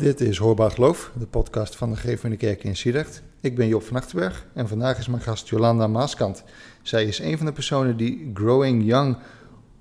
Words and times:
Dit 0.00 0.20
is 0.20 0.38
Hoorbaar 0.38 0.70
Geloof, 0.70 1.10
de 1.18 1.26
podcast 1.26 1.76
van 1.76 1.90
de 1.90 1.96
Geef 1.96 2.36
Kerk 2.36 2.64
in 2.64 2.76
Siedrecht. 2.76 3.22
Ik 3.40 3.56
ben 3.56 3.68
Job 3.68 3.82
van 3.82 3.96
Achterberg 3.96 4.46
en 4.54 4.68
vandaag 4.68 4.98
is 4.98 5.08
mijn 5.08 5.22
gast 5.22 5.48
Jolanda 5.48 5.86
Maaskant. 5.86 6.44
Zij 6.82 7.04
is 7.04 7.18
een 7.18 7.36
van 7.36 7.46
de 7.46 7.52
personen 7.52 7.96
die 7.96 8.30
Growing 8.34 8.84
Young 8.84 9.16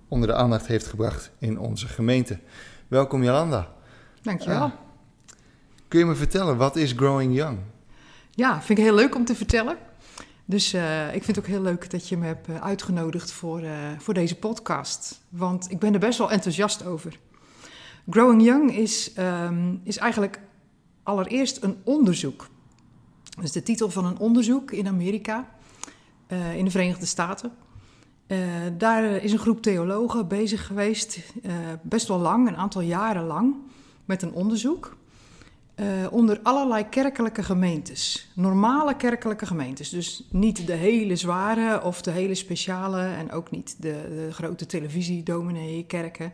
onder 0.08 0.28
de 0.28 0.34
aandacht 0.34 0.68
heeft 0.68 0.88
gebracht 0.88 1.32
in 1.38 1.60
onze 1.60 1.88
gemeente. 1.88 2.40
Welkom 2.88 3.24
Jolanda. 3.24 3.74
Dankjewel. 4.22 4.66
Uh, 4.66 4.72
kun 5.88 6.00
je 6.00 6.06
me 6.06 6.16
vertellen, 6.16 6.58
wat 6.58 6.76
is 6.76 6.92
Growing 6.92 7.36
Young? 7.36 7.58
Ja, 8.32 8.62
vind 8.62 8.80
ik 8.80 8.86
heel 8.86 8.96
leuk 8.96 9.16
om 9.16 9.26
te 9.26 9.36
vertellen. 9.36 9.78
Dus 10.46 10.74
uh, 10.74 11.08
ik 11.08 11.24
vind 11.24 11.36
het 11.36 11.40
ook 11.40 11.52
heel 11.52 11.62
leuk 11.62 11.90
dat 11.90 12.08
je 12.08 12.18
me 12.18 12.26
hebt 12.26 12.48
eh, 12.48 12.62
uitgenodigd 12.62 13.32
voor, 13.32 13.62
uh, 13.62 13.72
voor 13.98 14.14
deze 14.14 14.36
podcast. 14.36 15.22
Want 15.30 15.72
ik 15.72 15.80
ben 15.80 15.94
er 15.94 16.00
best 16.00 16.18
wel 16.18 16.32
enthousiast 16.32 16.86
over. 16.86 17.20
Growing 18.10 18.44
Young 18.44 18.76
is, 18.76 19.12
um, 19.18 19.82
is 19.84 19.98
eigenlijk 19.98 20.40
allereerst 21.04 21.64
een 21.64 21.78
onderzoek. 21.84 22.50
Dat 23.36 23.44
is 23.44 23.52
de 23.52 23.64
titel 23.64 23.90
van 23.90 24.06
een 24.06 24.18
onderzoek 24.20 24.72
in 24.72 24.88
Amerika, 24.88 25.50
uh, 26.28 26.56
in 26.56 26.66
de 26.66 26.72
Verenigde 26.72 27.06
Staten. 27.06 27.52
Uh, 28.28 28.38
daar 28.78 29.04
is 29.04 29.32
een 29.32 29.40
groep 29.40 29.62
theologen 29.62 30.28
bezig 30.28 30.66
geweest, 30.66 31.20
uh, 31.44 31.54
best 31.82 32.08
wel 32.08 32.20
lang, 32.20 32.48
een 32.48 32.58
aantal 32.58 32.82
jaren 32.82 33.24
lang, 33.24 33.56
met 34.06 34.22
een 34.22 34.34
onderzoek. 34.34 34.98
onder 36.12 36.40
allerlei 36.44 36.90
kerkelijke 36.90 37.44
gemeentes. 37.44 38.32
Normale 38.36 38.96
kerkelijke 38.96 39.46
gemeentes. 39.46 39.90
Dus 39.90 40.28
niet 40.32 40.68
de 40.68 40.74
hele 40.74 41.16
zware 41.16 41.84
of 41.84 42.02
de 42.02 42.12
hele 42.12 42.36
speciale 42.36 43.02
en 43.02 43.32
ook 43.32 43.52
niet 43.52 43.76
de, 43.82 44.06
de 44.10 44.34
grote 44.34 44.66
televisiedominee 44.66 45.86
kerken. 45.86 46.34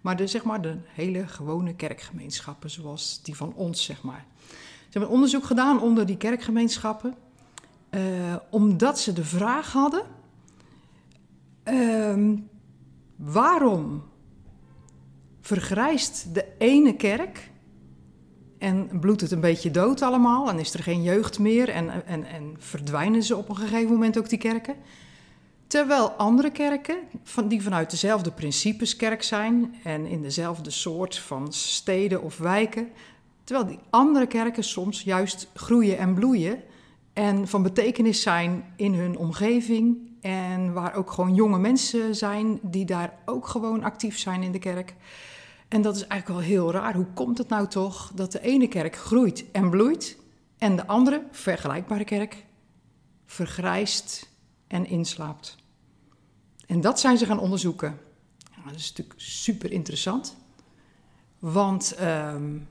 Maar 0.00 0.16
de, 0.16 0.26
zeg 0.26 0.44
maar, 0.44 0.60
de 0.60 0.76
hele 0.86 1.26
gewone 1.26 1.74
kerkgemeenschappen, 1.74 2.70
zoals 2.70 3.22
die 3.22 3.36
van 3.36 3.52
ons, 3.54 3.84
zeg 3.84 4.02
maar. 4.02 4.26
Ze 4.88 4.98
hebben 4.98 5.10
onderzoek 5.10 5.44
gedaan 5.44 5.80
onder 5.80 6.06
die 6.06 6.16
kerkgemeenschappen, 6.16 7.14
uh, 7.90 8.36
omdat 8.50 8.98
ze 8.98 9.12
de 9.12 9.24
vraag 9.24 9.72
hadden: 9.72 10.02
uh, 11.64 12.36
waarom 13.16 14.02
vergrijst 15.40 16.34
de 16.34 16.46
ene 16.58 16.96
kerk 16.96 17.50
en 18.58 19.00
bloedt 19.00 19.20
het 19.20 19.30
een 19.30 19.40
beetje 19.40 19.70
dood 19.70 20.02
allemaal 20.02 20.48
en 20.48 20.58
is 20.58 20.74
er 20.74 20.82
geen 20.82 21.02
jeugd 21.02 21.38
meer 21.38 21.68
en, 21.68 22.06
en, 22.06 22.24
en 22.24 22.54
verdwijnen 22.58 23.22
ze 23.22 23.36
op 23.36 23.48
een 23.48 23.56
gegeven 23.56 23.92
moment 23.92 24.18
ook 24.18 24.28
die 24.28 24.38
kerken? 24.38 24.74
Terwijl 25.68 26.10
andere 26.10 26.50
kerken, 26.50 26.96
van, 27.22 27.48
die 27.48 27.62
vanuit 27.62 27.90
dezelfde 27.90 28.32
principes 28.32 28.96
kerk 28.96 29.22
zijn 29.22 29.74
en 29.84 30.06
in 30.06 30.22
dezelfde 30.22 30.70
soort 30.70 31.18
van 31.18 31.52
steden 31.52 32.22
of 32.22 32.38
wijken, 32.38 32.88
terwijl 33.44 33.68
die 33.68 33.78
andere 33.90 34.26
kerken 34.26 34.64
soms 34.64 35.02
juist 35.02 35.48
groeien 35.54 35.98
en 35.98 36.14
bloeien 36.14 36.62
en 37.12 37.48
van 37.48 37.62
betekenis 37.62 38.22
zijn 38.22 38.64
in 38.76 38.94
hun 38.94 39.16
omgeving 39.16 39.98
en 40.20 40.72
waar 40.72 40.94
ook 40.94 41.10
gewoon 41.10 41.34
jonge 41.34 41.58
mensen 41.58 42.14
zijn 42.14 42.58
die 42.62 42.84
daar 42.84 43.18
ook 43.24 43.46
gewoon 43.46 43.82
actief 43.82 44.18
zijn 44.18 44.42
in 44.42 44.52
de 44.52 44.58
kerk. 44.58 44.94
En 45.68 45.82
dat 45.82 45.96
is 45.96 46.06
eigenlijk 46.06 46.40
wel 46.40 46.50
heel 46.50 46.72
raar. 46.72 46.94
Hoe 46.94 47.12
komt 47.14 47.38
het 47.38 47.48
nou 47.48 47.68
toch 47.68 48.12
dat 48.14 48.32
de 48.32 48.40
ene 48.40 48.68
kerk 48.68 48.96
groeit 48.96 49.44
en 49.52 49.70
bloeit 49.70 50.18
en 50.58 50.76
de 50.76 50.86
andere, 50.86 51.22
vergelijkbare 51.30 52.04
kerk, 52.04 52.44
vergrijst 53.26 54.28
en 54.66 54.86
inslaapt? 54.86 55.57
En 56.68 56.80
dat 56.80 57.00
zijn 57.00 57.18
ze 57.18 57.26
gaan 57.26 57.38
onderzoeken. 57.38 57.98
dat 58.64 58.74
is 58.74 58.88
natuurlijk 58.88 59.20
super 59.20 59.72
interessant. 59.72 60.36
Want 61.38 61.96
um, 62.00 62.68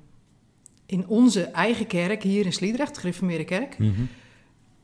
in 0.85 1.07
onze 1.07 1.43
eigen 1.43 1.87
kerk, 1.87 2.23
hier 2.23 2.45
in 2.45 2.53
Sliedrecht, 2.53 2.93
de 2.93 2.99
gereformeerde 2.99 3.43
kerk, 3.43 3.77
mm 3.77 3.93
-hmm. 3.93 4.09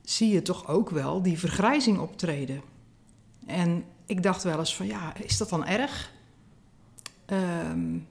zie 0.02 0.34
je 0.34 0.42
toch 0.42 0.68
ook 0.68 0.90
wel 0.90 1.22
die 1.22 1.40
vergrijzing 1.40 2.00
optreden. 2.00 2.62
En 3.46 3.84
ik 4.06 4.24
dacht 4.24 4.44
wel 4.44 4.60
eens 4.60 4.76
van 4.76 4.86
ja, 4.86 5.14
is 5.18 5.38
dat 5.38 5.50
dan 5.50 5.66
erg? 5.66 6.12
Um, 7.28 8.08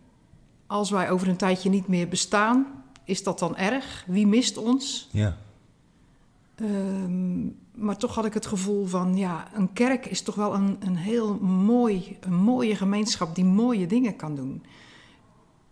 als 0.67 0.91
wij 0.91 1.11
over 1.11 1.29
een 1.29 1.37
tijdje 1.37 1.71
niet 1.71 1.87
meer 1.87 2.09
bestaan, 2.09 2.85
is 3.05 3.23
dat 3.23 3.39
dan 3.39 3.57
erg? 3.57 4.05
Wie 4.07 4.27
mist 4.27 4.57
ons? 4.57 5.09
Ja. 5.13 5.37
Um, 6.61 7.57
maar 7.75 7.97
toch 7.97 8.15
had 8.15 8.25
ik 8.25 8.35
het 8.35 8.47
gevoel 8.47 8.87
van, 8.87 9.17
ja, 9.17 9.49
een 9.55 9.73
kerk 9.73 10.07
is 10.07 10.23
toch 10.23 10.35
wel 10.35 10.55
een, 10.55 10.77
een 10.81 10.97
heel 10.97 11.39
mooi, 11.43 12.17
een 12.21 12.35
mooie 12.35 12.77
gemeenschap 12.77 13.35
die 13.35 13.45
mooie 13.45 13.87
dingen 13.87 14.17
kan 14.17 14.35
doen. 14.35 14.63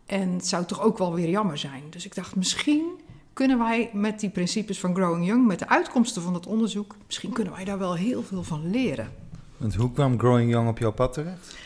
En 0.07 0.33
het 0.33 0.47
zou 0.47 0.65
toch 0.65 0.83
ook 0.83 0.99
wel 0.99 1.15
weer 1.15 1.29
jammer 1.29 1.59
zijn. 1.59 1.83
Dus 1.91 2.05
ik 2.05 2.15
dacht, 2.15 2.37
misschien 2.37 2.85
kunnen 3.33 3.59
wij 3.59 3.91
met 3.93 4.21
die 4.21 4.31
principes 4.31 4.81
van 4.81 4.95
Growing 4.95 5.27
Young, 5.27 5.47
met 5.47 5.59
de 5.59 5.69
uitkomsten 5.69 6.23
van 6.23 6.35
het 6.35 6.47
onderzoek, 6.47 6.97
misschien 7.07 7.33
kunnen 7.33 7.53
wij 7.53 7.65
daar 7.65 7.79
wel 7.79 7.95
heel 7.95 8.23
veel 8.23 8.43
van 8.43 8.71
leren. 8.71 9.13
Want 9.57 9.75
hoe 9.75 9.93
kwam 9.93 10.19
Growing 10.19 10.51
Young 10.51 10.69
op 10.69 10.79
jouw 10.79 10.93
pad 10.93 11.13
terecht? 11.13 11.57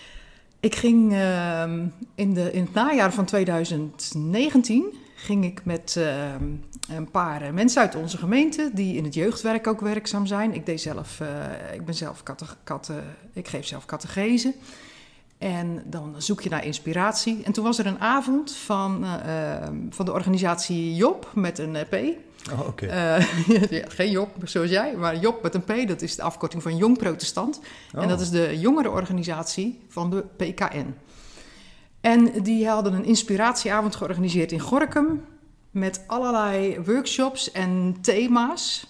Ik 0.60 0.74
ging 0.74 1.12
uh, 1.12 1.62
in, 2.14 2.34
de, 2.34 2.52
in 2.52 2.62
het 2.62 2.72
najaar 2.72 3.12
van 3.12 3.24
2019 3.24 4.84
ging 5.24 5.44
ik 5.44 5.64
met 5.64 5.94
uh, 5.98 6.34
een 6.88 7.10
paar 7.10 7.54
mensen 7.54 7.80
uit 7.80 7.94
onze 7.94 8.18
gemeente 8.18 8.70
die 8.74 8.96
in 8.96 9.04
het 9.04 9.14
jeugdwerk 9.14 9.66
ook 9.66 9.80
werkzaam 9.80 10.26
zijn. 10.26 10.54
Ik, 10.54 10.66
deed 10.66 10.80
zelf, 10.80 11.20
uh, 11.20 11.28
ik, 11.72 11.84
ben 11.84 11.94
zelf 11.94 12.22
kate, 12.64 13.02
ik 13.32 13.48
geef 13.48 13.66
zelf 13.66 13.84
catechese. 13.84 14.54
En 15.38 15.82
dan 15.86 16.14
zoek 16.18 16.40
je 16.40 16.48
naar 16.48 16.64
inspiratie. 16.64 17.42
En 17.44 17.52
toen 17.52 17.64
was 17.64 17.78
er 17.78 17.86
een 17.86 18.00
avond 18.00 18.52
van, 18.56 19.04
uh, 19.04 19.68
van 19.90 20.04
de 20.04 20.12
organisatie 20.12 20.94
Job 20.94 21.30
met 21.34 21.58
een 21.58 21.76
P. 21.88 21.94
Oh, 22.52 22.68
ja, 23.70 23.84
geen 23.88 24.10
Job 24.10 24.30
zoals 24.42 24.70
jij, 24.70 24.96
maar 24.96 25.16
Job 25.16 25.42
met 25.42 25.54
een 25.54 25.64
P. 25.64 25.88
Dat 25.88 26.02
is 26.02 26.16
de 26.16 26.22
afkorting 26.22 26.62
van 26.62 26.76
Jong 26.76 26.98
Protestant. 26.98 27.60
Oh. 27.94 28.02
En 28.02 28.08
dat 28.08 28.20
is 28.20 28.30
de 28.30 28.58
jongerenorganisatie 28.58 29.80
van 29.88 30.10
de 30.10 30.24
PKN. 30.36 30.94
En 32.04 32.42
die 32.42 32.68
hadden 32.68 32.92
een 32.92 33.04
inspiratieavond 33.04 33.96
georganiseerd 33.96 34.52
in 34.52 34.60
Gorkum 34.60 35.24
met 35.70 36.04
allerlei 36.06 36.78
workshops 36.84 37.52
en 37.52 37.96
thema's. 38.00 38.86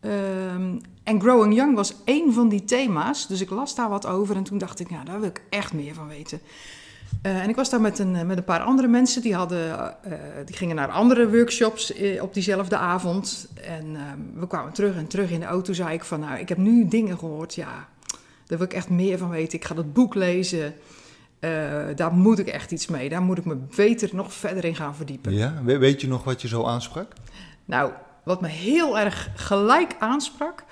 Um, 0.00 0.80
en 1.02 1.20
Growing 1.20 1.54
Young 1.54 1.74
was 1.74 1.94
één 2.04 2.32
van 2.32 2.48
die 2.48 2.64
thema's. 2.64 3.26
Dus 3.26 3.40
ik 3.40 3.50
las 3.50 3.74
daar 3.74 3.88
wat 3.88 4.06
over 4.06 4.36
en 4.36 4.42
toen 4.42 4.58
dacht 4.58 4.80
ik, 4.80 4.90
nou, 4.90 5.04
daar 5.04 5.20
wil 5.20 5.28
ik 5.28 5.42
echt 5.48 5.72
meer 5.72 5.94
van 5.94 6.08
weten. 6.08 6.40
Uh, 7.22 7.42
en 7.42 7.48
ik 7.48 7.56
was 7.56 7.70
daar 7.70 7.80
met 7.80 7.98
een, 7.98 8.26
met 8.26 8.36
een 8.36 8.44
paar 8.44 8.62
andere 8.62 8.88
mensen, 8.88 9.22
die, 9.22 9.34
hadden, 9.34 9.96
uh, 10.06 10.12
die 10.44 10.56
gingen 10.56 10.76
naar 10.76 10.90
andere 10.90 11.30
workshops 11.30 11.92
op 12.20 12.34
diezelfde 12.34 12.76
avond. 12.76 13.48
En 13.54 13.86
uh, 13.86 14.00
we 14.34 14.46
kwamen 14.46 14.72
terug 14.72 14.96
en 14.96 15.06
terug 15.06 15.30
in 15.30 15.40
de 15.40 15.46
auto 15.46 15.72
zei 15.72 15.94
ik 15.94 16.04
van, 16.04 16.20
nou, 16.20 16.38
ik 16.38 16.48
heb 16.48 16.58
nu 16.58 16.88
dingen 16.88 17.18
gehoord, 17.18 17.54
ja, 17.54 17.88
daar 18.46 18.58
wil 18.58 18.66
ik 18.66 18.72
echt 18.72 18.90
meer 18.90 19.18
van 19.18 19.30
weten. 19.30 19.58
Ik 19.58 19.64
ga 19.64 19.74
dat 19.74 19.92
boek 19.92 20.14
lezen. 20.14 20.74
Uh, 21.44 21.84
daar 21.94 22.12
moet 22.12 22.38
ik 22.38 22.46
echt 22.46 22.72
iets 22.72 22.86
mee. 22.86 23.08
Daar 23.08 23.22
moet 23.22 23.38
ik 23.38 23.44
me 23.44 23.56
beter 23.76 24.10
nog 24.12 24.32
verder 24.32 24.64
in 24.64 24.74
gaan 24.74 24.94
verdiepen. 24.94 25.32
Ja, 25.32 25.62
weet 25.64 26.00
je 26.00 26.08
nog 26.08 26.24
wat 26.24 26.42
je 26.42 26.48
zo 26.48 26.64
aansprak? 26.64 27.12
Nou, 27.64 27.92
wat 28.24 28.40
me 28.40 28.48
heel 28.48 28.98
erg 28.98 29.28
gelijk 29.34 29.96
aansprak, 29.98 30.64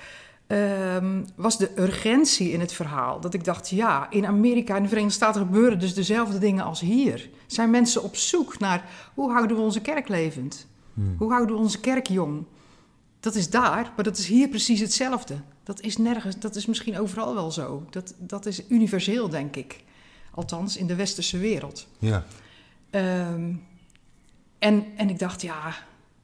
um, 0.47 1.25
was 1.35 1.59
de 1.59 1.71
urgentie 1.77 2.53
in 2.53 2.61
het 2.61 2.73
verhaal. 2.73 3.21
Dat 3.21 3.35
ik 3.35 3.45
dacht, 3.45 3.69
ja, 3.69 4.11
in 4.11 4.27
Amerika 4.27 4.77
en 4.77 4.83
de 4.83 4.89
Verenigde 4.89 5.17
Staten 5.17 5.41
gebeuren 5.41 5.79
dus 5.79 5.95
dezelfde 5.95 6.39
dingen 6.39 6.65
als 6.65 6.81
hier. 6.81 7.29
Zijn 7.47 7.71
mensen 7.71 8.03
op 8.03 8.17
zoek 8.17 8.59
naar 8.59 8.85
hoe 9.15 9.33
houden 9.33 9.57
we 9.57 9.63
onze 9.63 9.81
kerk 9.81 10.09
levend? 10.09 10.67
Hmm. 10.95 11.15
Hoe 11.19 11.33
houden 11.33 11.57
we 11.57 11.63
onze 11.63 11.81
kerk 11.81 12.07
jong? 12.07 12.45
Dat 13.21 13.35
is 13.35 13.51
daar, 13.51 13.93
maar 13.97 14.05
dat 14.05 14.19
is 14.19 14.27
hier 14.27 14.49
precies 14.49 14.81
hetzelfde. 14.81 15.35
Dat 15.63 15.81
is 15.81 15.97
nergens, 15.97 16.39
dat 16.39 16.57
is 16.57 16.67
misschien 16.67 16.99
overal 16.99 17.35
wel 17.35 17.51
zo. 17.51 17.87
Dat, 17.91 18.15
dat 18.19 18.47
is 18.47 18.69
universeel, 18.69 19.29
denk 19.29 19.57
ik. 19.57 19.85
Althans, 20.35 20.77
in 20.77 20.87
de 20.87 20.95
westerse 20.95 21.39
wereld. 21.39 21.87
Ja. 21.99 22.25
Um, 22.91 23.69
en, 24.59 24.85
en 24.97 25.09
ik 25.09 25.19
dacht, 25.19 25.43
ja, 25.43 25.75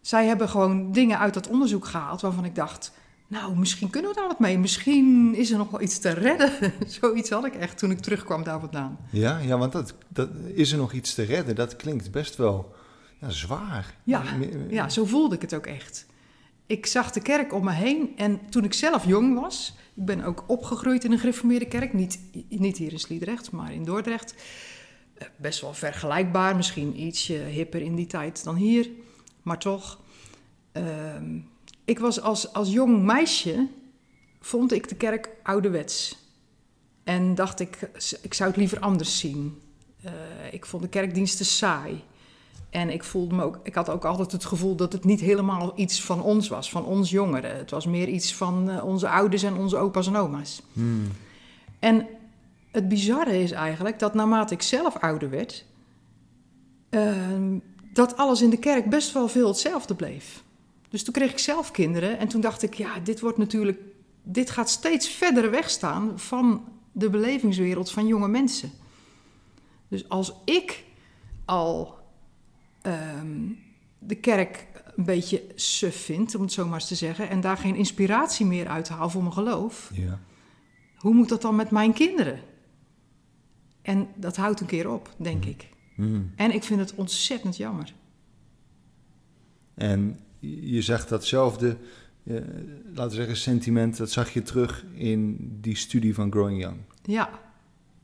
zij 0.00 0.26
hebben 0.26 0.48
gewoon 0.48 0.92
dingen 0.92 1.18
uit 1.18 1.34
dat 1.34 1.48
onderzoek 1.48 1.86
gehaald 1.86 2.20
waarvan 2.20 2.44
ik 2.44 2.54
dacht, 2.54 2.92
nou, 3.26 3.56
misschien 3.56 3.90
kunnen 3.90 4.10
we 4.10 4.16
daar 4.16 4.26
wat 4.26 4.38
mee. 4.38 4.58
Misschien 4.58 5.34
is 5.34 5.50
er 5.50 5.58
nog 5.58 5.70
wel 5.70 5.80
iets 5.80 5.98
te 5.98 6.10
redden. 6.10 6.52
Zoiets 7.00 7.30
had 7.30 7.44
ik 7.44 7.54
echt 7.54 7.78
toen 7.78 7.90
ik 7.90 8.00
terugkwam 8.00 8.44
daar 8.44 8.60
vandaan. 8.60 8.98
Ja, 9.10 9.38
ja 9.38 9.58
want 9.58 9.72
dat, 9.72 9.94
dat, 10.08 10.28
is 10.54 10.72
er 10.72 10.78
nog 10.78 10.92
iets 10.92 11.14
te 11.14 11.22
redden? 11.22 11.54
Dat 11.54 11.76
klinkt 11.76 12.10
best 12.10 12.36
wel 12.36 12.74
ja, 13.20 13.30
zwaar. 13.30 13.94
Ja, 14.04 14.22
ja, 14.68 14.88
zo 14.88 15.04
voelde 15.04 15.34
ik 15.34 15.40
het 15.40 15.54
ook 15.54 15.66
echt. 15.66 16.06
Ik 16.66 16.86
zag 16.86 17.12
de 17.12 17.20
kerk 17.20 17.52
om 17.52 17.64
me 17.64 17.72
heen 17.72 18.12
en 18.16 18.40
toen 18.50 18.64
ik 18.64 18.72
zelf 18.72 19.06
jong 19.06 19.40
was, 19.40 19.74
ik 19.94 20.04
ben 20.04 20.24
ook 20.24 20.44
opgegroeid 20.46 21.04
in 21.04 21.12
een 21.12 21.18
gereformeerde 21.18 21.66
kerk. 21.66 21.92
Niet, 21.92 22.20
niet 22.48 22.76
hier 22.76 22.92
in 22.92 22.98
Sliedrecht, 22.98 23.50
maar 23.50 23.72
in 23.72 23.84
Dordrecht. 23.84 24.34
Eh, 25.14 25.26
best 25.36 25.60
wel 25.60 25.74
vergelijkbaar, 25.74 26.56
misschien 26.56 27.00
ietsje 27.00 27.34
hipper 27.34 27.80
in 27.80 27.94
die 27.94 28.06
tijd 28.06 28.44
dan 28.44 28.54
hier. 28.54 28.90
Maar 29.42 29.58
toch, 29.58 30.00
uh, 30.72 30.84
ik 31.84 31.98
was 31.98 32.20
als, 32.20 32.52
als 32.52 32.72
jong 32.72 33.02
meisje, 33.02 33.68
vond 34.40 34.72
ik 34.72 34.88
de 34.88 34.94
kerk 34.94 35.30
ouderwets. 35.42 36.16
En 37.04 37.34
dacht 37.34 37.60
ik, 37.60 37.90
ik 38.22 38.34
zou 38.34 38.48
het 38.48 38.58
liever 38.58 38.80
anders 38.80 39.18
zien. 39.18 39.60
Uh, 40.04 40.12
ik 40.50 40.66
vond 40.66 40.82
de 40.82 40.88
kerkdiensten 40.88 41.46
saai. 41.46 42.04
En 42.70 42.90
ik 42.90 43.04
voelde 43.04 43.34
me 43.34 43.42
ook, 43.42 43.60
ik 43.62 43.74
had 43.74 43.88
ook 43.88 44.04
altijd 44.04 44.32
het 44.32 44.44
gevoel 44.44 44.76
dat 44.76 44.92
het 44.92 45.04
niet 45.04 45.20
helemaal 45.20 45.72
iets 45.76 46.02
van 46.02 46.22
ons 46.22 46.48
was, 46.48 46.70
van 46.70 46.84
ons 46.84 47.10
jongeren. 47.10 47.56
Het 47.56 47.70
was 47.70 47.86
meer 47.86 48.08
iets 48.08 48.34
van 48.34 48.70
eh, 48.70 48.84
onze 48.84 49.08
ouders 49.08 49.42
en 49.42 49.56
onze 49.56 49.76
opa's 49.76 50.06
en 50.06 50.16
oma's. 50.16 50.62
Hmm. 50.72 51.08
En 51.78 52.06
het 52.70 52.88
bizarre 52.88 53.42
is 53.42 53.50
eigenlijk 53.50 53.98
dat 53.98 54.14
naarmate 54.14 54.54
ik 54.54 54.62
zelf 54.62 54.96
ouder 54.96 55.30
werd, 55.30 55.64
ehm, 56.88 57.58
dat 57.92 58.16
alles 58.16 58.42
in 58.42 58.50
de 58.50 58.58
kerk 58.58 58.90
best 58.90 59.12
wel 59.12 59.28
veel 59.28 59.48
hetzelfde 59.48 59.94
bleef. 59.94 60.44
Dus 60.88 61.04
toen 61.04 61.12
kreeg 61.12 61.30
ik 61.30 61.38
zelf 61.38 61.70
kinderen 61.70 62.18
en 62.18 62.28
toen 62.28 62.40
dacht 62.40 62.62
ik, 62.62 62.74
ja, 62.74 62.98
dit 62.98 63.20
wordt 63.20 63.38
natuurlijk, 63.38 63.80
dit 64.22 64.50
gaat 64.50 64.68
steeds 64.68 65.08
verder 65.08 65.50
wegstaan 65.50 66.18
van 66.18 66.64
de 66.92 67.10
belevingswereld 67.10 67.90
van 67.90 68.06
jonge 68.06 68.28
mensen. 68.28 68.70
Dus 69.88 70.08
als 70.08 70.34
ik 70.44 70.84
al 71.44 71.95
ehm, 72.86 73.38
de 73.98 74.14
kerk 74.14 74.66
een 74.96 75.04
beetje 75.04 75.42
suf 75.54 75.96
vind, 76.04 76.34
om 76.34 76.42
het 76.42 76.52
zo 76.52 76.64
maar 76.66 76.74
eens 76.74 76.88
te 76.88 76.94
zeggen, 76.94 77.28
en 77.28 77.40
daar 77.40 77.56
geen 77.56 77.74
inspiratie 77.76 78.46
meer 78.46 78.68
uit 78.68 78.88
haal 78.88 79.10
voor 79.10 79.22
mijn 79.22 79.34
geloof, 79.34 79.90
Ja. 79.94 80.20
hoe 80.96 81.14
moet 81.14 81.28
dat 81.28 81.42
dan 81.42 81.56
met 81.56 81.70
mijn 81.70 81.92
kinderen? 81.92 82.40
En 83.82 84.08
dat 84.16 84.36
houdt 84.36 84.60
een 84.60 84.66
keer 84.66 84.90
op, 84.90 85.14
denk 85.16 85.44
ik. 85.44 85.68
Hmm. 85.94 86.32
En 86.36 86.54
ik 86.54 86.62
vind 86.64 86.80
het 86.80 86.94
ontzettend 86.94 87.56
jammer. 87.56 87.92
En 89.74 90.18
je 90.40 90.82
zag 90.82 91.06
datzelfde, 91.06 91.76
eh, 92.24 92.34
laten 92.94 93.08
we 93.08 93.14
zeggen, 93.14 93.36
sentiment, 93.36 93.96
dat 93.96 94.10
zag 94.10 94.30
je 94.32 94.42
terug 94.42 94.84
in 94.94 95.36
die 95.60 95.76
studie 95.76 96.14
van 96.14 96.30
Growing 96.32 96.60
Young. 96.60 96.76
Ja, 97.02 97.30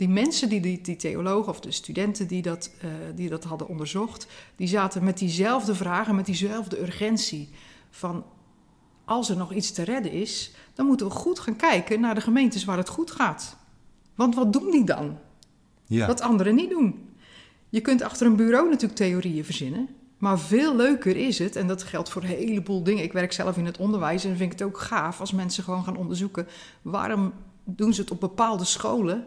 die 0.02 0.10
mensen, 0.10 0.48
die, 0.48 0.60
die, 0.60 0.80
die 0.80 0.96
theologen 0.96 1.52
of 1.52 1.60
de 1.60 1.70
studenten 1.70 2.26
die 2.26 2.42
dat, 2.42 2.70
eh, 2.80 2.90
die 3.14 3.28
dat 3.28 3.44
hadden 3.44 3.68
onderzocht, 3.68 4.26
die 4.56 4.68
zaten 4.68 5.04
met 5.04 5.18
diezelfde 5.18 5.74
vragen, 5.74 6.14
met 6.14 6.26
diezelfde 6.26 6.80
urgentie. 6.80 7.48
Van 7.90 8.24
als 9.04 9.28
er 9.28 9.36
nog 9.36 9.52
iets 9.52 9.72
te 9.72 9.82
redden 9.82 10.12
is, 10.12 10.54
dan 10.74 10.86
moeten 10.86 11.06
we 11.06 11.12
goed 11.12 11.38
gaan 11.38 11.56
kijken 11.56 12.00
naar 12.00 12.14
de 12.14 12.20
gemeentes 12.20 12.64
waar 12.64 12.76
het 12.76 12.88
goed 12.88 13.10
gaat. 13.10 13.56
Want 14.14 14.34
wat 14.34 14.52
doen 14.52 14.70
die 14.70 14.84
dan? 14.84 15.18
Ja. 15.86 16.06
Wat 16.06 16.20
anderen 16.20 16.54
niet 16.54 16.70
doen. 16.70 17.08
Je 17.68 17.80
kunt 17.80 18.02
achter 18.02 18.26
een 18.26 18.36
bureau 18.36 18.68
natuurlijk 18.68 19.00
theorieën 19.00 19.44
verzinnen. 19.44 19.88
Maar 20.18 20.38
veel 20.38 20.76
leuker 20.76 21.16
is 21.16 21.38
het, 21.38 21.56
en 21.56 21.66
dat 21.66 21.82
geldt 21.82 22.10
voor 22.10 22.22
een 22.22 22.28
heleboel 22.28 22.82
dingen. 22.82 23.04
Ik 23.04 23.12
werk 23.12 23.32
zelf 23.32 23.56
in 23.56 23.66
het 23.66 23.78
onderwijs 23.78 24.24
en 24.24 24.36
vind 24.36 24.52
ik 24.52 24.58
het 24.58 24.68
ook 24.68 24.78
gaaf 24.78 25.20
als 25.20 25.32
mensen 25.32 25.64
gewoon 25.64 25.84
gaan 25.84 25.96
onderzoeken. 25.96 26.46
waarom 26.82 27.32
doen 27.64 27.94
ze 27.94 28.00
het 28.00 28.10
op 28.10 28.20
bepaalde 28.20 28.64
scholen? 28.64 29.26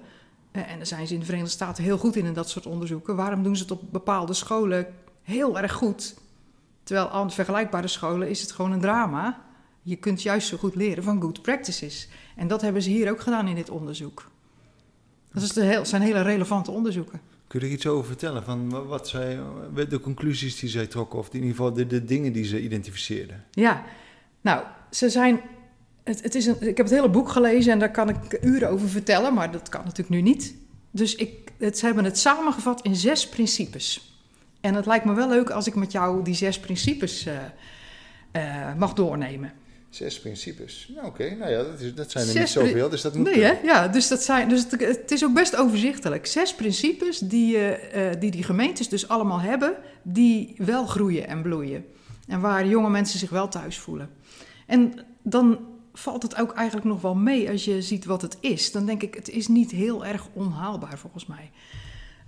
Eh, 0.56 0.72
En 0.72 0.78
daar 0.78 0.86
zijn 0.86 1.08
ze 1.08 1.14
in 1.14 1.20
de 1.20 1.26
Verenigde 1.26 1.54
Staten 1.54 1.84
heel 1.84 1.98
goed 1.98 2.16
in, 2.16 2.26
in 2.26 2.34
dat 2.34 2.50
soort 2.50 2.66
onderzoeken. 2.66 3.16
Waarom 3.16 3.44
doen 3.44 3.56
ze 3.56 3.62
het 3.62 3.72
op 3.72 3.82
bepaalde 3.92 4.34
scholen 4.34 4.88
heel 5.24 5.60
erg 5.60 5.74
goed? 5.74 6.16
Terwijl 6.84 7.10
aan 7.10 7.32
vergelijkbare 7.32 7.88
scholen 7.88 8.30
is 8.30 8.42
het 8.42 8.52
gewoon 8.52 8.72
een 8.72 8.80
drama. 8.80 9.42
Je 9.82 9.96
kunt 9.96 10.22
juist 10.22 10.48
zo 10.48 10.58
goed 10.58 10.76
leren 10.76 11.04
van 11.04 11.22
good 11.22 11.42
practices. 11.42 12.08
En 12.36 12.48
dat 12.48 12.62
hebben 12.62 12.82
ze 12.82 12.90
hier 12.90 13.12
ook 13.12 13.22
gedaan 13.22 13.48
in 13.48 13.56
dit 13.56 13.70
onderzoek. 13.70 14.32
Dat 15.34 15.44
is 15.44 15.54
de 15.54 15.64
heel, 15.64 15.86
zijn 15.86 16.02
hele 16.02 16.22
relevante 16.22 16.72
onderzoeken. 16.72 17.22
Kun 17.48 17.60
je 17.60 17.66
er 17.66 17.72
iets 17.72 17.88
over 17.88 18.06
vertellen? 18.06 18.44
Van 18.44 18.70
wa- 18.70 18.84
wat 18.84 19.08
zij, 19.08 19.40
de 19.90 20.00
conclusies 20.00 20.60
die 20.60 20.70
zij 20.70 20.88
trokken, 20.88 21.20
of 21.20 21.28
in 21.28 21.34
ieder 21.34 21.50
geval 21.50 21.74
de, 21.74 21.88
de 21.88 22.06
dingen 22.06 22.34
die 22.34 22.44
ze 22.44 22.62
identificeerden? 22.62 23.44
Ja, 23.52 23.84
nou, 24.42 24.64
ze 24.92 25.10
zijn. 25.10 25.42
Het, 26.06 26.24
het 26.24 26.36
is 26.36 26.46
een, 26.46 26.56
ik 26.60 26.78
heb 26.78 26.86
het 26.86 26.96
hele 26.96 27.10
boek 27.10 27.30
gelezen 27.30 27.72
en 27.72 27.80
daar 27.80 27.92
kan 27.92 28.10
ik 28.10 28.38
uren 28.42 28.70
over 28.70 28.90
vertellen, 28.90 29.34
maar 29.34 29.52
dat 29.52 29.70
kan 29.70 29.82
natuurlijk 29.82 30.10
nu 30.10 30.22
niet. 30.22 30.56
Dus 30.92 31.16
ik, 31.16 31.52
het, 31.58 31.78
ze 31.78 31.86
hebben 31.86 32.04
het 32.04 32.18
samengevat 32.18 32.82
in 32.82 32.96
zes 32.96 33.30
principes. 33.30 34.20
En 34.62 34.74
het 34.74 34.86
lijkt 34.86 35.06
me 35.06 35.14
wel 35.14 35.30
leuk 35.30 35.50
als 35.50 35.68
ik 35.68 35.76
met 35.76 35.92
jou 35.92 36.24
die 36.24 36.34
zes 36.34 36.60
principes 36.60 37.26
eh, 37.26 37.36
eh, 38.32 38.76
mag 38.78 38.94
doornemen. 38.94 39.54
Zes 39.90 40.20
principes. 40.20 40.92
Nou, 40.96 41.08
oké. 41.08 41.36
Nou 41.36 41.52
ja, 41.52 41.64
dat, 41.64 41.80
is, 41.80 41.96
dat 41.96 42.12
zijn 42.12 42.26
er 42.26 42.32
Zes 42.32 42.42
niet 42.42 42.50
zoveel, 42.66 42.90
dus 42.90 43.02
dat 43.02 43.16
moet 43.16 43.26
Nee, 43.26 43.44
hè? 43.44 43.60
Ja, 43.64 43.88
dus, 43.88 44.08
dat 44.08 44.24
zijn, 44.24 44.50
dus 44.50 44.64
het, 44.70 44.80
het 44.80 45.12
is 45.12 45.24
ook 45.24 45.34
best 45.34 45.56
overzichtelijk. 45.56 46.26
Zes 46.26 46.56
principes 46.56 47.20
die, 47.20 47.58
eh, 47.58 48.20
die 48.20 48.32
die 48.32 48.44
gemeentes 48.44 48.90
dus 48.90 49.08
allemaal 49.08 49.40
hebben, 49.40 49.76
die 50.04 50.56
wel 50.58 50.86
groeien 50.86 51.28
en 51.28 51.42
bloeien. 51.42 51.86
En 52.28 52.40
waar 52.40 52.68
jonge 52.68 52.90
mensen 52.90 53.20
zich 53.20 53.30
wel 53.30 53.48
thuis 53.48 53.78
voelen. 53.78 54.10
En 54.66 55.06
dan 55.24 55.60
valt 55.98 56.24
het 56.24 56.36
ook 56.36 56.54
eigenlijk 56.54 56.88
nog 56.88 57.02
wel 57.02 57.16
mee 57.16 57.50
als 57.50 57.66
je 57.66 57.82
ziet 57.82 58.06
wat 58.06 58.22
het 58.22 58.38
is. 58.40 58.72
Dan 58.72 58.86
denk 58.86 59.04
ik, 59.04 59.14
het 59.14 59.30
is 59.30 59.48
niet 59.48 59.72
heel 59.72 60.06
erg 60.06 60.28
onhaalbaar 60.34 60.98
volgens 60.98 61.26
mij. 61.26 61.52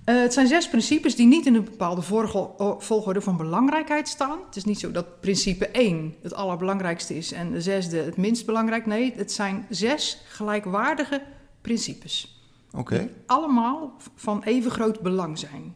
Eh, 0.04 0.22
het 0.22 0.34
zijn 0.34 0.48
zes 0.48 0.70
principes 0.70 1.16
die 1.16 1.28
niet 1.28 1.46
in 1.46 1.56
een 1.56 1.64
bepaalde 1.64 2.02
volgo- 2.02 2.78
volgorde 2.80 3.22
van 3.22 3.38
belangrijkheid 3.38 4.08
staan. 4.08 4.40
Het 4.46 4.56
is 4.56 4.64
niet 4.64 4.80
zo 4.80 4.92
dat 4.92 5.20
principe 5.20 5.70
1 5.72 6.16
het 6.22 6.34
allerbelangrijkste 6.34 7.18
is 7.18 7.32
en 7.32 7.52
de 7.52 7.62
zesde 7.62 7.98
het 7.98 8.18
minst 8.18 8.46
belangrijk. 8.46 8.86
Nee, 8.86 9.14
het 9.16 9.32
zijn 9.32 9.66
zes 9.70 10.22
gelijkwaardige 10.28 11.22
principes. 11.62 12.42
Oké. 12.74 12.98
Die 13.00 13.10
allemaal 13.26 13.96
van 14.16 14.44
even 14.44 14.72
groot 14.72 15.00
belang 15.00 15.38
zijn. 15.40 15.76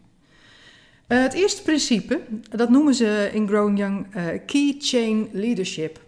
Eh, 1.07 1.21
het 1.21 1.33
eerste 1.33 1.61
principe, 1.61 2.21
dat 2.49 2.69
noemen 2.69 2.93
ze 2.93 3.29
in 3.33 3.47
Growing 3.47 3.77
Young 3.77 4.07
eh, 4.11 4.25
Key 4.45 4.75
Chain 4.79 5.29
Leadership. 5.31 5.99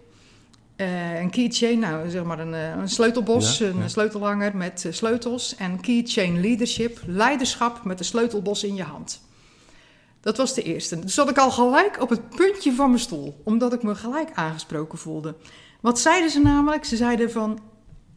Eh, 0.75 1.20
een 1.20 1.30
key 1.30 1.50
chain, 1.50 1.80
nou 1.80 2.10
zeg 2.10 2.24
maar 2.24 2.40
een, 2.40 2.54
eh, 2.54 2.70
een 2.70 2.90
sleutelbos, 2.90 3.58
Ja, 3.58 3.66
een 3.66 3.78
ja. 3.78 3.88
sleutelhanger 3.88 4.58
met 4.58 4.86
eh, 4.86 4.92
sleutels. 4.92 5.56
En 5.56 5.81
key 5.81 6.02
chain 6.06 6.42
leadership, 6.42 7.00
leiderschap 7.06 7.84
met 7.84 8.00
een 8.00 8.06
sleutelbos 8.06 8.64
in 8.64 8.75
je 8.75 8.84
hand. 8.84 9.22
Dat 10.22 10.38
was 10.38 10.54
de 10.54 10.64
eerste. 10.64 11.00
Dus 11.00 11.14
zat 11.14 11.30
ik 11.30 11.38
al 11.38 11.52
gelijk 11.52 12.02
op 12.02 12.10
het 12.10 12.30
puntje 12.30 12.74
van 12.74 12.88
mijn 12.88 13.02
stoel, 13.02 13.42
omdat 13.44 13.74
ik 13.74 13.84
me 13.84 13.96
gelijk 13.96 14.30
aangesproken 14.34 14.98
voelde. 14.98 15.36
Wat 15.81 16.00
zeiden 16.00 16.30
ze 16.30 16.40
namelijk? 16.40 16.86
Ze 16.86 16.96
zeiden 16.96 17.31
van, 17.31 17.60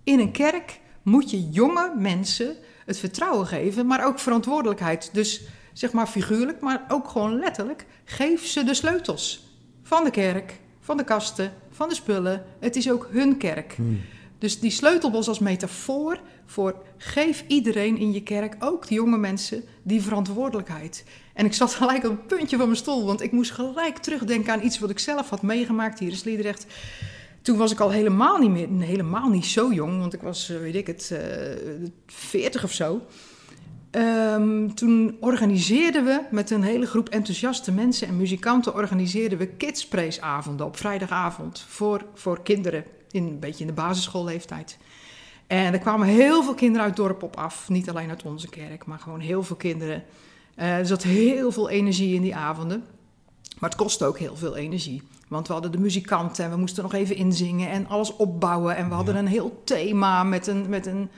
in 0.04 0.18
een 0.18 0.32
kerk 0.32 0.80
moet 1.02 1.30
je 1.30 1.48
jonge 1.48 1.92
mensen 1.96 2.56
het 2.86 2.98
vertrouwen 2.98 3.46
geven, 3.46 3.86
maar 3.86 4.06
ook 4.06 4.18
verantwoordelijkheid. 4.18 5.10
Dus 5.12 5.42
zeg 5.72 5.92
maar 5.92 6.06
figuurlijk, 6.06 6.60
maar 6.60 6.84
ook 6.88 7.08
gewoon 7.08 7.38
letterlijk, 7.38 7.86
geef 8.04 8.46
ze 8.46 8.64
de 8.64 8.74
sleutels 8.74 9.48
van 9.82 10.04
de 10.04 10.10
kerk, 10.10 10.60
van 10.86 10.96
de 10.96 11.04
kasten, 11.04 11.52
van 11.70 11.88
de 11.88 11.94
spullen. 11.94 12.44
Het 12.58 12.76
is 12.76 12.90
ook 12.90 13.08
hun 13.10 13.36
kerk. 13.36 13.72
Hmm. 13.76 14.00
Dus 14.38 14.60
die 14.60 14.70
sleutelbos 14.70 15.28
als 15.28 15.38
metafoor 15.38 16.20
voor 16.44 16.82
geef 16.96 17.44
iedereen 17.46 17.98
in 17.98 18.12
je 18.12 18.22
kerk, 18.22 18.56
ook 18.58 18.88
de 18.88 18.94
jonge 18.94 19.18
mensen, 19.18 19.62
die 19.82 20.02
verantwoordelijkheid. 20.02 21.04
En 21.34 21.46
ik 21.46 21.54
zat 21.54 21.74
gelijk 21.80 22.04
op 22.04 22.10
het 22.10 22.26
puntje 22.26 22.56
van 22.56 22.66
mijn 22.66 22.78
stoel, 22.78 23.06
want 23.06 23.22
ik 23.22 23.32
moest 23.32 23.50
gelijk 23.50 23.98
terugdenken 23.98 24.52
aan 24.52 24.64
iets 24.64 24.78
wat 24.78 24.90
ik 24.90 24.98
zelf 24.98 25.28
had 25.28 25.42
meegemaakt 25.42 25.98
hier 25.98 26.10
in 26.10 26.16
Sliedrecht. 26.16 26.66
Toen 27.42 27.56
was 27.56 27.72
ik 27.72 27.80
al 27.80 27.90
helemaal 27.90 28.38
niet 28.38 28.50
meer, 28.50 28.86
helemaal 28.86 29.28
niet 29.28 29.46
zo 29.46 29.72
jong, 29.72 29.98
want 29.98 30.14
ik 30.14 30.22
was, 30.22 30.50
eh, 30.50 30.58
weet 30.58 30.74
ik 30.74 30.86
het, 30.86 31.10
eh 31.10 31.88
40 32.06 32.64
of 32.64 32.72
zo. 32.72 33.02
Ehm, 33.96 34.68
toen 34.74 35.16
organiseerden 35.20 36.04
we 36.04 36.20
met 36.30 36.50
een 36.50 36.62
hele 36.62 36.86
groep 36.86 37.08
enthousiaste 37.08 37.72
mensen 37.72 38.08
en 38.08 38.16
muzikanten 38.16 38.74
organiseerden 38.74 39.38
we 39.38 39.46
kidspraise-avonden 39.46 40.66
op 40.66 40.76
vrijdagavond 40.76 41.64
voor, 41.68 42.04
voor 42.14 42.42
kinderen 42.42 42.84
in 43.10 43.26
een 43.26 43.38
beetje 43.38 43.60
in 43.60 43.66
de 43.66 43.72
basisschoolleeftijd. 43.72 44.78
En 45.46 45.72
er 45.72 45.78
kwamen 45.78 46.06
heel 46.06 46.42
veel 46.42 46.54
kinderen 46.54 46.86
uit 46.86 46.96
het 46.96 47.06
dorp 47.06 47.22
op 47.22 47.36
af, 47.36 47.68
niet 47.68 47.88
alleen 47.88 48.08
uit 48.08 48.22
onze 48.22 48.48
kerk, 48.48 48.86
maar 48.86 48.98
gewoon 48.98 49.20
heel 49.20 49.42
veel 49.42 49.56
kinderen. 49.56 50.04
Eh, 50.54 50.78
er 50.78 50.86
zat 50.86 51.02
heel 51.02 51.52
veel 51.52 51.68
energie 51.68 52.14
in 52.14 52.22
die 52.22 52.36
avonden, 52.36 52.84
maar 53.58 53.70
het 53.70 53.78
kostte 53.78 54.04
ook 54.04 54.18
heel 54.18 54.36
veel 54.36 54.56
energie. 54.56 55.02
Want 55.28 55.46
we 55.46 55.52
hadden 55.52 55.72
de 55.72 55.78
muzikanten 55.78 56.44
en 56.44 56.50
we 56.50 56.56
moesten 56.56 56.82
nog 56.82 56.94
even 56.94 57.16
inzingen 57.16 57.70
en 57.70 57.88
alles 57.88 58.16
opbouwen. 58.16 58.76
En 58.76 58.88
we 58.88 58.94
hadden 58.94 59.16
een 59.16 59.26
heel 59.26 59.62
thema 59.64 60.22
met 60.22 60.46
een, 60.46 60.68
met 60.68 60.86
een 60.86 61.10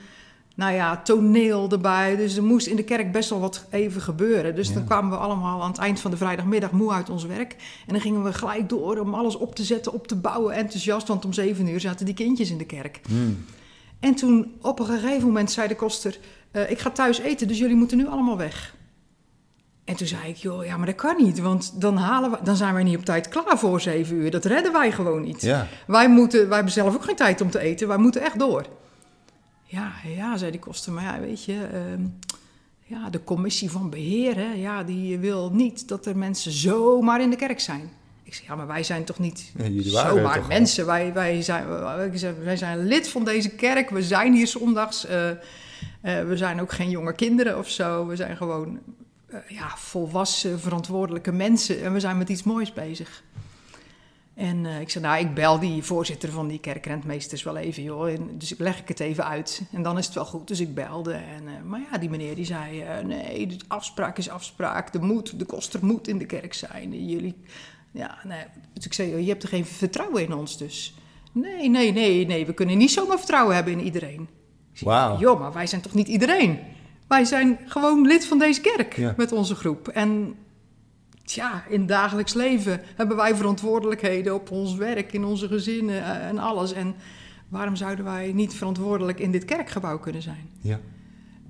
nou 0.59 0.73
ja, 0.73 0.97
toneel 0.97 1.69
erbij. 1.71 2.15
Dus 2.15 2.35
er 2.37 2.43
moest 2.43 2.67
in 2.67 2.75
de 2.75 2.83
kerk 2.83 3.11
best 3.11 3.29
wel 3.29 3.39
wat 3.39 3.65
even 3.69 4.01
gebeuren. 4.01 4.55
Dus 4.55 4.67
Ja. 4.67 4.73
dan 4.73 4.85
kwamen 4.85 5.09
we 5.11 5.17
allemaal 5.17 5.61
aan 5.63 5.69
het 5.71 5.79
eind 5.79 5.99
van 5.99 6.11
de 6.11 6.17
vrijdagmiddag 6.17 6.71
moe 6.71 6.91
uit 6.91 7.09
ons 7.09 7.25
werk. 7.25 7.55
En 7.87 7.93
dan 7.93 8.01
gingen 8.01 8.23
we 8.23 8.33
gelijk 8.33 8.69
door 8.69 8.97
om 8.97 9.13
alles 9.13 9.35
op 9.35 9.55
te 9.55 9.63
zetten, 9.63 9.93
op 9.93 10.07
te 10.07 10.15
bouwen, 10.15 10.53
enthousiast. 10.55 11.07
Want 11.07 11.25
om 11.25 11.33
zeven 11.33 11.67
uur 11.67 11.79
zaten 11.79 12.05
die 12.05 12.15
kindjes 12.15 12.51
in 12.51 12.57
de 12.57 12.65
kerk. 12.65 12.99
Hmm. 13.07 13.45
En 13.99 14.15
toen 14.15 14.53
op 14.61 14.79
een 14.79 14.85
gegeven 14.85 15.27
moment 15.27 15.51
zei 15.51 15.67
de 15.67 15.75
koster... 15.75 16.19
eh, 16.51 16.71
ik 16.71 16.79
ga 16.79 16.89
thuis 16.89 17.19
eten, 17.19 17.47
dus 17.47 17.57
jullie 17.57 17.75
moeten 17.75 17.97
nu 17.97 18.07
allemaal 18.07 18.37
weg. 18.37 18.75
En 19.85 19.95
toen 19.95 20.07
zei 20.07 20.29
ik, 20.29 20.35
joh, 20.35 20.65
ja, 20.65 20.77
maar 20.77 20.85
dat 20.85 20.95
kan 20.95 21.15
niet. 21.17 21.39
Want 21.39 21.81
dan, 21.81 21.97
halen 21.97 22.31
we, 22.31 22.37
dan 22.43 22.55
zijn 22.55 22.73
wij 22.73 22.83
niet 22.83 22.97
op 22.97 23.05
tijd 23.05 23.27
klaar 23.27 23.59
voor 23.59 23.81
zeven 23.81 24.15
uur. 24.15 24.31
Dat 24.31 24.45
redden 24.45 24.71
wij 24.71 24.91
gewoon 24.91 25.21
niet. 25.21 25.41
Ja. 25.41 25.67
Wij, 25.87 26.09
moeten, 26.09 26.45
wij 26.47 26.55
hebben 26.55 26.73
zelf 26.73 26.95
ook 26.95 27.03
geen 27.03 27.15
tijd 27.15 27.41
om 27.41 27.49
te 27.49 27.59
eten. 27.59 27.87
Wij 27.87 27.97
moeten 27.97 28.21
echt 28.21 28.39
door. 28.39 28.65
Ja, 29.71 29.91
ja, 30.15 30.37
zei 30.37 30.51
die 30.51 30.59
koster. 30.59 30.91
Maar 30.91 31.03
ja, 31.03 31.19
weet 31.19 31.43
je... 31.43 31.67
ehm, 31.73 32.01
ja, 32.85 33.09
de 33.09 33.23
commissie 33.23 33.71
van 33.71 33.89
beheer, 33.89 34.35
hè, 34.35 34.51
ja, 34.53 34.83
die 34.83 35.17
wil 35.17 35.49
niet 35.53 35.87
dat 35.87 36.05
er 36.05 36.17
mensen 36.17 36.51
zomaar 36.51 37.21
in 37.21 37.29
de 37.29 37.35
kerk 37.35 37.59
zijn. 37.59 37.89
Ik 38.23 38.33
zeg, 38.33 38.45
ja, 38.45 38.55
maar 38.55 38.67
wij 38.67 38.83
zijn 38.83 39.03
toch 39.03 39.19
niet 39.19 39.51
zomaar 39.91 40.23
toch 40.39 40.47
mensen. 40.47 40.85
Wij, 40.85 41.13
wij, 41.13 41.41
zijn, 41.41 41.67
wij, 41.67 42.17
zijn- 42.17 42.43
wij 42.43 42.57
zijn 42.57 42.87
lid 42.87 43.07
van 43.09 43.23
deze 43.23 43.49
kerk. 43.49 43.89
We 43.89 44.03
zijn 44.03 44.33
hier 44.33 44.47
zondags. 44.47 45.05
eh, 45.05 45.29
eh, 45.29 45.37
we 46.01 46.37
zijn 46.37 46.61
ook 46.61 46.71
geen 46.71 46.89
jonge 46.89 47.13
kinderen 47.13 47.57
of 47.57 47.69
zo. 47.69 48.05
We 48.07 48.15
zijn 48.15 48.37
gewoon 48.37 48.79
eh, 49.27 49.39
ja, 49.47 49.71
volwassen, 49.75 50.59
verantwoordelijke 50.59 51.31
mensen 51.31 51.81
en 51.83 51.93
we 51.93 51.99
zijn 51.99 52.17
met 52.17 52.29
iets 52.29 52.43
moois 52.43 52.73
bezig. 52.73 53.23
En 54.39 54.65
eh, 54.65 54.79
ik 54.79 54.89
zei, 54.89 55.03
nou, 55.03 55.19
ik 55.19 55.33
bel 55.33 55.59
die 55.59 55.83
voorzitter 55.83 56.31
van 56.31 56.47
die 56.47 56.59
kerkrentmeesters 56.59 57.43
wel 57.43 57.57
even, 57.57 57.83
joh. 57.83 58.09
En, 58.09 58.29
dus 58.37 58.51
ik 58.51 58.59
leg 58.59 58.79
ik 58.79 58.87
het 58.87 58.99
even 58.99 59.25
uit. 59.25 59.61
En 59.71 59.83
dan 59.83 59.97
is 59.97 60.05
het 60.05 60.15
wel 60.15 60.25
goed. 60.25 60.47
Dus 60.47 60.59
ik 60.59 60.75
belde. 60.75 61.13
En, 61.13 61.47
eh, 61.47 61.53
maar 61.65 61.81
ja, 61.91 61.97
die 61.97 62.09
meneer 62.09 62.35
die 62.35 62.45
zei, 62.45 62.81
eh, 62.81 63.03
nee, 63.05 63.47
de 63.47 63.57
afspraak 63.67 64.17
is 64.17 64.29
afspraak. 64.29 64.91
De 64.91 64.99
moed, 64.99 65.39
de 65.39 65.45
koster 65.45 65.85
moet 65.85 66.07
in 66.07 66.17
de 66.17 66.25
kerk 66.25 66.53
zijn. 66.53 67.05
Jullie, 67.05 67.35
ja, 67.91 68.17
nee. 68.23 68.43
Dus 68.73 68.85
ik 68.85 68.93
zei, 68.93 69.09
joh, 69.09 69.19
je 69.19 69.27
hebt 69.27 69.43
er 69.43 69.49
geen 69.49 69.65
vertrouwen 69.65 70.23
in 70.23 70.33
ons 70.33 70.57
dus. 70.57 70.93
Nee, 71.31 71.69
nee, 71.69 71.91
nee, 71.91 72.25
nee, 72.25 72.45
we 72.45 72.53
kunnen 72.53 72.77
niet 72.77 72.91
zomaar 72.91 73.17
vertrouwen 73.17 73.55
hebben 73.55 73.73
in 73.73 73.83
iedereen. 73.83 74.27
Wauw. 74.79 75.19
Joh, 75.19 75.39
maar 75.39 75.53
wij 75.53 75.67
zijn 75.67 75.81
toch 75.81 75.93
niet 75.93 76.07
iedereen? 76.07 76.59
Wij 77.07 77.25
zijn 77.25 77.59
gewoon 77.65 78.07
lid 78.07 78.25
van 78.25 78.39
deze 78.39 78.61
kerk 78.61 78.95
Ja. 78.95 79.13
met 79.17 79.31
onze 79.31 79.55
groep. 79.55 79.87
En 79.87 80.35
tja, 81.29 81.63
in 81.67 81.79
het 81.79 81.87
dagelijks 81.87 82.33
leven 82.33 82.81
hebben 82.95 83.17
wij 83.17 83.35
verantwoordelijkheden 83.35 84.33
op 84.33 84.51
ons 84.51 84.75
werk, 84.75 85.13
in 85.13 85.23
onze 85.23 85.47
gezinnen 85.47 86.03
eh, 86.03 86.27
en 86.27 86.37
alles. 86.37 86.73
En 86.73 86.95
waarom 87.47 87.75
zouden 87.75 88.05
wij 88.05 88.31
niet 88.33 88.53
verantwoordelijk 88.53 89.19
in 89.19 89.31
dit 89.31 89.45
kerkgebouw 89.45 89.99
kunnen 89.99 90.21
zijn? 90.21 90.49
Ja. 90.61 90.79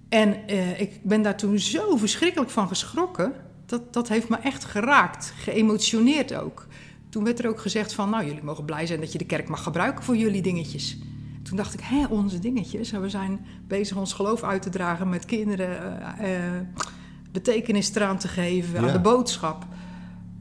En 0.10 0.48
eh, 0.48 0.82
ik 0.82 1.04
ben 1.04 1.22
daar 1.22 1.38
toen 1.38 1.60
zo 1.60 1.98
verschrikkelijk 1.98 2.52
van 2.52 2.68
geschrokken. 2.68 3.34
Dat, 3.66 3.94
dat 3.94 4.08
heeft 4.08 4.30
me 4.30 4.38
echt 4.38 4.66
geraakt, 4.66 5.34
geëmotioneerd 5.38 6.34
ook. 6.34 6.68
Toen 7.10 7.24
werd 7.24 7.40
er 7.40 7.50
ook 7.50 7.60
gezegd 7.60 7.94
van, 7.94 8.10
nou, 8.10 8.26
jullie 8.26 8.44
mogen 8.44 8.66
blij 8.66 8.86
zijn 8.86 9.00
dat 9.00 9.12
je 9.12 9.18
de 9.18 9.26
kerk 9.26 9.48
mag 9.48 9.64
gebruiken 9.64 10.04
voor 10.04 10.18
jullie 10.18 10.42
dingetjes. 10.42 10.98
Toen 11.44 11.58
dacht 11.58 11.74
ik, 11.74 11.80
hè, 11.84 12.06
onze 12.06 12.40
dingetjes. 12.40 12.92
We 12.92 13.10
zijn 13.10 13.46
bezig 13.68 13.98
ons 13.98 14.14
geloof 14.14 14.44
uit 14.44 14.62
te 14.62 14.70
dragen 14.70 15.10
met 15.10 15.26
kinderen, 15.26 16.02
eh, 16.18 16.36
eh, 16.36 16.62
betekenis 17.32 17.96
eraan 17.96 18.18
te 18.18 18.28
geven, 18.28 18.82
Ja. 18.82 18.88
aan 18.88 18.94
de 18.94 19.00
boodschap. 19.00 19.66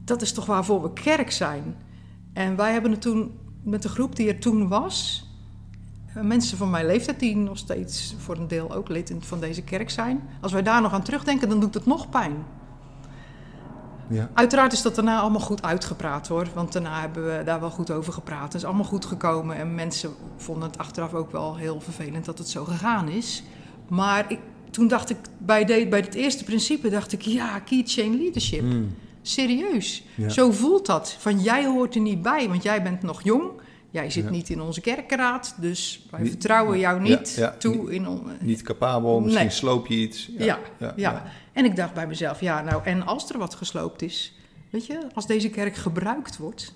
Dat 0.03 0.21
is 0.21 0.31
toch 0.31 0.45
waarvoor 0.45 0.81
we 0.81 0.93
kerk 0.93 1.31
zijn. 1.31 1.75
En 2.33 2.55
wij 2.55 2.71
hebben 2.71 2.91
het 2.91 3.01
toen 3.01 3.31
met 3.63 3.81
de 3.81 3.89
groep 3.89 4.15
die 4.15 4.27
er 4.27 4.39
toen 4.39 4.67
was, 4.67 5.27
eh, 6.13 6.23
mensen 6.23 6.57
van 6.57 6.69
mijn 6.69 6.85
leeftijd 6.85 7.19
die 7.19 7.35
nog 7.35 7.57
steeds 7.57 8.15
voor 8.17 8.37
een 8.37 8.47
deel 8.47 8.73
ook 8.73 8.89
lid 8.89 9.13
van 9.19 9.39
deze 9.39 9.61
kerk 9.61 9.89
zijn. 9.89 10.21
Als 10.41 10.51
wij 10.51 10.63
daar 10.63 10.81
nog 10.81 10.93
aan 10.93 11.03
terugdenken, 11.03 11.49
dan 11.49 11.59
doet 11.59 11.73
het 11.73 11.85
nog 11.85 12.09
pijn. 12.09 12.45
Ja. 14.09 14.29
Uiteraard 14.33 14.73
is 14.73 14.81
dat 14.81 14.95
daarna 14.95 15.19
allemaal 15.19 15.39
goed 15.39 15.61
uitgepraat 15.61 16.27
hoor. 16.27 16.47
Want 16.53 16.73
daarna 16.73 16.99
hebben 16.99 17.37
we 17.37 17.43
daar 17.43 17.59
wel 17.59 17.69
goed 17.69 17.91
over 17.91 18.13
gepraat. 18.13 18.43
Het 18.43 18.53
is 18.53 18.65
allemaal 18.65 18.85
goed 18.85 19.05
gekomen. 19.05 19.55
En 19.55 19.75
mensen 19.75 20.11
vonden 20.37 20.69
het 20.69 20.77
achteraf 20.77 21.13
ook 21.13 21.31
wel 21.31 21.55
heel 21.57 21.81
vervelend 21.81 22.25
dat 22.25 22.37
het 22.37 22.49
zo 22.49 22.65
gegaan 22.65 23.07
is. 23.09 23.43
Maar 23.87 24.25
ik, 24.31 24.39
toen 24.71 24.87
dacht 24.87 25.09
ik, 25.09 25.17
bij, 25.37 25.65
de, 25.65 25.87
bij 25.89 25.99
het 25.99 26.13
eerste 26.15 26.43
principe 26.43 26.89
dacht 26.89 27.11
ik, 27.11 27.21
ja, 27.21 27.59
key 27.59 27.81
chain 27.85 28.17
leadership. 28.21 28.61
Mm. 28.61 28.95
Serieus. 29.21 30.03
Ja. 30.15 30.29
Zo 30.29 30.51
voelt 30.51 30.85
dat. 30.85 31.15
Van 31.19 31.39
jij 31.39 31.65
hoort 31.65 31.95
er 31.95 32.01
niet 32.01 32.21
bij, 32.21 32.47
want 32.49 32.63
jij 32.63 32.83
bent 32.83 33.01
nog 33.01 33.23
jong. 33.23 33.49
Jij 33.91 34.09
zit 34.09 34.23
Ja. 34.23 34.29
niet 34.29 34.49
in 34.49 34.61
onze 34.61 34.81
kerkenraad, 34.81 35.55
dus 35.61 36.05
wij 36.11 36.19
Niet- 36.21 36.29
vertrouwen 36.29 36.79
jou 36.79 37.01
niet 37.01 37.33
ja, 37.35 37.55
toe 37.57 37.93
in 37.93 38.07
on- 38.07 38.27
Niet 38.41 38.61
capabel, 38.61 39.19
misschien 39.19 39.45
Nee. 39.45 39.53
sloop 39.53 39.87
je 39.87 39.95
iets. 39.95 40.29
Ja, 40.37 40.59
ja. 40.95 41.23
En 41.53 41.65
ik 41.65 41.75
dacht 41.75 41.93
bij 41.93 42.07
mezelf, 42.07 42.39
ja, 42.41 42.61
nou, 42.61 42.81
en 42.83 43.05
als 43.05 43.29
er 43.29 43.37
wat 43.37 43.55
gesloopt 43.55 44.01
is, 44.01 44.33
weet 44.69 44.85
je, 44.85 44.99
als 45.13 45.27
deze 45.27 45.49
kerk 45.49 45.75
gebruikt 45.75 46.37
wordt, 46.37 46.73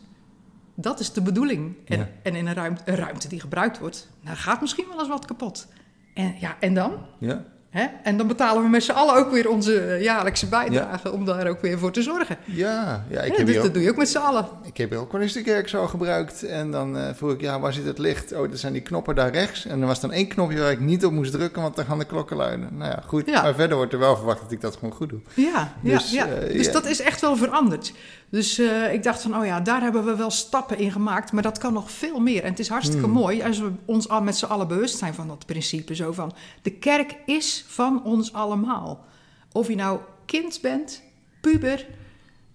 dat 0.75 0.99
is 0.99 1.11
de 1.11 1.21
bedoeling. 1.21 1.75
En, 1.85 2.09
en 2.23 2.35
in 2.35 2.47
een 2.47 2.53
ruimte, 2.53 2.81
een 2.85 2.95
ruimte 2.95 3.27
die 3.27 3.39
gebruikt 3.39 3.79
wordt, 3.79 4.09
dan 4.23 4.35
gaat 4.35 4.61
misschien 4.61 4.85
wel 4.89 4.99
eens 4.99 5.07
wat 5.07 5.25
kapot. 5.25 5.67
En 6.13 6.35
ja, 6.39 6.55
en 6.59 6.73
dan? 6.73 6.91
Ja. 7.19 7.45
Hè? 7.73 7.85
En 8.03 8.17
dan 8.17 8.27
betalen 8.27 8.63
we 8.63 8.69
met 8.69 8.83
z'n 8.83 8.91
allen 8.91 9.15
ook 9.15 9.31
weer 9.31 9.49
onze 9.49 9.79
eh, 9.79 10.01
jaarlijkse 10.01 10.47
bijdrage 10.47 11.11
om 11.11 11.25
daar 11.25 11.47
ook 11.47 11.61
weer 11.61 11.79
voor 11.79 11.91
te 11.91 12.01
zorgen. 12.01 12.37
Ja, 12.45 13.05
ja, 13.09 13.21
ik, 13.21 13.35
heb 13.35 13.45
dus 13.45 13.55
dat 13.55 13.65
ook, 13.65 13.73
doe 13.73 13.83
je 13.83 13.89
ook 13.89 13.97
met 13.97 14.09
z'n 14.09 14.17
allen. 14.17 14.47
ik 14.63 14.77
heb 14.77 14.93
ook 14.93 15.11
wel 15.11 15.21
eens 15.21 15.33
de 15.33 15.41
kerk 15.41 15.67
zo 15.69 15.87
gebruikt. 15.87 16.43
En 16.43 16.71
dan 16.71 16.97
eh, 16.97 17.09
vroeg 17.13 17.31
ik, 17.31 17.41
ja, 17.41 17.59
waar 17.59 17.73
zit 17.73 17.85
het 17.85 17.97
licht? 17.97 18.33
Oh, 18.33 18.51
er 18.51 18.57
zijn 18.57 18.73
die 18.73 18.81
knoppen 18.81 19.15
daar 19.15 19.31
rechts. 19.31 19.65
En 19.65 19.81
er 19.81 19.87
was 19.87 19.99
dan 19.99 20.11
één 20.11 20.27
knopje 20.27 20.59
waar 20.59 20.71
ik 20.71 20.79
niet 20.79 21.05
op 21.05 21.11
moest 21.11 21.31
drukken, 21.31 21.61
want 21.61 21.75
dan 21.75 21.85
gaan 21.85 21.99
de 21.99 22.05
klokken 22.05 22.37
luiden. 22.37 22.69
Nou 22.71 22.91
ja, 22.91 23.03
goed. 23.05 23.25
Ja. 23.25 23.41
Maar 23.41 23.55
verder 23.55 23.77
wordt 23.77 23.93
er 23.93 23.99
wel 23.99 24.15
verwacht 24.15 24.41
dat 24.41 24.51
ik 24.51 24.61
dat 24.61 24.75
gewoon 24.75 24.93
goed 24.93 25.09
doe. 25.09 25.19
Ja, 25.33 25.73
Dus, 25.81 26.11
ja, 26.11 26.25
ja. 26.25 26.31
eh, 26.31 26.53
dus 26.53 26.65
ja. 26.65 26.71
dat 26.71 26.85
is 26.85 27.01
echt 27.01 27.21
wel 27.21 27.35
veranderd. 27.35 27.93
Dus 28.29 28.59
ik 28.91 29.03
dacht 29.03 29.21
van, 29.21 29.37
oh 29.37 29.45
ja, 29.45 29.59
daar 29.59 29.81
hebben 29.81 30.05
we 30.05 30.15
wel 30.15 30.31
stappen 30.31 30.77
in 30.77 30.91
gemaakt, 30.91 31.31
maar 31.31 31.43
dat 31.43 31.57
kan 31.57 31.73
nog 31.73 31.91
veel 31.91 32.19
meer. 32.19 32.43
En 32.43 32.49
het 32.49 32.59
is 32.59 32.69
hartstikke 32.69 33.05
Hmm. 33.05 33.13
mooi 33.13 33.41
als 33.43 33.59
we 33.59 33.71
ons 33.85 34.09
al 34.09 34.21
met 34.21 34.35
z'n 34.37 34.45
allen 34.45 34.67
bewust 34.67 34.97
zijn 34.97 35.13
van 35.13 35.27
dat 35.27 35.45
principe. 35.45 35.95
Zo 35.95 36.11
van, 36.11 36.33
de 36.61 36.71
kerk 36.71 37.15
is 37.25 37.62
van 37.67 38.03
ons 38.03 38.33
allemaal. 38.33 39.05
Of 39.51 39.67
je 39.67 39.75
nou 39.75 39.99
kind 40.25 40.59
bent, 40.61 41.01
puber, 41.41 41.87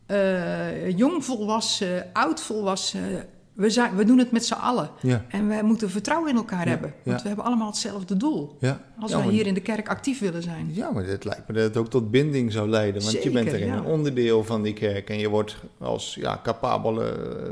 eh, 0.07 0.97
jong 0.97 1.25
volwassen, 1.25 2.07
oud 2.12 2.41
volwassen. 2.41 3.27
We, 3.53 3.71
zijn, 3.71 3.97
we 3.97 4.05
doen 4.05 4.19
het 4.19 4.31
met 4.31 4.45
z'n 4.45 4.53
allen. 4.53 4.91
Ja, 5.00 5.25
En 5.29 5.49
wij 5.49 5.62
moeten 5.62 5.91
vertrouwen 5.91 6.31
in 6.31 6.37
elkaar 6.37 6.65
Ja, 6.65 6.71
hebben. 6.71 6.95
Want 7.05 7.17
ja. 7.17 7.23
we 7.23 7.29
hebben 7.29 7.47
allemaal 7.47 7.67
hetzelfde 7.67 8.17
doel. 8.17 8.57
ja. 8.61 8.81
Als 9.00 9.15
wij 9.15 9.29
hier 9.29 9.47
in 9.47 9.55
de 9.55 9.61
kerk 9.61 9.88
actief 9.88 10.19
willen 10.19 10.43
zijn. 10.43 10.75
Ja, 10.75 10.91
maar 10.91 11.05
het 11.05 11.25
lijkt 11.25 11.49
me 11.49 11.55
dat 11.55 11.62
het 11.62 11.77
ook 11.77 11.88
tot 11.88 12.11
binding 12.11 12.53
zou 12.53 12.69
leiden. 12.69 13.03
Want 13.03 13.23
je 13.23 13.31
bent 13.31 13.53
er 13.53 13.61
in 13.61 13.67
ja. 13.67 13.77
een 13.77 13.85
onderdeel 13.85 14.45
van 14.45 14.62
die 14.62 14.73
kerk. 14.73 15.11
En 15.11 15.19
je 15.19 15.29
wordt 15.29 15.57
als 15.79 16.15
ja, 16.15 16.41
capabele 16.43 17.11
eh, 17.11 17.50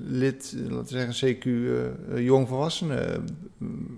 lid, 0.00 0.54
laten 0.68 0.96
we 0.96 1.12
zeggen, 1.12 1.36
CQ 1.36 1.44
eh, 1.44 2.24
jongvolwassene 2.24 2.94
eh, 2.94 3.18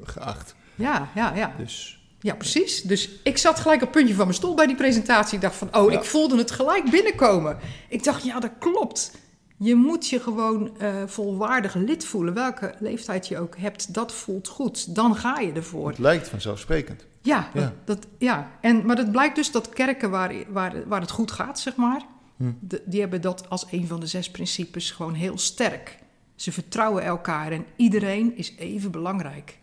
geacht. 0.03 0.55
Ja, 0.75 1.09
ja, 1.15 1.35
ja. 1.35 1.55
Dus 1.59 2.00
Ja, 2.21 2.35
precies. 2.35 2.83
Dus 2.83 3.09
ik 3.23 3.39
zat 3.39 3.61
gelijk 3.61 3.81
op 3.83 3.87
het 3.89 3.97
puntje 3.97 4.15
van 4.15 4.25
mijn 4.25 4.37
stoel 4.37 4.55
bij 4.55 4.67
die 4.67 4.77
presentatie. 4.77 5.35
Ik 5.35 5.41
dacht 5.43 5.55
van, 5.57 5.77
oh, 5.77 5.91
Ja. 5.93 5.99
ik 5.99 6.05
voelde 6.05 6.37
het 6.37 6.51
gelijk 6.51 6.91
binnenkomen. 6.91 7.59
Ik 7.89 8.05
dacht, 8.05 8.25
ja, 8.25 8.41
dat 8.41 8.51
klopt. 8.59 9.13
Je 9.57 9.75
moet 9.75 10.09
je 10.09 10.21
gewoon 10.21 10.79
eh, 10.79 10.95
volwaardig 11.07 11.75
lid 11.75 12.05
voelen. 12.05 12.35
Welke 12.35 12.75
leeftijd 12.79 13.29
je 13.29 13.39
ook 13.39 13.57
hebt, 13.59 13.95
dat 13.95 14.13
voelt 14.13 14.49
goed. 14.49 14.95
Dan 14.95 15.17
ga 15.17 15.39
je 15.39 15.53
ervoor. 15.53 15.89
het 15.89 15.99
lijkt 15.99 16.29
vanzelfsprekend. 16.29 17.05
Ja, 17.23 17.51
Ja. 17.55 17.73
Dat, 17.85 18.07
ja. 18.19 18.51
En, 18.61 18.87
maar 18.87 18.97
het 18.97 19.11
blijkt 19.13 19.35
dus 19.37 19.51
dat 19.51 19.69
kerken 19.69 20.11
waar, 20.11 20.33
waar, 20.49 20.75
waar 20.89 21.01
het 21.01 21.11
goed 21.11 21.31
gaat, 21.33 21.61
zeg 21.61 21.77
maar... 21.77 22.03
Hm. 22.37 22.53
de- 22.61 22.83
die 22.87 23.01
hebben 23.01 23.21
dat 23.21 23.49
als 23.51 23.67
een 23.71 23.87
van 23.87 24.01
de 24.01 24.07
zes 24.07 24.31
principes 24.31 24.91
gewoon 24.91 25.15
heel 25.15 25.39
sterk. 25.39 25.99
Ze 26.35 26.53
vertrouwen 26.53 27.03
elkaar 27.03 27.53
en 27.53 27.65
iedereen 27.77 28.37
is 28.37 28.55
even 28.59 28.91
belangrijk. 28.91 29.59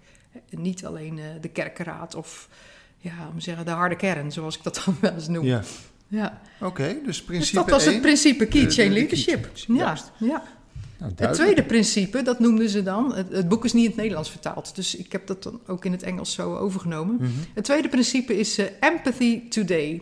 Niet 0.50 0.86
alleen 0.86 1.20
eh, 1.20 1.26
de 1.42 1.50
kerkenraad 1.50 2.16
of 2.16 2.50
ja, 2.98 3.12
om 3.32 3.38
te 3.38 3.44
zeggen, 3.44 3.66
de 3.66 3.72
harde 3.72 3.96
kern, 3.96 4.32
zoals 4.32 4.58
ik 4.58 4.64
dat 4.64 4.82
dan 4.86 4.96
wel 5.02 5.14
eens 5.14 5.28
noem. 5.28 5.46
Ja. 5.46 5.62
Ja. 6.08 6.42
Oké, 6.62 6.88
dus 6.88 7.04
Dus 7.06 7.24
principe 7.24 7.56
dat 7.58 7.70
was 7.70 7.86
het 7.86 8.02
principe 8.02 8.46
Key 8.46 8.64
de- 8.66 8.72
Chain 8.72 8.90
de 8.90 8.94
Leadership. 8.96 9.42
key 9.54 9.76
Ja, 9.76 9.84
juist. 9.84 10.12
ja. 10.20 10.44
Nou, 11.00 11.12
Het 11.16 11.34
tweede 11.34 11.64
principe, 11.64 12.22
dat 12.22 12.40
noemden 12.40 12.70
ze 12.70 12.84
dan. 12.84 13.16
Het, 13.16 13.32
het 13.32 13.48
boek 13.50 13.66
is 13.66 13.74
niet 13.74 13.84
in 13.84 13.90
het 13.90 14.00
Nederlands 14.00 14.30
vertaald, 14.32 14.76
dus 14.76 14.96
ik 14.96 15.12
heb 15.12 15.28
dat 15.28 15.44
dan 15.44 15.60
ook 15.68 15.86
in 15.86 15.92
het 15.92 16.04
Engels 16.04 16.34
zo 16.34 16.56
overgenomen. 16.56 17.16
Mhm. 17.16 17.30
Het 17.54 17.64
tweede 17.64 17.90
principe 17.90 18.38
is 18.40 18.58
eh, 18.58 18.66
empathy 18.80 19.48
today. 19.50 20.02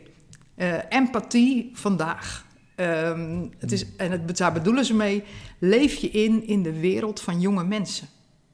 Eh, 0.56 0.74
empathie 0.90 1.70
vandaag. 1.74 2.46
Ehm, 2.76 3.46
het 3.58 3.72
is, 3.72 3.86
en 3.98 4.12
het, 4.12 4.38
daar 4.38 4.54
bedoelen 4.54 4.86
ze 4.86 4.94
mee, 4.94 5.24
leef 5.60 5.96
je 5.96 6.10
in 6.10 6.48
in 6.48 6.64
de 6.64 6.80
wereld 6.80 7.20
van 7.22 7.40
jonge 7.42 7.64
mensen. 7.64 8.08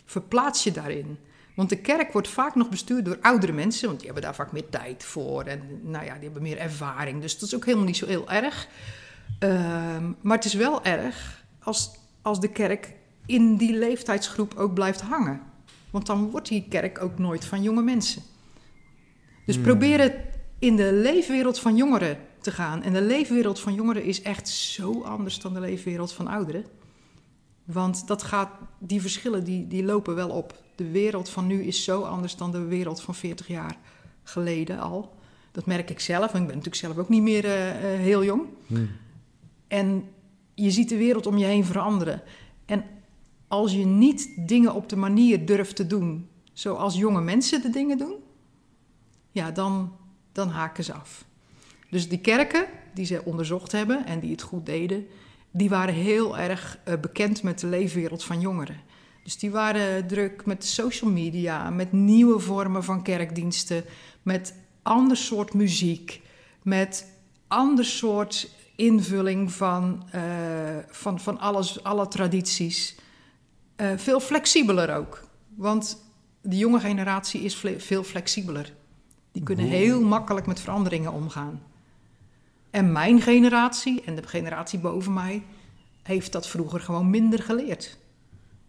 Verplaats 0.06 0.64
je 0.64 0.72
daarin. 0.72 1.18
Want 1.56 1.70
de 1.70 1.78
kerk 1.78 2.12
wordt 2.12 2.28
vaak 2.28 2.56
nog 2.56 2.70
bestuurd 2.70 3.06
door 3.06 3.18
oudere 3.22 3.52
mensen, 3.52 3.88
want 3.88 3.98
die 3.98 4.06
hebben 4.06 4.24
daar 4.26 4.36
vaak 4.36 4.52
meer 4.52 4.70
tijd 4.70 5.04
voor. 5.04 5.44
En 5.44 5.62
nou 5.84 6.06
ja, 6.06 6.14
die 6.14 6.24
hebben 6.24 6.42
meer 6.42 6.58
ervaring. 6.58 7.22
Dus 7.22 7.40
dat 7.40 7.50
is 7.50 7.56
ook 7.56 7.66
helemaal 7.66 7.86
niet 7.86 7.98
zo 7.98 8.08
heel 8.08 8.30
erg. 8.30 8.68
Ehm, 9.40 10.12
maar 10.22 10.36
het 10.36 10.46
is 10.46 10.54
wel 10.54 10.84
erg 10.84 11.44
als, 11.60 11.92
als 12.22 12.40
de 12.40 12.48
kerk 12.48 12.94
in 13.26 13.56
die 13.56 13.78
leeftijdsgroep 13.78 14.54
ook 14.56 14.74
blijft 14.74 15.02
hangen. 15.02 15.42
Want 15.90 16.06
dan 16.06 16.30
wordt 16.30 16.48
die 16.48 16.66
kerk 16.70 17.02
ook 17.02 17.20
nooit 17.20 17.46
van 17.46 17.62
jonge 17.62 17.82
mensen. 17.82 18.22
Dus 19.46 19.56
Hmm. 19.56 19.64
probeer 19.64 20.00
het 20.00 20.16
in 20.60 20.76
de 20.76 20.94
leefwereld 20.94 21.60
van 21.60 21.76
jongeren 21.76 22.18
te 22.42 22.52
gaan. 22.52 22.84
En 22.84 22.94
de 22.94 23.02
leefwereld 23.02 23.60
van 23.60 23.74
jongeren 23.74 24.04
is 24.04 24.22
echt 24.22 24.50
zo 24.50 25.02
anders 25.02 25.40
dan 25.40 25.54
de 25.54 25.60
leefwereld 25.60 26.14
van 26.14 26.28
ouderen. 26.28 26.66
Want 27.64 28.08
dat 28.08 28.24
gaat, 28.24 28.50
die 28.80 29.02
verschillen 29.02 29.44
die, 29.44 29.68
die 29.68 29.84
lopen 29.84 30.16
wel 30.16 30.30
op. 30.30 30.64
De 30.82 30.92
wereld 30.92 31.30
van 31.30 31.48
nu 31.48 31.64
is 31.64 31.84
zo 31.84 32.02
anders 32.02 32.36
dan 32.36 32.52
de 32.52 32.66
wereld 32.66 33.02
van 33.02 33.16
40 33.16 33.48
jaar 33.48 33.78
geleden 34.24 34.80
al. 34.80 35.14
Dat 35.52 35.66
merk 35.66 35.90
ik 35.90 36.00
zelf. 36.00 36.34
En 36.34 36.42
ik 36.42 36.48
ben 36.48 36.58
natuurlijk 36.58 36.76
zelf 36.76 36.98
ook 36.98 37.10
niet 37.10 37.22
meer 37.22 37.46
eh, 37.46 37.94
eh, 37.94 38.00
heel 38.00 38.24
jong. 38.24 38.42
Hm. 38.68 38.86
En 39.68 40.10
je 40.54 40.72
ziet 40.72 40.90
de 40.90 40.98
wereld 40.98 41.26
om 41.26 41.38
je 41.38 41.46
heen 41.46 41.66
veranderen. 41.66 42.22
En 42.66 42.84
als 43.48 43.72
je 43.72 43.86
niet 43.86 44.48
dingen 44.48 44.74
op 44.74 44.90
de 44.90 44.96
manier 44.96 45.46
durft 45.46 45.76
te 45.76 45.88
doen 45.88 46.28
zoals 46.54 46.96
jonge 46.96 47.22
mensen 47.22 47.62
de 47.62 47.70
dingen 47.70 47.98
doen, 47.98 48.16
ja, 49.32 49.52
dan, 49.52 49.96
dan 50.32 50.50
haken 50.50 50.84
ze 50.84 50.94
af. 50.94 51.26
Dus 51.90 52.10
die 52.10 52.20
kerken 52.20 52.66
die 52.94 53.06
ze 53.06 53.26
onderzocht 53.26 53.72
hebben 53.72 54.06
en 54.06 54.20
die 54.20 54.32
het 54.32 54.42
goed 54.42 54.66
deden, 54.66 55.08
die 55.52 55.70
waren 55.70 55.94
heel 55.94 56.38
erg 56.38 56.80
eh, 56.84 57.00
bekend 57.00 57.44
met 57.44 57.60
de 57.60 57.68
leefwereld 57.68 58.24
van 58.24 58.40
jongeren. 58.40 58.90
Dus 59.24 59.38
die 59.38 59.52
waren 59.52 60.08
druk 60.08 60.46
met 60.46 60.66
social 60.66 61.12
media, 61.12 61.70
met 61.70 61.92
nieuwe 61.92 62.40
vormen 62.40 62.84
van 62.84 63.04
kerkdiensten, 63.04 63.84
met 64.22 64.56
ander 64.82 65.18
soort 65.18 65.54
muziek, 65.54 66.22
met 66.64 67.08
ander 67.48 67.86
soort 67.86 68.50
invulling 68.76 69.52
van, 69.52 70.04
eh, 70.12 70.22
van, 70.88 71.20
van 71.20 71.40
alles, 71.40 71.84
alle 71.84 72.08
tradities. 72.08 72.96
Eh, 73.76 73.92
veel 73.96 74.20
flexibeler 74.20 74.96
ook. 74.96 75.24
Want 75.56 76.06
de 76.42 76.58
jonge 76.58 76.80
generatie 76.80 77.42
is 77.42 77.54
fle- 77.56 77.80
veel 77.80 78.04
flexibeler. 78.04 78.74
Die 79.32 79.44
kunnen 79.44 79.66
heel 79.66 80.02
makkelijk 80.02 80.46
met 80.46 80.60
veranderingen 80.60 81.12
omgaan. 81.12 81.62
En 82.70 82.92
mijn 82.92 83.22
generatie 83.22 84.02
en 84.04 84.16
de 84.16 84.28
generatie 84.28 84.80
boven 84.80 85.14
mij 85.14 85.44
heeft 86.04 86.32
dat 86.32 86.48
vroeger 86.48 86.80
gewoon 86.80 87.10
minder 87.10 87.44
geleerd. 87.44 87.98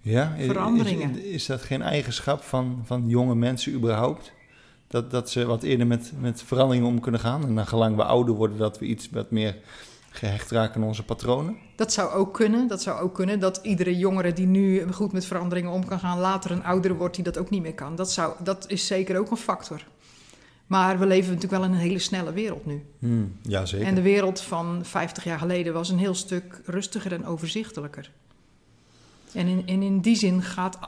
Ja, 0.02 0.34
Veranderingen. 0.38 1.18
Is, 1.18 1.24
is 1.24 1.46
dat 1.46 1.62
geen 1.62 1.82
eigenschap 1.82 2.42
van, 2.42 2.82
van 2.84 3.08
jonge 3.08 3.34
mensen 3.34 3.72
überhaupt? 3.72 4.32
Dat, 4.86 5.10
dat 5.10 5.30
ze 5.30 5.44
wat 5.44 5.62
eerder 5.62 5.86
met, 5.86 6.12
met 6.20 6.42
veranderingen 6.42 6.88
om 6.88 7.00
kunnen 7.00 7.20
gaan. 7.20 7.46
En 7.46 7.54
dan 7.54 7.66
gelang 7.66 7.96
we 7.96 8.04
ouder 8.04 8.34
worden, 8.34 8.58
dat 8.58 8.78
we 8.78 8.84
iets 8.84 9.08
wat 9.10 9.30
meer 9.30 9.56
gehecht 10.10 10.50
raken 10.50 10.80
aan 10.80 10.86
onze 10.86 11.04
patronen. 11.04 11.56
Dat 11.76 11.92
zou 11.92 12.10
ook 12.10 12.34
kunnen. 12.34 12.68
Dat 12.68 12.82
zou 12.82 13.00
ook 13.00 13.14
kunnen 13.14 13.40
dat 13.40 13.60
iedere 13.62 13.96
jongere 13.96 14.32
die 14.32 14.46
nu 14.46 14.92
goed 14.92 15.12
met 15.12 15.24
veranderingen 15.24 15.72
om 15.72 15.84
kan 15.84 15.98
gaan, 15.98 16.18
later 16.18 16.50
een 16.50 16.64
oudere 16.64 16.94
wordt 16.94 17.14
die 17.14 17.24
dat 17.24 17.38
ook 17.38 17.50
niet 17.50 17.62
meer 17.62 17.74
kan. 17.74 17.96
Dat, 17.96 18.12
zou, 18.12 18.34
dat 18.42 18.64
is 18.68 18.86
zeker 18.86 19.18
ook 19.18 19.30
een 19.30 19.36
factor. 19.36 19.84
Maar 20.66 20.98
we 20.98 21.06
leven 21.06 21.34
natuurlijk 21.34 21.62
wel 21.62 21.70
in 21.70 21.74
een 21.74 21.82
hele 21.82 21.98
snelle 21.98 22.32
wereld 22.32 22.66
nu. 22.66 22.84
Hmm, 22.98 23.36
ja, 23.42 23.64
zeker. 23.64 23.86
En 23.86 23.94
de 23.94 24.02
wereld 24.02 24.40
van 24.40 24.80
50 24.84 25.24
jaar 25.24 25.38
geleden 25.38 25.72
was 25.72 25.88
een 25.88 25.98
heel 25.98 26.14
stuk 26.14 26.60
rustiger 26.64 27.12
en 27.12 27.26
overzichtelijker. 27.26 28.10
En 29.34 29.46
in, 29.46 29.62
en 29.66 29.82
in 29.82 30.00
die 30.00 30.16
zin 30.16 30.42
gaat, 30.42 30.78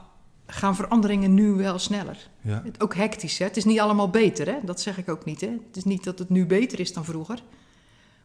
gaan 0.47 0.75
veranderingen 0.75 1.33
nu 1.33 1.51
wel 1.51 1.79
sneller. 1.79 2.17
ja. 2.41 2.61
Het- 2.65 2.81
Ook 2.81 2.95
hectisch, 2.95 3.37
hè? 3.37 3.45
Het 3.45 3.57
is 3.57 3.65
niet 3.65 3.79
allemaal 3.79 4.09
beter, 4.09 4.45
hè? 4.47 4.55
Dat 4.63 4.81
zeg 4.81 4.97
ik 4.97 5.09
ook 5.09 5.25
niet, 5.25 5.41
hè? 5.41 5.47
Het 5.67 5.77
is 5.77 5.83
niet 5.83 6.03
dat 6.03 6.19
het 6.19 6.29
nu 6.29 6.45
beter 6.45 6.79
is 6.79 6.93
dan 6.93 7.05
vroeger. 7.05 7.43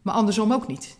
Maar 0.03 0.15
andersom 0.15 0.53
ook 0.53 0.67
niet. 0.67 0.99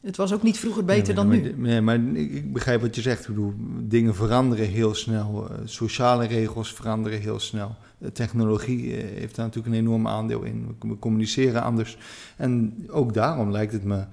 Het 0.00 0.16
was 0.16 0.32
ook 0.32 0.42
niet 0.42 0.58
vroeger 0.58 0.84
beter 0.84 1.06
Nee, 1.06 1.14
dan 1.14 1.28
maar, 1.28 1.36
nu. 1.36 1.50
maar- 1.56 1.68
Nee, 1.68 1.80
maar 1.80 2.20
ik 2.20 2.52
begrijp 2.52 2.80
wat 2.80 2.94
je 2.94 3.00
zegt. 3.00 3.20
Ik 3.20 3.26
bedoel, 3.26 3.52
dingen 3.80 4.14
veranderen 4.14 4.68
heel 4.68 4.94
snel. 4.94 5.50
Eh, 5.50 5.56
sociale 5.64 6.26
regels 6.26 6.72
veranderen 6.72 7.20
heel 7.20 7.38
snel. 7.40 7.76
Technologie 8.12 8.96
eh, 8.96 9.18
heeft 9.18 9.34
daar 9.34 9.44
natuurlijk 9.46 9.74
een 9.74 9.80
enorm 9.80 10.08
aandeel 10.08 10.42
in. 10.42 10.66
We, 10.80 10.88
we 10.88 10.98
communiceren 10.98 11.62
anders. 11.62 11.98
En 12.36 12.84
ook 12.90 13.14
daarom 13.14 13.50
lijkt 13.50 13.72
het 13.72 13.84
me... 13.84 14.04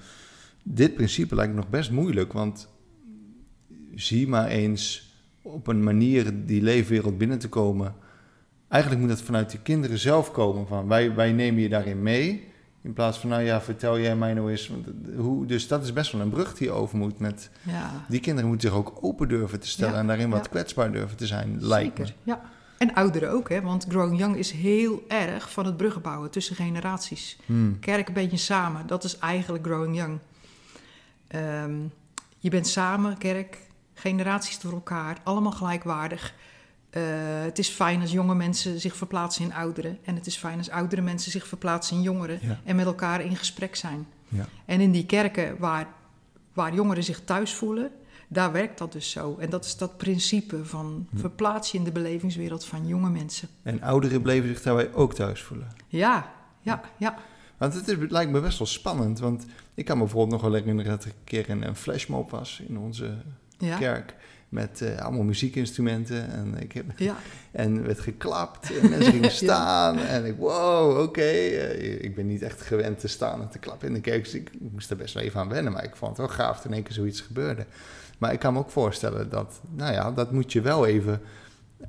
Dit 0.63 0.95
principe 0.95 1.35
lijkt 1.35 1.51
me 1.53 1.57
nog 1.59 1.69
best 1.69 1.91
moeilijk. 1.91 2.33
Want 2.33 2.67
zie 3.95 4.27
maar 4.27 4.47
eens 4.47 5.13
op 5.41 5.67
een 5.67 5.83
manier 5.83 6.45
die 6.45 6.61
leefwereld 6.61 7.17
binnen 7.17 7.39
te 7.39 7.49
komen. 7.49 7.95
Eigenlijk 8.67 9.01
moet 9.01 9.11
dat 9.11 9.21
vanuit 9.21 9.51
de 9.51 9.59
kinderen 9.59 9.99
zelf 9.99 10.31
komen. 10.31 10.67
Van 10.67 10.87
wij, 10.87 11.15
wij 11.15 11.31
nemen 11.31 11.61
je 11.61 11.69
daarin 11.69 12.03
mee... 12.03 12.53
In 12.81 12.93
plaats 12.93 13.19
van, 13.19 13.29
nou 13.29 13.41
ja, 13.41 13.61
vertel 13.61 13.99
jij 13.99 14.15
mij 14.15 14.33
nou 14.33 14.51
eens. 14.51 14.71
Hoe, 15.17 15.45
dus 15.45 15.67
dat 15.67 15.83
is 15.83 15.93
best 15.93 16.11
wel 16.11 16.21
een 16.21 16.29
brug 16.29 16.53
die 16.53 16.67
je 16.67 16.73
over 16.73 16.97
moet 16.97 17.19
met... 17.19 17.49
Ja, 17.61 18.05
Die 18.09 18.19
kinderen 18.19 18.49
moeten 18.49 18.69
zich 18.69 18.77
ook 18.77 18.97
open 19.01 19.27
durven 19.27 19.59
te 19.59 19.67
stellen... 19.67 19.93
Ja, 19.93 19.99
en 19.99 20.07
daarin 20.07 20.29
wat 20.29 20.43
ja. 20.43 20.49
kwetsbaar 20.49 20.91
durven 20.91 21.17
te 21.17 21.27
zijn, 21.27 21.57
lijkt 21.59 21.97
me. 21.97 22.05
zeker. 22.05 22.21
Ja. 22.23 22.41
En 22.77 22.93
ouderen 22.93 23.31
ook, 23.31 23.49
hè? 23.49 23.61
Want 23.61 23.85
Growing 23.89 24.19
Young 24.19 24.35
is 24.35 24.51
heel 24.51 25.03
erg 25.07 25.51
van 25.51 25.65
het 25.65 25.77
bruggen 25.77 26.01
bouwen 26.01 26.31
tussen 26.31 26.55
generaties. 26.55 27.37
Hmm. 27.45 27.79
Kerk 27.79 28.07
een 28.07 28.13
beetje 28.13 28.37
samen, 28.37 28.87
dat 28.87 29.03
is 29.03 29.17
eigenlijk 29.17 29.65
Growing 29.65 29.95
Young. 29.95 30.19
Ehm, 31.27 31.75
je 32.39 32.49
bent 32.49 32.67
samen, 32.67 33.17
kerk, 33.17 33.57
generaties 33.95 34.59
door 34.59 34.73
elkaar, 34.73 35.17
allemaal 35.23 35.51
gelijkwaardig. 35.51 36.33
Eh, 36.89 37.01
het 37.43 37.59
is 37.59 37.69
fijn 37.69 38.01
als 38.01 38.11
jonge 38.11 38.35
mensen 38.35 38.79
zich 38.79 38.95
verplaatsen 38.95 39.43
in 39.43 39.53
ouderen. 39.53 39.97
En 40.03 40.15
het 40.15 40.27
is 40.27 40.35
fijn 40.37 40.57
als 40.57 40.69
oudere 40.69 41.01
mensen 41.01 41.31
zich 41.31 41.47
verplaatsen 41.47 41.97
in 41.97 42.01
jongeren. 42.01 42.39
Ja. 42.41 42.59
En 42.63 42.75
met 42.75 42.85
elkaar 42.85 43.21
in 43.21 43.35
gesprek 43.35 43.75
zijn. 43.75 44.07
Ja. 44.27 44.47
En 44.65 44.81
in 44.81 44.91
die 44.91 45.05
kerken 45.05 45.57
waar, 45.59 45.87
waar 46.53 46.73
jongeren 46.73 47.03
zich 47.03 47.21
thuis 47.23 47.53
voelen, 47.53 47.91
daar 48.27 48.51
werkt 48.51 48.77
dat 48.77 48.91
dus 48.91 49.11
zo. 49.11 49.35
En 49.39 49.49
dat 49.49 49.65
is 49.65 49.77
dat 49.77 49.97
principe 49.97 50.65
van 50.65 51.07
Hm. 51.09 51.17
verplaats 51.17 51.71
je 51.71 51.77
in 51.77 51.83
de 51.83 51.91
belevingswereld 51.91 52.65
van 52.65 52.87
jonge 52.87 53.09
mensen. 53.09 53.47
En 53.63 53.81
ouderen 53.81 54.21
bleven 54.21 54.49
zich 54.49 54.61
daarbij 54.61 54.93
ook 54.93 55.13
thuis 55.13 55.41
voelen. 55.41 55.67
Ja, 55.87 56.33
ja, 56.61 56.81
ja. 56.97 57.17
Want 57.57 57.73
het, 57.73 57.87
is, 57.87 57.97
het 57.97 58.11
lijkt 58.11 58.31
me 58.31 58.41
best 58.41 58.57
wel 58.57 58.67
spannend. 58.67 59.19
Want 59.19 59.45
ik 59.73 59.85
kan 59.85 59.97
me 59.97 60.03
bijvoorbeeld 60.03 60.41
nog 60.41 60.51
wel 60.51 60.59
herinneren... 60.59 60.91
dat 60.91 61.03
er 61.03 61.09
een 61.09 61.23
keer 61.23 61.49
een, 61.49 61.67
een 61.67 61.75
flashmob 61.75 62.31
was 62.31 62.61
in 62.67 62.77
onze 62.77 63.17
ja. 63.57 63.77
kerk... 63.77 64.13
met 64.49 64.81
eh, 64.81 64.99
allemaal 65.05 65.23
muziekinstrumenten. 65.23 66.29
En, 66.31 66.57
ik 66.61 66.71
heb, 66.71 66.85
Ja, 66.95 67.15
en 67.51 67.83
werd 67.85 67.99
geklapt 67.99 68.77
en 68.81 68.89
mensen 68.89 69.11
gingen 69.11 69.31
staan. 69.43 69.97
En 69.99 70.25
ik, 70.25 70.35
wow, 70.37 71.01
oké. 71.01 71.21
Eh, 71.21 72.03
ik 72.03 72.15
ben 72.15 72.27
niet 72.27 72.41
echt 72.41 72.61
gewend 72.61 72.99
te 72.99 73.07
staan 73.07 73.41
en 73.41 73.49
te 73.49 73.59
klappen 73.59 73.87
in 73.87 73.93
de 73.93 74.01
kerk. 74.01 74.23
Dus 74.23 74.33
ik 74.33 74.51
moest 74.71 74.89
er 74.89 74.97
best 74.97 75.13
wel 75.13 75.23
even 75.23 75.39
aan 75.39 75.49
wennen. 75.49 75.73
Maar 75.73 75.83
ik 75.83 75.95
vond 75.95 76.17
het 76.17 76.27
wel 76.27 76.35
gaaf 76.35 76.55
dat 76.55 76.65
in 76.65 76.73
één 76.73 76.83
keer 76.83 76.93
zoiets 76.93 77.21
gebeurde. 77.21 77.65
Maar 78.17 78.33
ik 78.33 78.39
kan 78.39 78.53
me 78.53 78.59
ook 78.59 78.69
voorstellen 78.69 79.29
dat, 79.29 79.59
nou 79.71 79.93
ja, 79.93 80.11
dat 80.11 80.31
moet 80.31 80.51
je 80.51 80.61
wel 80.61 80.85
even 80.85 81.21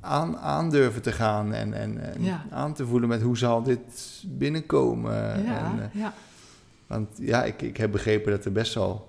aan, 0.01 0.37
aan 0.37 0.69
durven 0.69 1.01
te 1.01 1.11
gaan. 1.11 1.53
En, 1.53 1.73
en, 1.73 2.13
en 2.13 2.23
Ja. 2.23 2.45
aan 2.51 2.73
te 2.73 2.85
voelen 2.85 3.09
met 3.09 3.21
hoe 3.21 3.37
zal 3.37 3.63
dit 3.63 4.23
binnenkomen. 4.25 5.43
ja, 5.43 5.57
En, 5.65 5.89
ja. 5.93 6.13
want 6.87 7.09
ja, 7.15 7.43
ik, 7.43 7.61
ik 7.61 7.77
heb 7.77 7.91
begrepen 7.91 8.31
dat 8.31 8.45
er 8.45 8.51
best 8.51 8.73
wel 8.73 9.07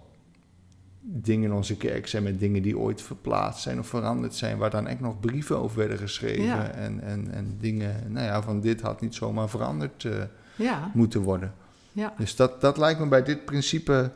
dingen 1.00 1.50
in 1.50 1.56
onze 1.56 1.76
kerk 1.76 2.06
zijn 2.06 2.22
met 2.22 2.38
dingen 2.40 2.62
die 2.62 2.78
ooit 2.78 3.02
verplaatst 3.02 3.62
zijn 3.62 3.78
of 3.78 3.86
veranderd 3.86 4.34
zijn, 4.34 4.58
waar 4.58 4.70
dan 4.70 4.86
echt 4.86 5.00
nog 5.00 5.20
brieven 5.20 5.58
over 5.58 5.78
werden 5.78 5.98
geschreven 5.98 6.44
Ja. 6.44 6.70
en, 6.70 7.00
en, 7.00 7.30
en 7.30 7.56
dingen, 7.60 8.12
nou 8.12 8.26
ja, 8.26 8.42
van 8.42 8.60
dit 8.60 8.80
had 8.80 9.00
niet 9.00 9.14
zomaar 9.14 9.48
veranderd 9.48 10.04
eh, 10.04 10.12
ja, 10.56 10.90
moeten 10.94 11.20
worden. 11.20 11.54
ja. 11.92 12.14
Dus 12.18 12.36
dat, 12.36 12.60
dat 12.60 12.76
lijkt 12.76 13.00
me 13.00 13.06
bij 13.06 13.22
dit 13.22 13.44
principe, 13.44 14.10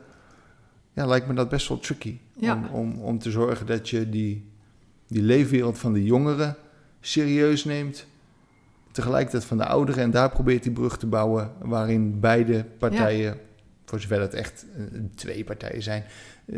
ja, 0.92 1.06
lijkt 1.06 1.26
me 1.26 1.34
dat 1.34 1.48
best 1.48 1.68
wel 1.68 1.78
tricky. 1.78 2.18
Om, 2.40 2.64
om, 2.64 3.00
om 3.00 3.18
te 3.18 3.30
zorgen 3.30 3.66
dat 3.66 3.88
je 3.88 4.08
die, 4.08 4.50
die 5.06 5.22
leefwereld 5.22 5.78
van 5.78 5.92
de 5.92 6.04
jongeren 6.04 6.56
serieus 7.00 7.64
neemt, 7.64 8.06
tegelijkertijd 8.92 9.44
van 9.44 9.56
de 9.56 9.66
ouderen 9.66 10.02
en 10.02 10.10
daar 10.10 10.30
probeert 10.30 10.62
die 10.62 10.72
brug 10.72 10.98
te 10.98 11.06
bouwen 11.06 11.50
waarin 11.58 12.20
beide 12.20 12.64
partijen, 12.78 13.38
voor 13.84 14.00
zover 14.00 14.18
dat 14.18 14.34
echt 14.34 14.66
eh, 14.76 14.84
twee 15.14 15.44
partijen 15.44 15.82
zijn, 15.82 16.04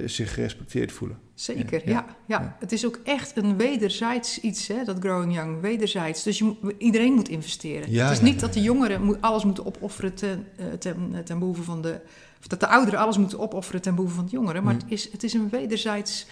zich 0.04 0.34
gerespecteerd 0.34 0.92
voelen. 0.92 1.18
Zeker, 1.34 1.82
Ja, 1.88 1.92
ja, 1.92 2.04
ja, 2.26 2.40
ja. 2.40 2.56
Het 2.60 2.72
is 2.72 2.86
ook 2.86 3.00
echt 3.04 3.36
een 3.36 3.56
wederzijds 3.56 4.40
iets, 4.40 4.66
hè, 4.68 4.84
dat 4.84 4.96
Growing 5.00 5.34
Young. 5.34 5.60
Wederzijds. 5.60 6.22
Dus 6.22 6.38
je, 6.38 6.74
iedereen 6.78 7.12
moet 7.12 7.28
investeren. 7.28 7.90
Ja, 7.90 8.04
het 8.04 8.12
is 8.12 8.20
niet 8.20 8.40
dat 8.40 8.52
de 8.52 8.62
jongeren 8.62 9.20
alles 9.20 9.44
moeten 9.44 9.66
opofferen 9.66 10.14
ten, 10.14 10.46
eh, 10.56 10.66
ten, 10.78 11.24
ten 11.24 11.38
behoeve 11.38 11.62
van 11.62 11.82
de... 11.82 12.00
Of 12.40 12.46
dat 12.46 12.60
de 12.60 12.66
ouderen 12.66 13.00
alles 13.00 13.18
moeten 13.18 13.38
opofferen 13.38 13.82
ten 13.82 13.94
behoeve 13.94 14.14
van 14.16 14.24
de 14.24 14.30
jongeren. 14.30 14.62
Maar 14.64 14.74
Mm. 14.74 14.80
het, 14.80 14.90
is, 14.90 15.12
het 15.12 15.22
is 15.22 15.32
een 15.32 15.48
wederzijds, 15.48 16.26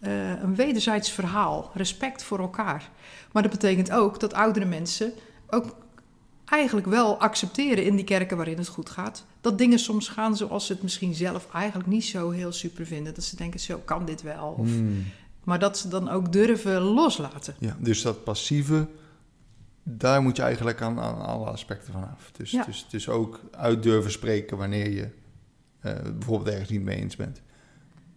eh, 0.00 0.42
een 0.42 0.54
wederzijds 0.54 1.10
verhaal. 1.10 1.70
Respect 1.74 2.22
voor 2.22 2.38
elkaar. 2.38 2.90
Maar 3.32 3.42
dat 3.42 3.52
betekent 3.52 3.90
ook 3.90 4.20
dat 4.20 4.32
oudere 4.34 4.66
mensen 4.66 5.12
ook 5.48 5.76
eigenlijk 6.50 6.86
wel 6.86 7.18
accepteren 7.20 7.84
in 7.84 7.96
die 7.96 8.04
kerken 8.04 8.36
waarin 8.36 8.58
het 8.58 8.68
goed 8.68 8.90
gaat. 8.90 9.24
Dat 9.40 9.58
dingen 9.58 9.78
soms 9.78 10.08
gaan 10.08 10.36
zoals 10.36 10.66
ze 10.66 10.72
het 10.72 10.82
misschien 10.82 11.14
zelf 11.14 11.48
eigenlijk 11.52 11.88
niet 11.88 12.04
zo 12.04 12.30
heel 12.30 12.52
super 12.52 12.86
vinden. 12.86 13.14
Dat 13.14 13.24
ze 13.24 13.36
denken, 13.36 13.60
zo 13.60 13.78
kan 13.84 14.04
dit 14.04 14.22
wel. 14.22 14.54
Of, 14.58 14.66
Hmm. 14.68 15.04
Maar 15.44 15.58
dat 15.58 15.78
ze 15.78 15.88
dan 15.88 16.08
ook 16.08 16.32
durven 16.32 16.80
loslaten. 16.80 17.54
Ja, 17.58 17.76
dus 17.78 18.02
dat 18.02 18.24
passieve, 18.24 18.86
daar 19.82 20.22
moet 20.22 20.36
je 20.36 20.42
eigenlijk 20.42 20.82
aan, 20.82 21.00
aan 21.00 21.20
alle 21.20 21.46
aspecten 21.46 21.92
van 21.92 22.02
af. 22.10 22.30
Dus, 22.36 22.50
Ja. 22.50 22.64
dus, 22.64 22.86
dus 22.90 23.08
ook 23.08 23.40
uit 23.50 23.82
durven 23.82 24.10
spreken 24.10 24.56
wanneer 24.56 24.90
je 24.90 25.08
eh, 25.80 25.92
bijvoorbeeld 26.02 26.48
ergens 26.48 26.68
niet 26.70 26.82
mee 26.82 26.96
eens 26.96 27.16
bent. 27.16 27.40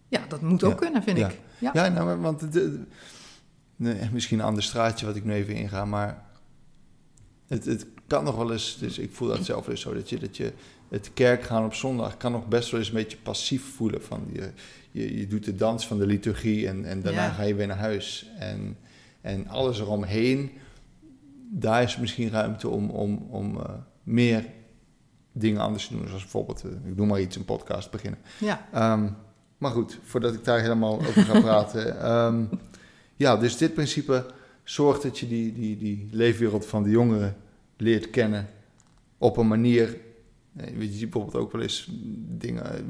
Ja, 0.08 0.20
dat 0.28 0.40
moet 0.40 0.64
ook 0.64 0.70
Ja, 0.70 0.76
kunnen, 0.76 1.02
vind 1.02 1.18
ja. 1.18 1.28
ik. 1.28 1.40
Ja. 1.58 1.70
Ja, 1.74 1.88
nou, 1.88 2.20
want 2.20 2.42
nee, 3.76 4.10
misschien 4.12 4.38
een 4.38 4.44
ander 4.44 4.62
straatje 4.62 5.06
wat 5.06 5.16
ik 5.16 5.24
nu 5.24 5.32
even 5.32 5.54
inga, 5.54 5.84
maar 5.84 6.24
het, 7.46 7.64
het 7.64 7.86
kan 8.06 8.24
nog 8.24 8.36
wel 8.36 8.52
eens, 8.52 8.76
dus 8.78 8.98
ik 8.98 9.12
voel 9.12 9.28
dat 9.28 9.44
zelf 9.44 9.64
dus 9.66 9.80
zo, 9.80 9.94
dat 9.94 10.08
je, 10.08 10.18
dat 10.18 10.36
je 10.36 10.52
het 10.88 11.10
kerk 11.14 11.42
gaan 11.42 11.64
op 11.64 11.74
zondag 11.74 12.16
kan 12.16 12.32
nog 12.32 12.48
best 12.48 12.70
wel 12.70 12.80
eens 12.80 12.88
een 12.88 12.94
beetje 12.94 13.16
passief 13.22 13.74
voelen. 13.74 14.02
Van 14.02 14.26
je, 14.32 14.50
je, 14.90 15.18
je 15.18 15.26
doet 15.26 15.44
de 15.44 15.54
dans 15.54 15.86
van 15.86 15.98
de 15.98 16.06
liturgie 16.06 16.68
en, 16.68 16.84
en 16.84 17.02
daarna 17.02 17.24
Ja. 17.24 17.30
ga 17.32 17.42
je 17.42 17.54
weer 17.54 17.66
naar 17.66 17.76
huis. 17.76 18.30
En, 18.38 18.76
en 19.20 19.48
alles 19.48 19.80
eromheen, 19.80 20.50
daar 21.50 21.82
is 21.82 21.96
misschien 21.96 22.30
ruimte 22.30 22.68
om, 22.68 22.90
om, 22.90 23.26
om 23.30 23.56
eh, 23.60 23.64
meer 24.02 24.44
dingen 25.32 25.60
anders 25.60 25.86
te 25.86 25.92
doen. 25.96 26.06
Zoals 26.06 26.22
bijvoorbeeld, 26.22 26.62
eh, 26.64 26.70
ik 26.90 26.96
noem 26.96 27.08
maar 27.08 27.20
iets, 27.20 27.36
een 27.36 27.44
podcast 27.44 27.90
beginnen. 27.90 28.20
Ja. 28.40 28.68
Ehm, 28.72 29.08
maar 29.58 29.70
goed, 29.70 29.98
voordat 30.02 30.34
ik 30.34 30.44
daar 30.44 30.60
helemaal 30.60 30.98
over 30.98 31.22
ga 31.22 31.40
praten. 31.50 32.00
ehm, 32.00 32.44
ja, 33.16 33.36
dus 33.36 33.56
dit 33.56 33.74
principe 33.74 34.26
zorgt 34.64 35.02
dat 35.02 35.18
je 35.18 35.28
die, 35.28 35.52
die, 35.52 35.76
die 35.76 36.08
leefwereld 36.10 36.66
van 36.66 36.82
de 36.82 36.90
jongeren 36.90 37.36
leert 37.84 38.10
kennen 38.10 38.48
op 39.18 39.36
een 39.36 39.48
manier. 39.48 39.96
eh, 40.56 40.66
Je 40.80 40.92
ziet 40.92 41.10
bijvoorbeeld 41.10 41.44
ook 41.44 41.52
wel 41.52 41.62
eens 41.62 41.88
dingen, 42.28 42.64
eh, 42.74 42.80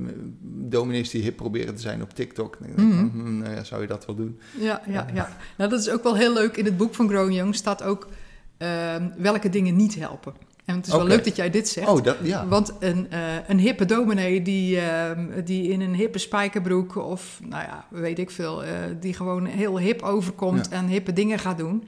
dominees 0.68 1.10
die 1.10 1.22
hip 1.22 1.36
proberen 1.36 1.74
te 1.74 1.80
zijn 1.80 2.02
op 2.02 2.10
TikTok. 2.14 2.56
Dan 2.60 2.66
denk 2.76 2.78
ik, 2.78 2.84
Mhm. 2.94 3.08
hm, 3.20 3.38
nou 3.38 3.54
ja, 3.54 3.64
zou 3.64 3.80
je 3.80 3.86
dat 3.86 4.06
wel 4.06 4.14
doen? 4.16 4.38
Ja, 4.58 4.82
ja, 4.88 5.06
ja. 5.14 5.36
Nou, 5.58 5.70
dat 5.70 5.80
is 5.80 5.90
ook 5.90 6.02
wel 6.02 6.16
heel 6.16 6.32
leuk. 6.32 6.56
In 6.56 6.64
het 6.64 6.76
boek 6.76 6.94
van 6.94 7.08
Growing 7.08 7.34
Young 7.34 7.54
staat 7.54 7.82
ook 7.82 8.08
ehm, 8.58 9.08
welke 9.16 9.48
dingen 9.48 9.76
niet 9.76 9.94
helpen. 9.94 10.34
En 10.64 10.76
het 10.76 10.86
is 10.86 10.92
wel 10.92 11.06
leuk 11.06 11.24
dat 11.24 11.36
jij 11.36 11.50
dit 11.50 11.68
zegt. 11.68 11.88
Oh, 11.88 12.02
dat, 12.02 12.16
ja. 12.22 12.46
Want 12.46 12.72
een, 12.80 13.10
eh, 13.10 13.20
een 13.48 13.58
hippe 13.58 13.84
dominee 13.84 14.42
die, 14.42 14.80
ehm, 14.80 15.44
die 15.44 15.68
in 15.68 15.80
een 15.80 15.94
hippe 15.94 16.18
spijkerbroek 16.18 16.96
of, 16.96 17.40
nou 17.48 17.62
ja, 17.62 17.86
weet 17.90 18.18
ik 18.18 18.30
veel, 18.30 18.62
die 19.00 19.14
gewoon 19.14 19.44
heel 19.46 19.78
hip 19.78 20.02
overkomt 20.02 20.66
Ja. 20.70 20.76
en 20.76 20.86
hippe 20.86 21.12
dingen 21.12 21.38
gaat 21.38 21.58
doen. 21.58 21.84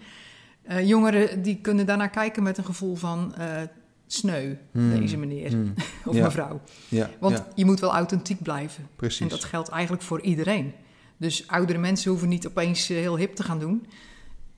Eh, 0.66 0.88
jongeren 0.88 1.42
die 1.42 1.56
kunnen 1.60 1.86
daarnaar 1.86 2.10
kijken 2.10 2.42
met 2.42 2.58
een 2.58 2.64
gevoel 2.64 2.94
van 2.94 3.34
eh, 3.34 3.62
sneu, 4.06 4.54
Hmm. 4.72 5.00
deze 5.00 5.16
meneer 5.16 5.50
Hmm. 5.50 5.74
of 6.04 6.14
Ja. 6.14 6.22
mevrouw. 6.24 6.60
Ja, 6.88 7.10
Want 7.20 7.36
ja, 7.36 7.46
je 7.54 7.64
moet 7.64 7.80
wel 7.80 7.92
authentiek 7.94 8.42
blijven. 8.42 8.88
precies. 8.96 9.20
En 9.20 9.28
dat 9.28 9.44
geldt 9.44 9.68
eigenlijk 9.68 10.02
voor 10.02 10.20
iedereen. 10.20 10.72
Dus 11.16 11.48
oudere 11.48 11.78
mensen 11.78 12.10
hoeven 12.10 12.28
niet 12.28 12.46
opeens 12.46 12.90
eh, 12.90 12.96
heel 12.96 13.16
hip 13.16 13.34
te 13.34 13.42
gaan 13.42 13.58
doen. 13.58 13.86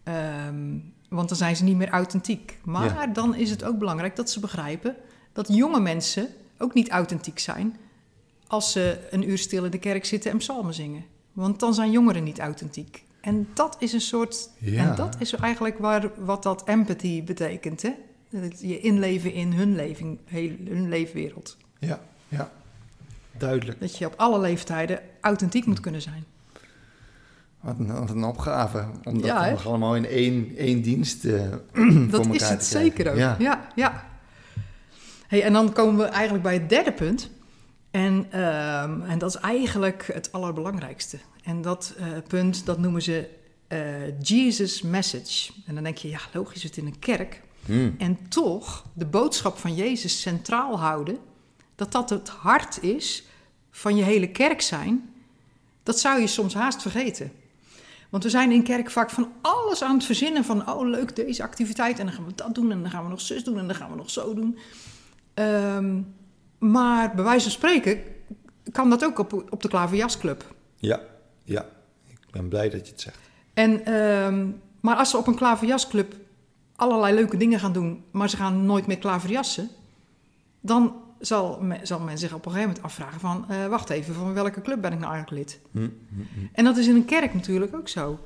Ehm, 0.04 0.78
want 1.08 1.28
dan 1.28 1.38
zijn 1.38 1.56
ze 1.56 1.64
niet 1.64 1.76
meer 1.76 1.88
authentiek. 1.90 2.58
Maar 2.64 3.12
dan 3.12 3.34
is 3.34 3.50
het 3.50 3.64
ook 3.64 3.78
belangrijk 3.78 4.16
dat 4.16 4.30
ze 4.30 4.40
begrijpen 4.40 4.96
dat 5.32 5.48
jonge 5.54 5.80
mensen 5.80 6.28
ook 6.58 6.74
niet 6.74 6.90
authentiek 6.90 7.38
zijn 7.38 7.76
als 8.46 8.72
ze 8.72 9.06
een 9.10 9.28
uur 9.30 9.38
stil 9.38 9.64
in 9.64 9.70
de 9.70 9.78
kerk 9.78 10.04
zitten 10.04 10.30
en 10.30 10.36
psalmen 10.36 10.74
zingen. 10.74 11.04
Want 11.32 11.60
dan 11.60 11.74
zijn 11.74 11.90
jongeren 11.90 12.24
niet 12.24 12.38
authentiek. 12.38 13.04
En 13.20 13.48
dat 13.54 13.76
is 13.78 13.92
een 13.92 14.00
soort. 14.00 14.50
Ja. 14.58 14.90
En 14.90 14.96
dat 14.96 15.16
is 15.18 15.32
eigenlijk 15.34 15.78
waar, 15.78 16.10
wat 16.16 16.42
dat 16.42 16.64
empathy 16.64 17.24
betekent. 17.24 17.82
Hè? 17.82 17.90
Dat 18.30 18.60
je 18.60 18.80
inleven 18.80 19.32
in 19.32 19.52
hun, 19.52 19.74
leven, 19.76 20.18
heel, 20.24 20.50
hun 20.68 20.88
leefwereld. 20.88 21.56
Ja, 21.78 22.00
ja. 22.28 22.50
Duidelijk. 23.38 23.80
Dat 23.80 23.98
je 23.98 24.06
op 24.06 24.14
alle 24.16 24.38
leeftijden 24.40 25.00
authentiek 25.20 25.66
moet 25.66 25.80
kunnen 25.80 26.02
zijn. 26.02 26.24
Wat 27.60 27.74
een, 27.78 27.98
wat 27.98 28.10
een 28.10 28.24
opgave. 28.24 28.86
Om 29.04 29.14
dat 29.14 29.24
Ja, 29.24 29.50
nog 29.50 29.66
allemaal 29.66 29.96
in 29.96 30.06
één, 30.06 30.56
één 30.56 30.82
dienst 30.82 31.24
eh 31.24 31.50
Dat 31.50 31.60
voor 32.26 32.34
is 32.34 32.40
elkaar 32.40 32.50
het 32.50 32.60
te 32.60 32.68
krijgen. 32.68 32.70
zeker 32.70 33.10
ook. 33.10 33.16
Ja. 33.16 33.36
Ja, 33.38 33.68
ja. 33.74 34.06
Hey, 35.26 35.42
en 35.42 35.52
dan 35.52 35.72
komen 35.72 35.96
we 35.96 36.04
eigenlijk 36.04 36.42
bij 36.42 36.54
het 36.54 36.68
derde 36.68 36.92
punt. 36.92 37.30
En, 37.90 38.26
ehm, 38.30 39.00
en 39.02 39.18
dat 39.18 39.34
is 39.34 39.40
eigenlijk 39.40 40.10
het 40.12 40.32
allerbelangrijkste. 40.32 41.18
En 41.48 41.62
dat 41.62 41.94
eh, 41.98 42.06
punt, 42.26 42.66
dat 42.66 42.78
noemen 42.78 43.02
ze 43.02 43.28
eh, 43.68 44.20
Jesus 44.20 44.82
Message. 44.82 45.52
En 45.66 45.74
dan 45.74 45.84
denk 45.84 45.96
je, 45.96 46.08
ja, 46.08 46.20
logisch, 46.32 46.62
het 46.62 46.76
in 46.76 46.86
een 46.86 46.98
kerk. 46.98 47.42
Hmm. 47.64 47.94
En 47.98 48.28
toch 48.28 48.84
de 48.92 49.06
boodschap 49.06 49.58
van 49.58 49.74
Jezus 49.74 50.20
centraal 50.20 50.78
houden, 50.78 51.18
dat 51.74 51.92
dat 51.92 52.10
het 52.10 52.28
hart 52.28 52.82
is 52.82 53.24
van 53.70 53.96
je 53.96 54.02
hele 54.02 54.30
kerk 54.30 54.60
zijn, 54.60 55.12
dat 55.82 55.98
zou 55.98 56.20
je 56.20 56.26
soms 56.26 56.54
haast 56.54 56.82
vergeten. 56.82 57.32
Want 58.08 58.22
we 58.22 58.30
zijn 58.30 58.52
in 58.52 58.62
kerk 58.62 58.90
vaak 58.90 59.10
van 59.10 59.32
alles 59.40 59.82
aan 59.82 59.94
het 59.94 60.04
verzinnen 60.04 60.44
van, 60.44 60.70
oh 60.70 60.88
leuk 60.88 61.16
deze 61.16 61.42
activiteit 61.42 61.98
en 61.98 62.06
dan 62.06 62.14
gaan 62.14 62.26
we 62.26 62.34
dat 62.34 62.54
doen 62.54 62.72
en 62.72 62.82
dan 62.82 62.90
gaan 62.90 63.04
we 63.04 63.10
nog 63.10 63.20
zus 63.20 63.44
doen 63.44 63.58
en 63.58 63.66
dan 63.66 63.76
gaan 63.76 63.90
we 63.90 63.96
nog 63.96 64.10
zo 64.10 64.34
doen. 64.34 64.58
Ehm, 65.34 66.00
maar 66.58 67.14
bij 67.14 67.24
wijze 67.24 67.42
van 67.42 67.52
spreken 67.52 68.00
kan 68.72 68.90
dat 68.90 69.04
ook 69.04 69.18
op, 69.18 69.32
op 69.50 69.62
de 69.62 69.68
klaverjasclub. 69.68 70.54
Ja, 70.76 71.00
ja. 71.48 71.66
Ik 72.08 72.30
ben 72.30 72.48
blij 72.48 72.68
dat 72.70 72.86
je 72.86 72.92
het 72.92 73.00
zegt. 73.00 73.18
En, 73.54 73.84
ehm, 73.84 74.46
maar 74.80 74.96
als 74.96 75.10
ze 75.10 75.16
op 75.16 75.26
een 75.26 75.34
klaverjasclub 75.34 76.14
allerlei 76.76 77.14
leuke 77.14 77.36
dingen 77.36 77.60
gaan 77.60 77.72
doen, 77.72 78.04
maar 78.10 78.30
ze 78.30 78.36
gaan 78.36 78.66
nooit 78.66 78.86
meer 78.86 78.98
klaverjassen, 78.98 79.68
dan 80.60 80.94
zal, 81.20 81.58
me- 81.60 81.78
zal 81.82 82.00
men 82.00 82.18
zich 82.18 82.32
op 82.34 82.46
een 82.46 82.52
gegeven 82.52 82.68
moment 82.74 82.84
afvragen 82.86 83.20
van, 83.20 83.44
eh, 83.48 83.66
wacht 83.66 83.90
even, 83.90 84.14
van 84.14 84.34
welke 84.34 84.60
club 84.60 84.80
ben 84.80 84.92
ik 84.92 84.98
nou 84.98 85.12
eigenlijk 85.12 85.42
lid? 85.42 85.60
Hm, 85.72 85.78
hm, 85.78 86.20
hm. 86.34 86.46
En 86.52 86.64
dat 86.64 86.76
is 86.76 86.86
in 86.86 86.94
een 86.94 87.04
kerk 87.04 87.34
natuurlijk 87.34 87.74
ook 87.76 87.88
zo. 87.88 88.18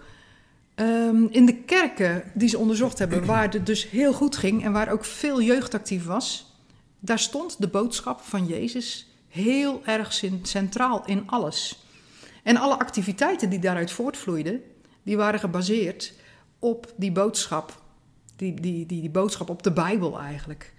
Ehm, 0.75 1.25
in 1.31 1.47
de 1.47 1.55
kerken 1.57 2.23
die 2.35 2.49
ze 2.49 2.59
onderzocht 2.59 2.99
hebben, 2.99 3.25
waar 3.33 3.53
het 3.53 3.67
dus 3.67 3.91
heel 3.91 4.13
goed 4.13 4.37
ging 4.37 4.65
en 4.65 4.73
waar 4.73 4.91
ook 4.93 5.05
veel 5.05 5.43
jeugd 5.43 5.75
actief 5.75 6.05
was, 6.05 6.57
daar 6.99 7.19
stond 7.19 7.57
de 7.61 7.69
boodschap 7.69 8.21
van 8.21 8.47
Jezus 8.47 9.07
heel 9.29 9.83
erg 9.85 10.13
cen- 10.13 10.41
centraal 10.43 11.03
in 11.07 11.23
alles. 11.27 11.82
En 12.43 12.57
alle 12.57 12.79
activiteiten 12.79 13.51
die 13.51 13.59
daaruit 13.59 13.91
voortvloeiden, 13.91 14.63
die 15.03 15.17
waren 15.17 15.41
gebaseerd 15.41 16.15
op 16.59 16.93
die 16.97 17.13
boodschap, 17.13 17.83
die, 18.37 18.61
die, 18.61 18.87
die, 18.87 19.01
die 19.01 19.11
boodschap 19.11 19.51
op 19.51 19.63
de 19.63 19.73
Bijbel 19.73 20.21
eigenlijk. 20.21 20.73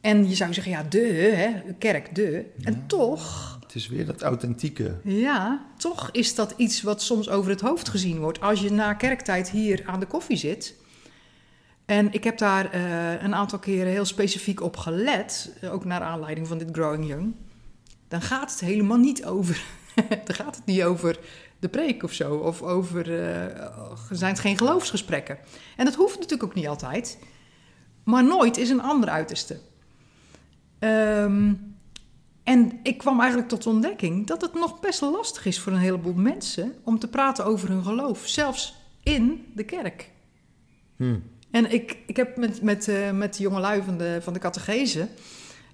En 0.00 0.28
je 0.28 0.34
zou 0.34 0.54
zeggen, 0.54 0.72
ja, 0.72 0.82
de, 0.82 1.06
hè, 1.34 1.72
kerk, 1.78 2.14
de. 2.14 2.44
En 2.62 2.86
toch 2.86 3.58
Het 3.62 3.74
is 3.74 3.88
weer 3.88 4.06
dat 4.06 4.22
authentieke. 4.22 4.96
ja, 5.04 5.66
toch 5.76 6.08
is 6.12 6.34
dat 6.34 6.54
iets 6.56 6.82
wat 6.82 7.02
soms 7.02 7.28
over 7.28 7.50
het 7.50 7.60
hoofd 7.60 7.88
gezien 7.88 8.18
wordt. 8.18 8.40
Als 8.40 8.60
je 8.60 8.70
na 8.72 8.94
kerktijd 8.94 9.50
hier 9.50 9.82
aan 9.86 10.00
de 10.00 10.06
koffie 10.06 10.36
zit. 10.36 10.74
En 11.84 12.12
ik 12.12 12.24
heb 12.24 12.38
daar 12.38 12.70
eh, 12.70 13.22
een 13.22 13.34
aantal 13.34 13.58
keren 13.58 13.92
heel 13.92 14.04
specifiek 14.04 14.62
op 14.62 14.76
gelet, 14.76 15.52
ook 15.70 15.84
naar 15.84 16.00
aanleiding 16.00 16.48
van 16.48 16.58
dit 16.58 16.68
Growing 16.72 17.06
Young. 17.06 17.34
Dan 18.08 18.22
gaat 18.22 18.50
het 18.50 18.60
helemaal 18.60 18.98
niet 18.98 19.24
over. 19.24 19.64
dan 20.26 20.34
gaat 20.34 20.56
het 20.56 20.66
niet 20.66 20.82
over 20.82 21.18
de 21.58 21.68
preek 21.68 22.02
of 22.02 22.12
zo, 22.12 22.34
of 22.34 22.62
over. 22.62 23.24
eh, 23.24 23.90
zijn 24.10 24.32
het 24.32 24.40
geen 24.40 24.56
geloofsgesprekken. 24.56 25.38
En 25.76 25.84
dat 25.84 25.94
hoeft 25.94 26.14
natuurlijk 26.14 26.42
ook 26.42 26.54
niet 26.54 26.68
altijd. 26.68 27.18
Maar 28.04 28.24
nooit 28.24 28.56
is 28.56 28.70
een 28.70 28.82
ander 28.82 29.08
uiterste. 29.08 29.58
Ehm, 30.78 31.52
en 32.42 32.80
ik 32.82 32.98
kwam 32.98 33.18
eigenlijk 33.18 33.48
tot 33.48 33.62
de 33.62 33.68
ontdekking 33.68 34.26
dat 34.26 34.40
het 34.40 34.54
nog 34.54 34.80
best 34.80 35.00
lastig 35.00 35.46
is 35.46 35.60
voor 35.60 35.72
een 35.72 35.78
heleboel 35.78 36.14
mensen 36.14 36.74
om 36.82 36.98
te 36.98 37.08
praten 37.08 37.44
over 37.44 37.68
hun 37.68 37.84
geloof, 37.84 38.26
zelfs 38.26 38.74
in 39.02 39.52
de 39.54 39.64
kerk. 39.64 40.10
Hm. 40.96 41.16
En 41.50 41.72
ik, 41.72 41.96
ik 42.06 42.16
heb 42.16 42.36
met, 42.36 42.62
met, 42.62 42.88
eh, 42.88 43.10
met 43.10 43.36
de 43.36 43.42
jongelui 43.42 43.82
van 43.82 43.98
de, 43.98 44.18
van 44.22 44.32
de 44.32 44.38
catechese, 44.38 45.08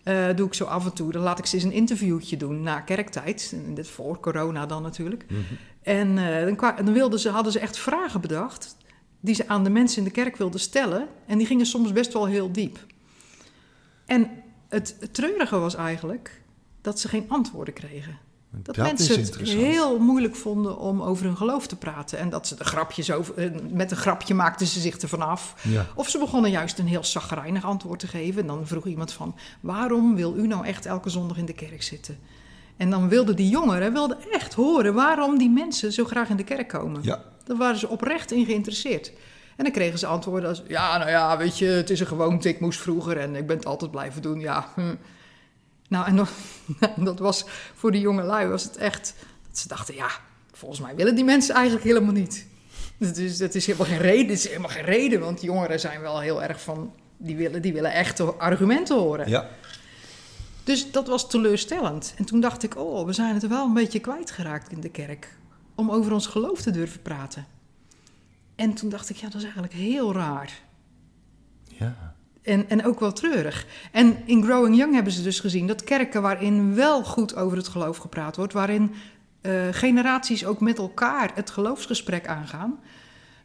eh, 0.03 0.27
doe 0.37 0.47
ik 0.47 0.55
zo 0.55 0.65
af 0.65 0.85
en 0.85 0.93
toe, 0.93 1.13
dan 1.13 1.23
laat 1.23 1.39
ik 1.39 1.47
ze 1.47 1.55
eens 1.55 1.65
een 1.65 1.73
interviewtje 1.73 2.37
doen 2.37 2.63
na 2.63 2.81
kerktijd, 2.81 3.55
en 3.67 3.75
dit 3.75 3.89
voor 3.89 4.21
corona 4.21 4.67
dan 4.67 4.83
natuurlijk. 4.83 5.25
Mhm. 5.29 5.41
En 5.83 6.19
eh, 6.19 6.45
dan, 6.45 6.85
dan 6.85 6.93
wilden 6.93 7.19
ze, 7.19 7.29
hadden 7.29 7.53
ze 7.53 7.59
echt 7.59 7.79
vragen 7.79 8.21
bedacht 8.21 8.77
die 9.21 9.35
ze 9.35 9.49
aan 9.49 9.65
de 9.65 9.71
mensen 9.71 9.99
in 9.99 10.05
de 10.05 10.11
kerk 10.11 10.37
wilden 10.37 10.61
stellen. 10.61 11.09
En 11.27 11.39
die 11.39 11.47
gingen 11.47 11.67
soms 11.67 11.93
best 11.93 12.13
wel 12.13 12.27
heel 12.27 12.53
diep. 12.53 12.79
En 14.07 14.31
het 14.69 15.09
treurige 15.11 15.59
was 15.59 15.75
eigenlijk 15.75 16.43
dat 16.81 17.01
ze 17.01 17.09
geen 17.09 17.25
antwoorden 17.29 17.75
kregen. 17.75 18.19
Dat, 18.53 18.77
mensen 18.77 19.21
het 19.21 19.37
heel 19.37 19.99
moeilijk 19.99 20.37
vonden 20.37 20.79
om 20.79 21.03
over 21.03 21.25
hun 21.25 21.37
geloof 21.37 21.67
te 21.67 21.77
praten. 21.77 22.19
En 22.19 22.29
dat 22.29 22.47
ze 22.47 22.55
de 22.55 22.65
grapjes 22.65 23.13
over, 23.13 23.35
eh, 23.35 23.51
met 23.71 23.91
een 23.91 23.97
grapje 23.97 24.35
maakten 24.35 24.67
ze 24.67 24.81
zich 24.81 24.97
ervan 24.97 25.23
af. 25.23 25.55
Ja. 25.63 25.87
Of 25.95 26.09
ze 26.09 26.19
begonnen 26.19 26.51
juist 26.51 26.79
een 26.79 26.87
heel 26.87 27.05
zagrijnig 27.05 27.65
antwoord 27.65 27.99
te 27.99 28.07
geven. 28.07 28.41
En 28.41 28.47
dan 28.47 28.67
vroeg 28.67 28.87
iemand 28.87 29.13
van, 29.13 29.37
waarom 29.61 30.15
wil 30.15 30.37
u 30.37 30.47
nou 30.47 30.67
echt 30.67 30.87
elke 30.87 31.11
zondag 31.11 31.37
in 31.37 31.45
de 31.45 31.53
kerk 31.53 31.83
zitten? 31.83 32.19
En 32.77 32.91
dan 32.91 33.09
wilden 33.09 33.37
die 33.37 33.49
jongeren 33.49 33.93
wilden 33.93 34.19
echt 34.31 34.55
horen 34.55 34.95
waarom 34.95 35.39
die 35.39 35.51
mensen 35.51 35.93
zo 35.93 36.05
graag 36.05 36.29
in 36.29 36.37
de 36.37 36.45
kerk 36.45 36.69
komen. 36.69 37.03
Ja. 37.03 37.23
Daar 37.45 37.57
waren 37.57 37.79
ze 37.79 37.89
oprecht 37.89 38.33
in 38.33 38.45
geïnteresseerd. 38.45 39.13
En 39.57 39.65
dan 39.65 39.73
kregen 39.73 39.99
ze 39.99 40.07
antwoorden 40.07 40.49
als, 40.49 40.63
ja, 40.69 40.99
nou 40.99 41.11
ja, 41.11 41.37
weet 41.37 41.59
je, 41.59 41.67
het 41.67 41.91
is 41.91 42.01
een 42.01 42.07
gewoonte, 42.07 42.49
ik 42.49 42.61
moest 42.61 42.81
vroeger 42.81 43.17
en 43.19 43.37
ik 43.37 43.47
ben 43.47 43.57
het 43.57 43.67
altijd 43.67 43.91
blijven 43.91 44.23
doen, 44.23 44.41
ja. 44.41 44.69
hm. 44.75 44.95
Nou, 45.91 46.07
en 46.07 46.17
dat, 46.17 46.31
dat 47.09 47.19
was 47.19 47.45
voor 47.75 47.93
die 47.93 48.01
jonge 48.01 48.23
lui 48.23 48.49
was 48.49 48.65
het 48.65 48.77
echt, 48.77 49.15
dat 49.49 49.59
ze 49.59 49.69
dachten, 49.69 49.95
ja, 49.95 50.11
volgens 50.53 50.81
mij 50.81 50.95
willen 50.95 51.15
die 51.15 51.25
mensen 51.25 51.55
eigenlijk 51.55 51.85
helemaal 51.85 52.13
niet. 52.13 52.47
Dat 52.97 53.17
is, 53.17 53.39
dat 53.39 53.55
is 53.55 53.67
helemaal 53.67 53.87
geen 53.87 53.99
reden, 53.99 54.29
het 54.29 54.39
is 54.39 54.49
helemaal 54.49 54.71
geen 54.71 54.85
reden, 54.85 55.21
want 55.21 55.43
jongeren 55.43 55.81
zijn 55.81 56.01
wel 56.01 56.21
heel 56.21 56.43
erg 56.43 56.63
van, 56.63 56.93
die 57.17 57.37
willen, 57.37 57.63
die 57.63 57.73
willen 57.73 57.93
echte 57.93 58.25
argumenten 58.25 58.97
horen. 58.97 59.29
Ja. 59.29 59.49
Dus 60.65 60.91
dat 60.91 61.07
was 61.07 61.31
teleurstellend. 61.31 62.15
En 62.17 62.25
toen 62.25 62.41
dacht 62.41 62.63
ik, 62.63 62.77
oh, 62.77 63.07
we 63.07 63.13
zijn 63.13 63.35
het 63.35 63.47
wel 63.47 63.67
een 63.67 63.75
beetje 63.75 64.01
kwijtgeraakt 64.01 64.73
in 64.73 64.81
de 64.81 64.91
kerk. 64.91 65.37
Om 65.75 65.91
over 65.91 66.13
ons 66.13 66.27
geloof 66.27 66.61
te 66.61 66.71
durven 66.71 67.03
praten. 67.03 67.47
En 68.55 68.75
toen 68.75 68.89
dacht 68.89 69.11
ik, 69.11 69.17
ja, 69.17 69.27
dat 69.27 69.35
is 69.35 69.43
eigenlijk 69.43 69.73
heel 69.73 70.13
raar. 70.13 70.53
Ja. 71.65 72.15
En, 72.43 72.69
en 72.69 72.85
ook 72.85 73.01
wel 73.01 73.13
treurig. 73.13 73.67
En 73.93 74.17
in 74.25 74.45
Growing 74.45 74.77
Young 74.77 74.95
hebben 74.95 75.13
ze 75.13 75.23
dus 75.23 75.41
gezien 75.41 75.67
dat 75.67 75.85
kerken 75.85 76.23
waarin 76.23 76.75
wel 76.75 77.05
goed 77.05 77.37
over 77.37 77.57
het 77.57 77.69
geloof 77.69 77.97
gepraat 77.97 78.37
wordt, 78.37 78.53
waarin 78.53 78.95
eh, 79.41 79.53
generaties 79.71 80.45
ook 80.45 80.61
met 80.61 80.79
elkaar 80.79 81.31
het 81.35 81.51
geloofsgesprek 81.51 82.27
aangaan. 82.27 82.79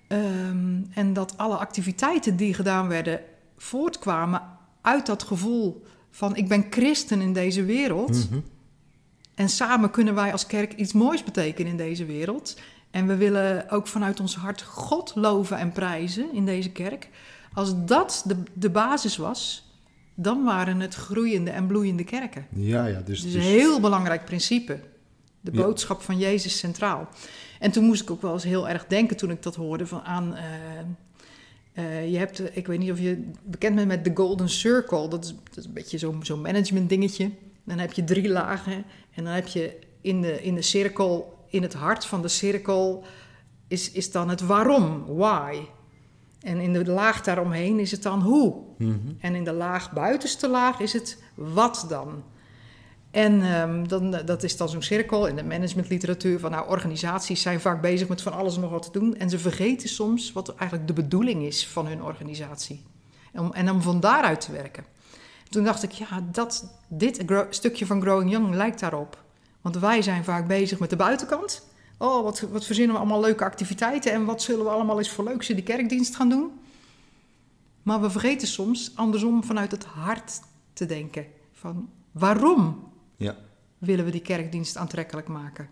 ehm, 0.07 0.81
en 0.93 1.13
dat 1.13 1.37
alle 1.37 1.55
activiteiten 1.55 2.35
die 2.35 2.53
gedaan 2.53 2.87
werden 2.87 3.19
voortkwamen 3.57 4.41
uit 4.81 5.05
dat 5.05 5.23
gevoel 5.23 5.85
van 6.11 6.35
ik 6.35 6.47
ben 6.47 6.65
christen 6.69 7.21
in 7.21 7.33
deze 7.33 7.63
wereld. 7.63 8.29
Mhm. 8.29 8.39
En 9.35 9.49
samen 9.49 9.91
kunnen 9.91 10.15
wij 10.15 10.31
als 10.31 10.45
kerk 10.45 10.73
iets 10.73 10.93
moois 10.93 11.23
betekenen 11.23 11.71
in 11.71 11.77
deze 11.77 12.05
wereld. 12.05 12.59
En 12.91 13.07
we 13.07 13.15
willen 13.15 13.69
ook 13.69 13.87
vanuit 13.87 14.19
ons 14.19 14.35
hart 14.35 14.61
God 14.61 15.11
loven 15.15 15.57
en 15.57 15.71
prijzen 15.71 16.33
in 16.33 16.45
deze 16.45 16.71
kerk. 16.71 17.09
Als 17.55 17.85
dat 17.85 18.23
de, 18.25 18.35
de 18.53 18.69
basis 18.69 19.17
was, 19.17 19.69
dan 20.15 20.43
waren 20.43 20.79
het 20.79 20.93
groeiende 20.95 21.51
en 21.51 21.67
bloeiende 21.67 22.03
kerken. 22.03 22.45
Ja, 22.53 22.85
ja. 22.85 22.99
Dus, 23.01 23.21
Dus 23.21 23.31
dus 23.33 23.43
een 23.45 23.49
heel 23.51 23.79
belangrijk 23.79 24.25
principe. 24.25 24.79
De 25.41 25.51
Ja. 25.53 25.61
boodschap 25.63 26.01
van 26.01 26.17
Jezus 26.17 26.57
centraal. 26.57 27.09
En 27.59 27.71
toen 27.71 27.83
moest 27.85 28.01
ik 28.01 28.11
ook 28.11 28.21
wel 28.21 28.33
eens 28.33 28.43
heel 28.43 28.69
erg 28.69 28.85
denken 28.87 29.17
toen 29.17 29.31
ik 29.31 29.43
dat 29.43 29.55
hoorde 29.55 29.87
van 29.87 30.01
aan, 30.03 30.35
eh, 30.35 30.43
Eh, 31.73 32.11
je 32.11 32.17
hebt, 32.17 32.57
ik 32.57 32.67
weet 32.67 32.79
niet 32.79 32.91
of 32.91 32.99
je 32.99 33.29
bekend 33.43 33.75
bent 33.75 33.87
met 33.87 34.03
de 34.03 34.11
Golden 34.13 34.49
Circle. 34.49 35.07
Dat 35.07 35.23
is, 35.23 35.35
dat 35.43 35.57
is 35.57 35.65
een 35.65 35.73
beetje 35.73 35.97
zo'n 35.97 36.19
zo'n 36.25 36.41
management 36.41 36.89
dingetje. 36.89 37.31
Dan 37.63 37.77
heb 37.77 37.93
je 37.93 38.03
drie 38.03 38.29
lagen. 38.29 38.83
En 39.15 39.23
dan 39.23 39.33
heb 39.33 39.47
je 39.47 39.79
in 40.01 40.21
de, 40.21 40.43
in 40.43 40.55
de 40.55 40.61
cirkel, 40.61 41.37
in 41.49 41.61
het 41.61 41.73
hart 41.73 42.05
van 42.05 42.21
de 42.21 42.27
cirkel, 42.27 43.03
is, 43.67 43.91
is 43.91 44.11
dan 44.11 44.29
het 44.29 44.41
waarom, 44.41 45.05
why. 45.05 45.57
En 46.45 46.59
in 46.59 46.73
de 46.73 46.89
laag 46.89 47.21
daaromheen 47.21 47.79
is 47.79 47.91
het 47.91 48.03
dan 48.03 48.21
hoe. 48.21 48.55
Mhm. 48.77 48.97
En 49.19 49.35
in 49.35 49.43
de 49.43 49.53
laag 49.53 49.91
buitenste 49.91 50.49
laag 50.49 50.79
is 50.79 50.93
het 50.93 51.23
wat 51.33 51.85
dan. 51.89 52.23
En 53.11 53.41
ehm, 53.41 53.87
dan, 53.87 54.11
dat 54.25 54.43
is 54.43 54.57
dan 54.57 54.69
zo'n 54.69 54.81
cirkel 54.81 55.27
in 55.27 55.35
de 55.35 55.43
managementliteratuur 55.43 56.39
van 56.39 56.51
nou, 56.51 56.69
organisaties 56.69 57.41
zijn 57.41 57.59
vaak 57.59 57.81
bezig 57.81 58.07
met 58.07 58.21
van 58.21 58.33
alles 58.33 58.55
en 58.55 58.61
nog 58.61 58.71
wat 58.71 58.83
te 58.83 58.99
doen. 58.99 59.15
En 59.15 59.29
ze 59.29 59.39
vergeten 59.39 59.89
soms 59.89 60.31
wat 60.31 60.55
eigenlijk 60.55 60.87
de 60.87 60.93
bedoeling 60.93 61.43
is 61.43 61.67
van 61.67 61.87
hun 61.87 62.03
organisatie. 62.03 62.83
En 63.31 63.41
om, 63.41 63.53
en 63.53 63.71
om 63.71 63.81
van 63.81 63.99
daaruit 63.99 64.41
te 64.41 64.51
werken. 64.51 64.83
Toen 65.49 65.63
dacht 65.63 65.83
ik, 65.83 65.91
ja, 65.91 66.23
dat, 66.31 66.79
dit 66.87 67.23
stukje 67.49 67.85
van 67.85 68.01
Growing 68.01 68.31
Young 68.31 68.55
lijkt 68.55 68.79
daarop. 68.79 69.23
Want 69.61 69.77
wij 69.77 70.01
zijn 70.01 70.23
vaak 70.23 70.47
bezig 70.47 70.79
met 70.79 70.89
de 70.89 70.95
buitenkant. 70.95 71.67
Oh, 71.97 72.23
wat, 72.23 72.39
wat 72.39 72.65
verzinnen 72.65 72.93
we 72.95 73.01
allemaal 73.01 73.21
leuke 73.21 73.43
activiteiten 73.43 74.11
en 74.11 74.25
wat 74.25 74.41
zullen 74.41 74.65
we 74.65 74.71
allemaal 74.71 74.97
eens 74.97 75.09
voor 75.09 75.23
leuks 75.23 75.49
in 75.49 75.55
de 75.55 75.63
kerkdienst 75.63 76.15
gaan 76.15 76.29
doen? 76.29 76.51
Maar 77.83 78.01
we 78.01 78.09
vergeten 78.09 78.47
soms 78.47 78.91
andersom 78.95 79.43
vanuit 79.43 79.71
het 79.71 79.83
hart 79.85 80.39
te 80.73 80.85
denken. 80.85 81.25
Van 81.51 81.89
waarom 82.11 82.91
Ja. 83.17 83.35
willen 83.77 84.05
we 84.05 84.11
die 84.11 84.21
kerkdienst 84.21 84.77
aantrekkelijk 84.77 85.27
maken? 85.27 85.69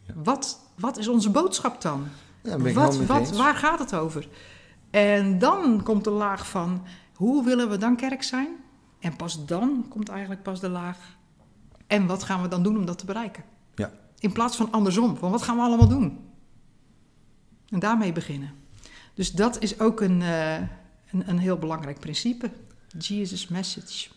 Ja. 0.00 0.14
Wat, 0.22 0.60
wat 0.78 0.98
is 0.98 1.08
onze 1.08 1.30
boodschap 1.30 1.80
dan? 1.82 2.06
Ja, 2.42 2.56
ben 2.56 2.66
ik 2.66 2.74
wat, 2.74 2.96
wat, 2.96 3.36
waar 3.36 3.54
gaat 3.54 3.78
het 3.78 3.94
over? 3.94 4.28
En 4.90 5.38
dan 5.38 5.82
komt 5.82 6.04
de 6.04 6.10
laag 6.10 6.48
van 6.48 6.82
hoe 7.14 7.44
willen 7.44 7.70
we 7.70 7.76
dan 7.76 7.96
kerk 7.96 8.22
zijn? 8.22 8.48
En 8.98 9.16
pas 9.16 9.46
dan 9.46 9.86
komt 9.88 10.08
eigenlijk 10.08 10.42
pas 10.42 10.60
de 10.60 10.68
laag. 10.68 10.98
En 11.86 12.06
wat 12.06 12.22
gaan 12.22 12.42
we 12.42 12.48
dan 12.48 12.62
doen 12.62 12.76
om 12.76 12.84
dat 12.86 12.98
te 12.98 13.04
bereiken? 13.04 13.44
In 14.20 14.32
plaats 14.32 14.56
van 14.56 14.72
andersom, 14.72 15.16
van 15.16 15.30
wat 15.30 15.42
gaan 15.42 15.56
we 15.56 15.62
allemaal 15.62 15.88
doen? 15.88 16.18
En 17.68 17.78
daarmee 17.78 18.12
beginnen. 18.12 18.52
Dus 19.14 19.32
dat 19.32 19.62
is 19.62 19.80
ook 19.80 20.00
een, 20.00 20.22
eh, 20.22 20.54
een, 21.10 21.22
een 21.26 21.38
heel 21.38 21.58
belangrijk 21.58 22.00
principe. 22.00 22.50
Jesus' 22.98 23.48
message. 23.48 24.08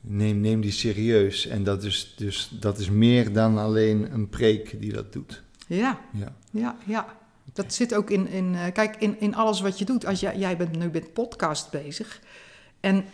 Neem, 0.00 0.40
neem 0.40 0.60
die 0.60 0.70
serieus. 0.70 1.46
En 1.46 1.64
dat 1.64 1.82
is, 1.84 2.14
dus, 2.16 2.50
dat 2.60 2.78
is 2.78 2.90
meer 2.90 3.32
dan 3.32 3.58
alleen 3.58 4.12
een 4.12 4.28
preek 4.28 4.80
die 4.80 4.92
dat 4.92 5.12
doet. 5.12 5.42
Ja, 5.66 6.00
Ja. 6.12 6.34
ja, 6.50 6.76
ja. 6.86 7.18
Dat 7.52 7.74
zit 7.74 7.94
ook 7.94 8.10
in, 8.10 8.28
in 8.28 8.54
eh, 8.54 8.72
kijk, 8.72 8.96
in, 8.96 9.20
in 9.20 9.34
alles 9.34 9.60
wat 9.60 9.78
je 9.78 9.84
doet. 9.84 10.06
Als 10.06 10.20
jij, 10.20 10.38
jij 10.38 10.56
bent 10.56 10.76
nu 10.76 10.90
met 10.92 11.12
podcast 11.12 11.70
bezig. 11.70 12.20
En 12.80 13.04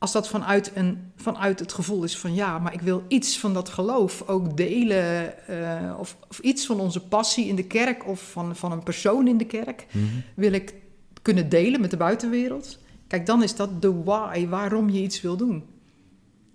als 0.00 0.12
dat 0.12 0.28
vanuit, 0.28 0.70
een, 0.74 1.12
vanuit 1.16 1.58
het 1.58 1.72
gevoel 1.72 2.04
is 2.04 2.18
van 2.18 2.34
ja, 2.34 2.58
maar 2.58 2.72
ik 2.72 2.80
wil 2.80 3.04
iets 3.08 3.38
van 3.38 3.54
dat 3.54 3.68
geloof 3.68 4.22
ook 4.26 4.56
delen. 4.56 5.46
eh, 5.46 5.98
of, 5.98 6.16
of 6.28 6.38
iets 6.38 6.66
van 6.66 6.80
onze 6.80 7.00
passie 7.06 7.46
in 7.46 7.56
de 7.56 7.64
kerk 7.64 8.06
of 8.06 8.30
van, 8.30 8.56
van 8.56 8.72
een 8.72 8.82
persoon 8.82 9.28
in 9.28 9.36
de 9.36 9.46
kerk. 9.46 9.86
Mhm. 9.92 10.04
Wil 10.34 10.52
ik 10.52 10.74
kunnen 11.22 11.48
delen 11.48 11.80
met 11.80 11.90
de 11.90 11.96
buitenwereld. 11.96 12.78
Kijk, 13.06 13.26
dan 13.26 13.42
is 13.42 13.56
dat 13.56 13.82
de 13.82 14.02
why, 14.02 14.48
waarom 14.48 14.90
je 14.90 15.02
iets 15.02 15.20
wil 15.20 15.36
doen. 15.36 15.64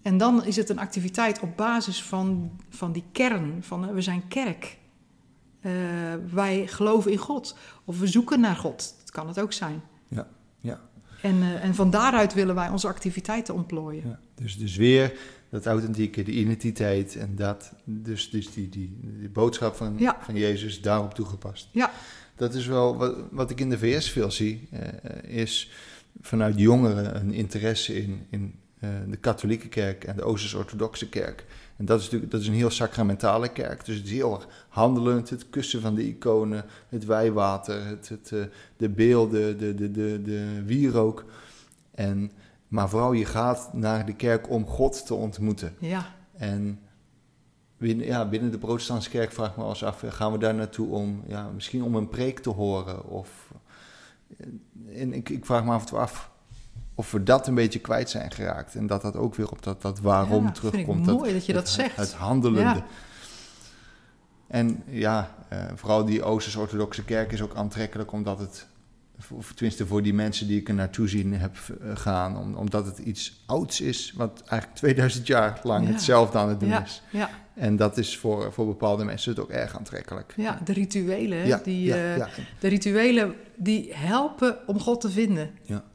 En 0.02 0.18
dan 0.18 0.46
is 0.46 0.56
het 0.56 0.70
een 0.70 0.80
activiteit 0.80 1.40
op 1.40 1.58
basis 1.58 2.04
van, 2.04 2.52
van 2.70 2.92
die 2.92 3.04
kern, 3.12 3.58
van 3.64 3.88
eh, 3.88 3.94
we 3.94 4.02
zijn 4.02 4.28
kerk. 4.28 4.78
Eh, 5.60 5.72
wij 6.32 6.68
geloven 6.68 7.12
in 7.12 7.18
God. 7.18 7.58
Of 7.86 8.00
we 8.00 8.08
zoeken 8.08 8.40
naar 8.40 8.56
God. 8.56 8.96
Dat 9.00 9.12
kan 9.12 9.28
het 9.28 9.40
ook 9.40 9.54
zijn. 9.54 9.82
Ja, 10.08 10.18
ja. 10.18 10.28
En, 11.26 11.42
eh, 11.42 11.64
en 11.64 11.76
van 11.76 11.90
daaruit 11.90 12.34
willen 12.34 12.56
wij 12.56 12.70
onze 12.70 12.88
activiteiten 12.88 13.54
ontplooien. 13.54 14.04
Ja, 14.06 14.20
dus, 14.36 14.58
dus 14.58 14.76
weer 14.76 15.14
dat 15.50 15.66
authentieke, 15.66 16.24
de 16.24 16.32
identiteit 16.32 17.16
en 17.16 17.36
dat, 17.36 17.72
dus, 17.84 18.30
dus 18.30 18.54
die, 18.54 18.70
die, 18.70 19.00
die 19.20 19.30
boodschap 19.30 19.76
van, 19.76 19.96
Ja. 19.98 20.18
van 20.22 20.36
Jezus 20.36 20.82
daarop 20.82 21.14
toegepast. 21.14 21.70
Ja. 21.72 21.92
Dat 22.36 22.54
is 22.54 22.68
wel 22.68 22.98
wat, 22.98 23.16
wat 23.32 23.50
ik 23.50 23.60
in 23.60 23.70
de 23.70 23.78
VS 23.78 24.12
veel 24.12 24.32
zie, 24.32 24.68
eh, 24.72 25.38
is 25.38 25.72
vanuit 26.22 26.60
jongeren 26.60 27.16
een 27.16 27.34
interesse 27.34 27.96
in, 27.96 28.26
in 28.30 28.56
eh, 28.80 28.90
de 29.08 29.18
katholieke 29.18 29.68
kerk 29.68 30.04
en 30.04 30.16
de 30.16 30.24
Oosters-orthodoxe 30.24 31.10
kerk. 31.10 31.46
En 31.76 31.86
dat 31.86 31.98
is 32.00 32.04
natuurlijk 32.04 32.32
dat 32.32 32.42
is 32.42 32.48
een 32.48 32.54
heel 32.54 32.70
sacramentale 32.70 33.50
kerk, 33.50 33.86
dus 33.86 33.96
het 33.96 34.06
is 34.06 34.12
heel 34.12 34.34
erg 34.34 34.48
handelend, 34.70 35.30
het 35.30 35.50
kussen 35.50 35.82
van 35.82 35.96
de 35.96 36.08
iconen, 36.08 36.66
het 36.90 37.06
wijwater, 37.06 37.86
het, 37.86 38.10
het, 38.10 38.32
eh, 38.32 38.44
de 38.78 38.90
beelden, 38.90 39.58
de, 39.58 39.76
de, 39.76 39.92
de, 39.92 40.22
de 40.24 40.64
wierook. 40.66 41.26
En, 41.92 42.32
maar 42.68 42.90
vooral 42.90 43.14
je 43.14 43.26
gaat 43.26 43.74
naar 43.74 44.06
de 44.06 44.16
kerk 44.16 44.50
om 44.50 44.66
God 44.66 45.06
te 45.06 45.14
ontmoeten. 45.14 45.76
Ja, 45.80 46.16
En 46.38 46.80
binnen, 47.78 48.06
ja, 48.06 48.30
binnen 48.30 48.52
de 48.52 48.58
protestantse 48.58 49.10
kerk 49.10 49.32
vraag 49.32 49.50
ik 49.50 49.58
me 49.58 49.66
eens 49.68 49.84
af, 49.84 50.04
gaan 50.08 50.32
we 50.32 50.38
daar 50.38 50.56
naartoe 50.56 50.90
om, 50.90 51.24
ja, 51.28 51.50
misschien 51.54 51.84
om 51.84 51.96
een 51.96 52.10
preek 52.10 52.40
te 52.40 52.50
horen? 52.50 53.10
Of, 53.10 53.52
en 54.94 55.14
ik, 55.14 55.30
ik 55.30 55.46
vraag 55.46 55.64
me 55.66 55.72
af 55.72 55.82
en 55.82 55.88
toe 55.88 56.00
af 56.00 56.34
of 56.96 57.12
we 57.12 57.24
dat 57.24 57.48
een 57.48 57.56
beetje 57.56 57.80
kwijt 57.80 58.10
zijn 58.10 58.32
geraakt. 58.32 58.76
En 58.76 58.88
dat 58.88 59.02
dat 59.02 59.16
ook 59.16 59.36
weer 59.36 59.50
op 59.52 59.64
dat, 59.64 59.82
dat 59.82 60.00
waarom 60.00 60.44
Ja, 60.46 60.54
vind 60.54 60.64
ik 60.66 60.72
terugkomt. 60.72 61.06
mooi 61.06 61.34
dat 61.34 61.46
je 61.46 61.54
dat 61.54 61.62
het, 61.62 61.72
zegt. 61.72 61.96
Het 61.96 62.14
handelende. 62.14 62.60
Ja. 62.80 62.86
En 64.48 64.84
ja, 64.86 65.36
eh, 65.50 65.60
vooral 65.76 66.06
die 66.06 66.24
Oosters-orthodoxe 66.24 67.04
kerk 67.04 67.32
is 67.32 67.42
ook 67.42 67.56
aantrekkelijk 67.56 68.12
omdat 68.12 68.40
het, 68.40 68.68
of 69.32 69.54
tenminste 69.54 69.88
voor 69.88 70.02
die 70.04 70.14
mensen 70.14 70.48
die 70.48 70.60
ik 70.60 70.68
er 70.68 70.74
naartoe 70.74 71.08
zien 71.08 71.34
heb 71.34 71.56
eh, 71.82 71.92
gaan, 71.98 72.38
om, 72.38 72.56
omdat 72.56 72.86
het 72.86 72.98
iets 72.98 73.44
ouds 73.46 73.82
is, 73.82 74.14
wat 74.16 74.42
eigenlijk 74.48 74.80
2000 74.80 75.28
jaar 75.28 75.60
lang 75.64 75.86
Ja. 75.86 75.92
hetzelfde 75.92 76.38
aan 76.38 76.50
het 76.50 76.60
doen 76.60 76.70
ja, 76.70 76.84
is. 76.84 77.02
ja, 77.12 77.30
En 77.54 77.76
dat 77.76 77.98
is 77.98 78.18
voor, 78.18 78.54
voor 78.54 78.66
bepaalde 78.66 79.06
mensen 79.06 79.32
het 79.32 79.40
ook 79.40 79.50
erg 79.50 79.78
aantrekkelijk. 79.78 80.34
ja, 80.38 80.60
de 80.64 80.74
rituelen, 80.74 81.64
die, 81.64 81.94
eh, 81.94 82.26
de 82.60 82.68
rituelen 82.68 83.36
die 83.56 83.94
helpen 83.94 84.68
om 84.68 84.80
God 84.80 85.02
te 85.02 85.10
vinden. 85.10 85.50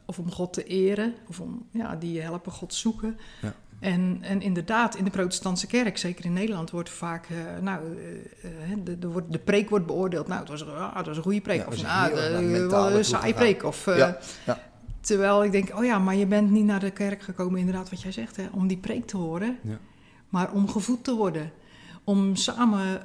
Of 0.05 0.19
om 0.19 0.31
God 0.31 0.53
te 0.53 0.63
eren. 0.63 1.13
Of 1.27 1.39
om, 1.39 1.65
ja, 1.71 1.95
die 1.95 2.21
helpen 2.21 2.51
God 2.51 2.73
zoeken. 2.73 3.17
En, 3.81 4.17
en 4.21 4.41
inderdaad, 4.41 4.95
in 4.95 5.03
de 5.03 5.09
protestantse 5.09 5.67
kerk, 5.67 5.97
zeker 5.97 6.25
in 6.25 6.33
Nederland, 6.33 6.71
wordt 6.71 6.89
vaak, 6.89 7.27
eh, 7.29 7.37
nou, 7.61 7.79
eh, 8.43 8.71
eh, 8.71 8.77
de, 8.83 8.99
de, 8.99 9.07
wordt- 9.07 9.31
de 9.31 9.39
preek 9.39 9.69
wordt 9.69 9.85
beoordeeld. 9.85 10.27
Nou, 10.27 10.39
het 10.39 10.49
was, 10.49 10.65
ah, 10.67 10.95
het 10.97 11.05
was 11.05 11.17
een 11.17 11.23
goede 11.23 11.41
preek. 11.41 11.59
Ja, 11.59 11.65
of 11.67 11.81
nou, 11.81 12.13
een 12.19 12.51
naartoe 12.51 13.03
saaie 13.03 13.33
preek. 13.33 13.63
Of, 13.63 13.85
Ja, 13.85 14.17
ja. 14.45 14.59
Terwijl 14.99 15.43
ik 15.43 15.51
denk, 15.51 15.77
oh 15.77 15.85
ja, 15.85 15.99
maar 15.99 16.15
je 16.15 16.25
bent 16.25 16.49
niet 16.51 16.65
naar 16.65 16.79
de 16.79 16.91
kerk 16.91 17.21
gekomen, 17.21 17.59
inderdaad, 17.59 17.89
wat 17.89 18.01
jij 18.01 18.11
zegt, 18.11 18.35
hè, 18.35 18.43
om 18.51 18.67
die 18.67 18.77
preek 18.77 19.05
te 19.07 19.17
horen. 19.17 19.57
Maar 20.29 20.51
om 20.51 20.67
gevoed 20.69 21.03
te 21.03 21.15
worden. 21.15 21.51
Om 22.03 22.35
samen 22.35 23.01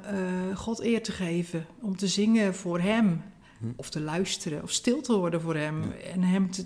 God 0.55 0.79
eer 0.81 1.03
te 1.03 1.11
geven. 1.11 1.65
Om 1.81 1.97
te 1.97 2.07
zingen 2.07 2.55
voor 2.55 2.79
Hem. 2.79 3.21
Hm. 3.59 3.65
Of 3.75 3.89
te 3.89 3.99
luisteren. 4.01 4.63
Of 4.63 4.71
stil 4.71 5.01
te 5.01 5.13
worden 5.17 5.41
voor 5.41 5.55
Hem. 5.55 5.83
En 6.13 6.21
Hem 6.23 6.51
te, 6.51 6.65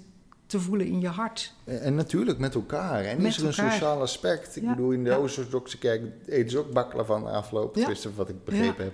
te 0.52 0.60
voelen 0.60 0.88
in 0.88 1.00
je 1.02 1.08
hart. 1.08 1.54
En 1.66 1.96
natuurlijk 1.96 2.38
met 2.40 2.56
elkaar. 2.56 3.04
En 3.04 3.18
Met 3.22 3.26
is 3.32 3.38
er 3.38 3.44
een 3.46 3.50
elkaar. 3.50 3.72
sociaal 3.72 4.02
aspect. 4.02 4.56
Ik 4.56 4.64
Ja, 4.64 4.70
bedoel, 4.70 4.92
in 4.92 5.04
de 5.04 5.10
ja. 5.10 5.16
Oost-orthodoxe 5.16 5.78
kerk 5.78 6.02
eten 6.28 6.50
ze 6.52 6.58
ook 6.58 6.72
baklava 6.72 7.20
van 7.20 7.32
afloop. 7.32 7.76
Ja. 7.76 7.80
Tenminste, 7.82 8.10
wat 8.16 8.30
ik 8.30 8.44
begrepen 8.44 8.84
heb. 8.84 8.94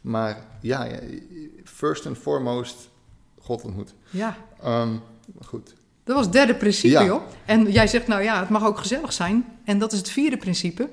Maar 0.00 0.46
ja, 0.60 0.88
first 1.64 2.06
and 2.06 2.18
foremost, 2.18 2.88
God 3.40 3.62
ontmoet. 3.64 3.94
Ja, 4.10 4.36
Ehm, 4.62 4.96
goed. 5.44 5.74
dat 6.04 6.16
was 6.16 6.24
het 6.24 6.34
derde 6.34 6.54
principe, 6.54 6.92
Ja. 6.94 7.04
joh. 7.04 7.22
En 7.44 7.70
jij 7.72 7.86
zegt, 7.86 8.06
nou 8.06 8.22
ja, 8.22 8.40
het 8.40 8.48
mag 8.48 8.64
ook 8.66 8.78
gezellig 8.78 9.12
zijn. 9.12 9.44
En 9.64 9.78
dat 9.78 9.92
is 9.92 9.98
het 9.98 10.10
vierde 10.10 10.36
principe. 10.36 10.88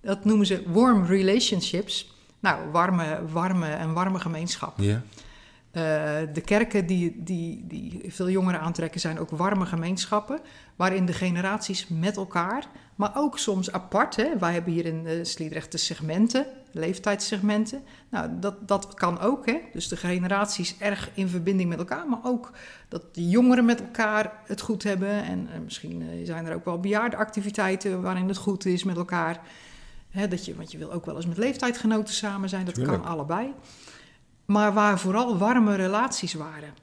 Dat 0.00 0.24
noemen 0.24 0.46
ze 0.46 0.62
warm 0.66 1.04
relationships. 1.04 2.14
Nou, 2.40 2.70
warme, 2.70 3.18
warme 3.32 3.66
en 3.68 3.92
warme 3.92 4.18
gemeenschap. 4.20 4.78
Ja. 4.78 5.02
Eh, 5.70 5.82
de 6.32 6.40
kerken 6.40 6.86
die, 6.86 7.22
die, 7.22 7.64
die 7.66 8.02
veel 8.08 8.30
jongeren 8.30 8.60
aantrekken 8.60 9.00
zijn 9.00 9.18
ook 9.18 9.30
warme 9.30 9.66
gemeenschappen, 9.66 10.40
waarin 10.76 11.06
de 11.06 11.12
generaties 11.12 11.88
met 11.88 12.16
elkaar, 12.16 12.64
maar 12.94 13.12
ook 13.14 13.38
soms 13.38 13.72
apart. 13.72 14.16
Hè. 14.16 14.38
Wij 14.38 14.52
hebben 14.52 14.72
hier 14.72 14.86
in 14.86 15.04
uh, 15.06 15.24
Sliedrecht 15.24 15.72
de 15.72 15.78
segmenten, 15.78 16.46
leeftijdssegmenten. 16.70 17.82
Nou, 18.08 18.30
dat, 18.40 18.68
dat 18.68 18.94
kan 18.94 19.20
ook. 19.20 19.46
Hè. 19.46 19.58
Dus 19.72 19.88
de 19.88 19.96
generaties 19.96 20.78
erg 20.78 21.10
in 21.14 21.28
verbinding 21.28 21.68
met 21.68 21.78
elkaar, 21.78 22.08
maar 22.08 22.20
ook 22.22 22.50
dat 22.88 23.14
de 23.14 23.28
jongeren 23.28 23.64
met 23.64 23.80
elkaar 23.80 24.32
het 24.46 24.60
goed 24.60 24.82
hebben. 24.82 25.22
En 25.24 25.48
eh, 25.52 25.60
misschien 25.60 26.04
zijn 26.24 26.46
er 26.46 26.54
ook 26.54 26.64
wel 26.64 26.80
bejaardenactiviteiten 26.80 28.02
waarin 28.02 28.28
het 28.28 28.36
goed 28.36 28.64
is 28.64 28.84
met 28.84 28.96
elkaar. 28.96 29.40
Hè, 30.10 30.28
dat 30.28 30.44
je, 30.44 30.54
want 30.54 30.72
je 30.72 30.78
wil 30.78 30.92
ook 30.92 31.06
wel 31.06 31.16
eens 31.16 31.26
met 31.26 31.38
leeftijdgenoten 31.38 32.14
samen 32.14 32.48
zijn, 32.48 32.64
dat 32.64 32.74
Tuurlijk. 32.74 33.02
kan 33.02 33.10
allebei 33.10 33.54
maar 34.50 34.72
waar 34.72 34.98
vooral 34.98 35.38
warme 35.38 35.74
relaties 35.74 36.34
waren. 36.34 36.74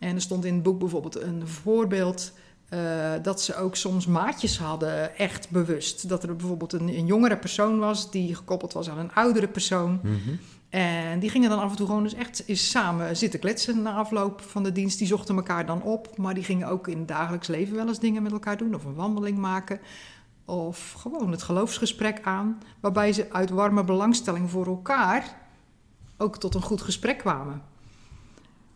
En 0.00 0.14
er 0.14 0.20
stond 0.20 0.44
in 0.44 0.54
het 0.54 0.62
boek 0.62 0.78
bijvoorbeeld 0.78 1.20
een 1.20 1.48
voorbeeld 1.48 2.32
uh, 2.70 3.12
dat 3.22 3.42
ze 3.42 3.56
ook 3.56 3.76
soms 3.76 4.06
maatjes 4.06 4.58
hadden, 4.58 5.16
echt 5.16 5.50
bewust. 5.50 6.08
Dat 6.08 6.22
er 6.22 6.36
bijvoorbeeld 6.36 6.72
een, 6.72 6.88
een 6.88 7.06
jongere 7.06 7.36
persoon 7.36 7.78
was 7.78 8.10
die 8.10 8.34
gekoppeld 8.34 8.72
was 8.72 8.90
aan 8.90 8.98
een 8.98 9.14
oudere 9.14 9.48
persoon. 9.48 10.00
Mhm. 10.02 10.36
En 10.68 11.18
die 11.18 11.30
gingen 11.30 11.50
dan 11.50 11.58
af 11.58 11.70
en 11.70 11.76
toe 11.76 11.86
gewoon 11.86 12.02
dus 12.02 12.14
echt 12.14 12.42
eens 12.46 12.70
samen 12.70 13.16
zitten 13.16 13.40
kletsen 13.40 13.82
na 13.82 13.92
afloop 13.92 14.40
van 14.40 14.62
de 14.62 14.72
dienst. 14.72 14.98
Die 14.98 15.06
zochten 15.06 15.36
elkaar 15.36 15.66
dan 15.66 15.82
op, 15.82 16.16
maar 16.16 16.34
die 16.34 16.44
gingen 16.44 16.68
ook 16.68 16.88
in 16.88 16.98
het 16.98 17.08
dagelijks 17.08 17.48
leven 17.48 17.76
wel 17.76 17.88
eens 17.88 17.98
dingen 17.98 18.22
met 18.22 18.32
elkaar 18.32 18.56
doen. 18.56 18.74
Of 18.74 18.84
een 18.84 18.94
wandeling 18.94 19.38
maken. 19.38 19.80
Of 20.44 20.92
gewoon 20.92 21.30
het 21.30 21.42
geloofsgesprek 21.42 22.20
aan. 22.22 22.58
Waarbij 22.80 23.12
ze 23.12 23.32
uit 23.32 23.50
warme 23.50 23.84
belangstelling 23.84 24.50
voor 24.50 24.66
elkaar 24.66 25.42
ook 26.24 26.38
tot 26.38 26.54
een 26.54 26.62
goed 26.62 26.82
gesprek 26.82 27.18
kwamen. 27.18 27.62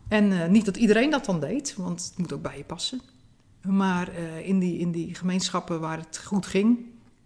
En 0.07 0.41
eh, 0.41 0.49
niet 0.49 0.65
dat 0.65 0.77
iedereen 0.77 1.09
dat 1.09 1.25
dan 1.25 1.39
deed, 1.39 1.75
want 1.77 2.03
het 2.03 2.17
moet 2.17 2.33
ook 2.33 2.41
bij 2.41 2.57
je 2.57 2.63
passen. 2.63 3.01
Maar 3.61 4.07
eh, 4.07 4.47
in, 4.47 4.59
die, 4.59 4.77
in 4.77 4.91
die 4.91 5.15
gemeenschappen 5.15 5.79
waar 5.79 5.97
het 5.97 6.21
goed 6.25 6.45
ging, 6.45 6.79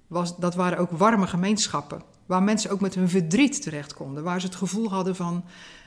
was, 0.07 0.38
dat 0.38 0.55
waren 0.55 0.77
ook 0.77 0.91
warme 0.91 1.27
gemeenschappen. 1.27 2.01
Waar 2.25 2.43
mensen 2.43 2.71
ook 2.71 2.81
met 2.81 2.95
hun 2.95 3.09
verdriet 3.09 3.62
terecht 3.62 3.93
konden. 3.93 4.23
Waar 4.23 4.39
ze 4.39 4.47
het 4.47 4.55
gevoel 4.55 4.89
hadden 4.89 5.15
van, 5.15 5.43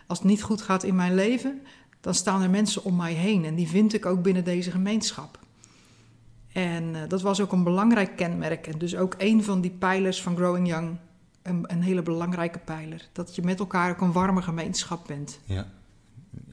als 0.06 0.18
het 0.18 0.28
niet 0.28 0.42
goed 0.42 0.62
gaat 0.62 0.82
in 0.82 0.94
mijn 0.94 1.14
leven, 1.14 1.62
dan 2.00 2.14
staan 2.14 2.42
er 2.42 2.50
mensen 2.50 2.84
om 2.84 2.96
mij 2.96 3.12
heen. 3.12 3.44
En 3.44 3.54
die 3.54 3.68
vind 3.68 3.94
ik 3.94 4.06
ook 4.06 4.22
binnen 4.22 4.44
deze 4.44 4.70
gemeenschap. 4.70 5.38
En 6.52 6.84
uh, 6.94 7.00
dat 7.08 7.22
was 7.22 7.40
ook 7.40 7.52
een 7.52 7.64
belangrijk 7.64 8.16
kenmerk. 8.16 8.66
En 8.66 8.78
dus 8.78 8.96
ook 8.96 9.14
een 9.18 9.44
van 9.44 9.60
die 9.60 9.70
pijlers 9.70 10.22
van 10.22 10.36
Growing 10.36 10.68
Young. 10.68 10.96
Een, 11.46 11.64
een 11.66 11.82
hele 11.82 12.02
belangrijke 12.02 12.58
pijler. 12.58 13.08
Dat 13.12 13.34
je 13.34 13.42
met 13.42 13.58
elkaar 13.58 13.90
ook 13.90 14.00
een 14.00 14.12
warme 14.12 14.42
gemeenschap 14.42 15.06
bent. 15.06 15.40
Ja. 15.44 15.66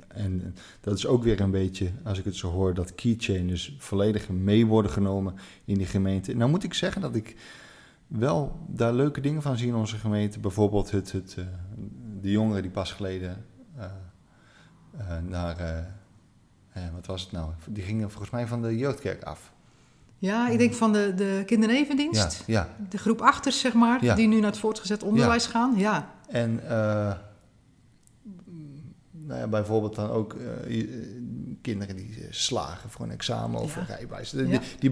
En 0.08 0.56
dat 0.82 0.98
is 0.98 1.08
ook 1.08 1.24
weer 1.24 1.42
een 1.42 1.52
beetje, 1.52 1.92
als 2.04 2.20
ik 2.20 2.26
het 2.26 2.36
zo 2.36 2.50
hoor, 2.50 2.74
dat 2.74 2.96
keychain 2.96 3.48
dus 3.48 3.76
volledig 3.78 4.30
mee 4.30 4.66
worden 4.66 4.92
genomen 4.92 5.36
in 5.66 5.78
die 5.78 5.88
gemeente. 5.88 6.34
Nou 6.34 6.50
moet 6.50 6.64
ik 6.64 6.74
zeggen 6.74 7.02
dat 7.02 7.16
ik 7.16 7.36
wel 8.08 8.60
daar 8.68 8.94
leuke 8.94 9.22
dingen 9.22 9.42
van 9.42 9.58
zie 9.58 9.68
in 9.68 9.76
onze 9.76 9.98
gemeente. 9.98 10.40
Bijvoorbeeld 10.40 10.92
het, 10.92 11.12
het, 11.12 11.36
uh, 11.40 11.46
de 12.22 12.32
jongeren 12.32 12.62
die 12.62 12.72
pas 12.72 12.92
geleden 12.92 13.46
uh, 13.78 13.86
uh, 15.00 15.18
naar, 15.30 15.88
wat 16.94 17.06
was 17.06 17.22
het 17.22 17.32
nou? 17.32 17.52
Die 17.70 17.84
gingen 17.84 18.10
volgens 18.10 18.32
mij 18.32 18.48
van 18.48 18.62
de 18.62 18.78
jeugdkerk 18.78 19.24
af. 19.24 19.54
Ja, 20.24 20.50
ik 20.50 20.58
denk 20.58 20.74
van 20.74 20.94
de, 20.94 21.14
de 21.16 21.44
kindernevendienst. 21.46 22.44
Ja, 22.46 22.54
ja. 22.78 22.86
De 22.90 22.98
groep 22.98 23.22
achters, 23.22 23.60
zeg 23.60 23.74
maar, 23.74 24.04
Ja. 24.04 24.16
die 24.16 24.28
nu 24.28 24.40
naar 24.40 24.50
het 24.50 24.60
voortgezet 24.60 25.04
onderwijs 25.04 25.46
gaan. 25.46 25.74
Ja, 25.78 26.10
En 26.28 26.60
eh, 26.70 27.14
nou 29.12 29.40
ja, 29.40 29.48
bijvoorbeeld 29.48 29.96
dan 29.96 30.10
ook 30.10 30.34
eh, 30.34 30.80
eh, 30.82 30.88
kinderen 31.62 31.96
die 31.96 32.16
eh, 32.22 32.28
slagen 32.30 32.90
voor 32.90 33.06
een 33.06 33.12
examen 33.12 33.60
of 33.62 33.76
een 33.76 33.86
rijbewijs. 33.86 34.30
Die, 34.80 34.92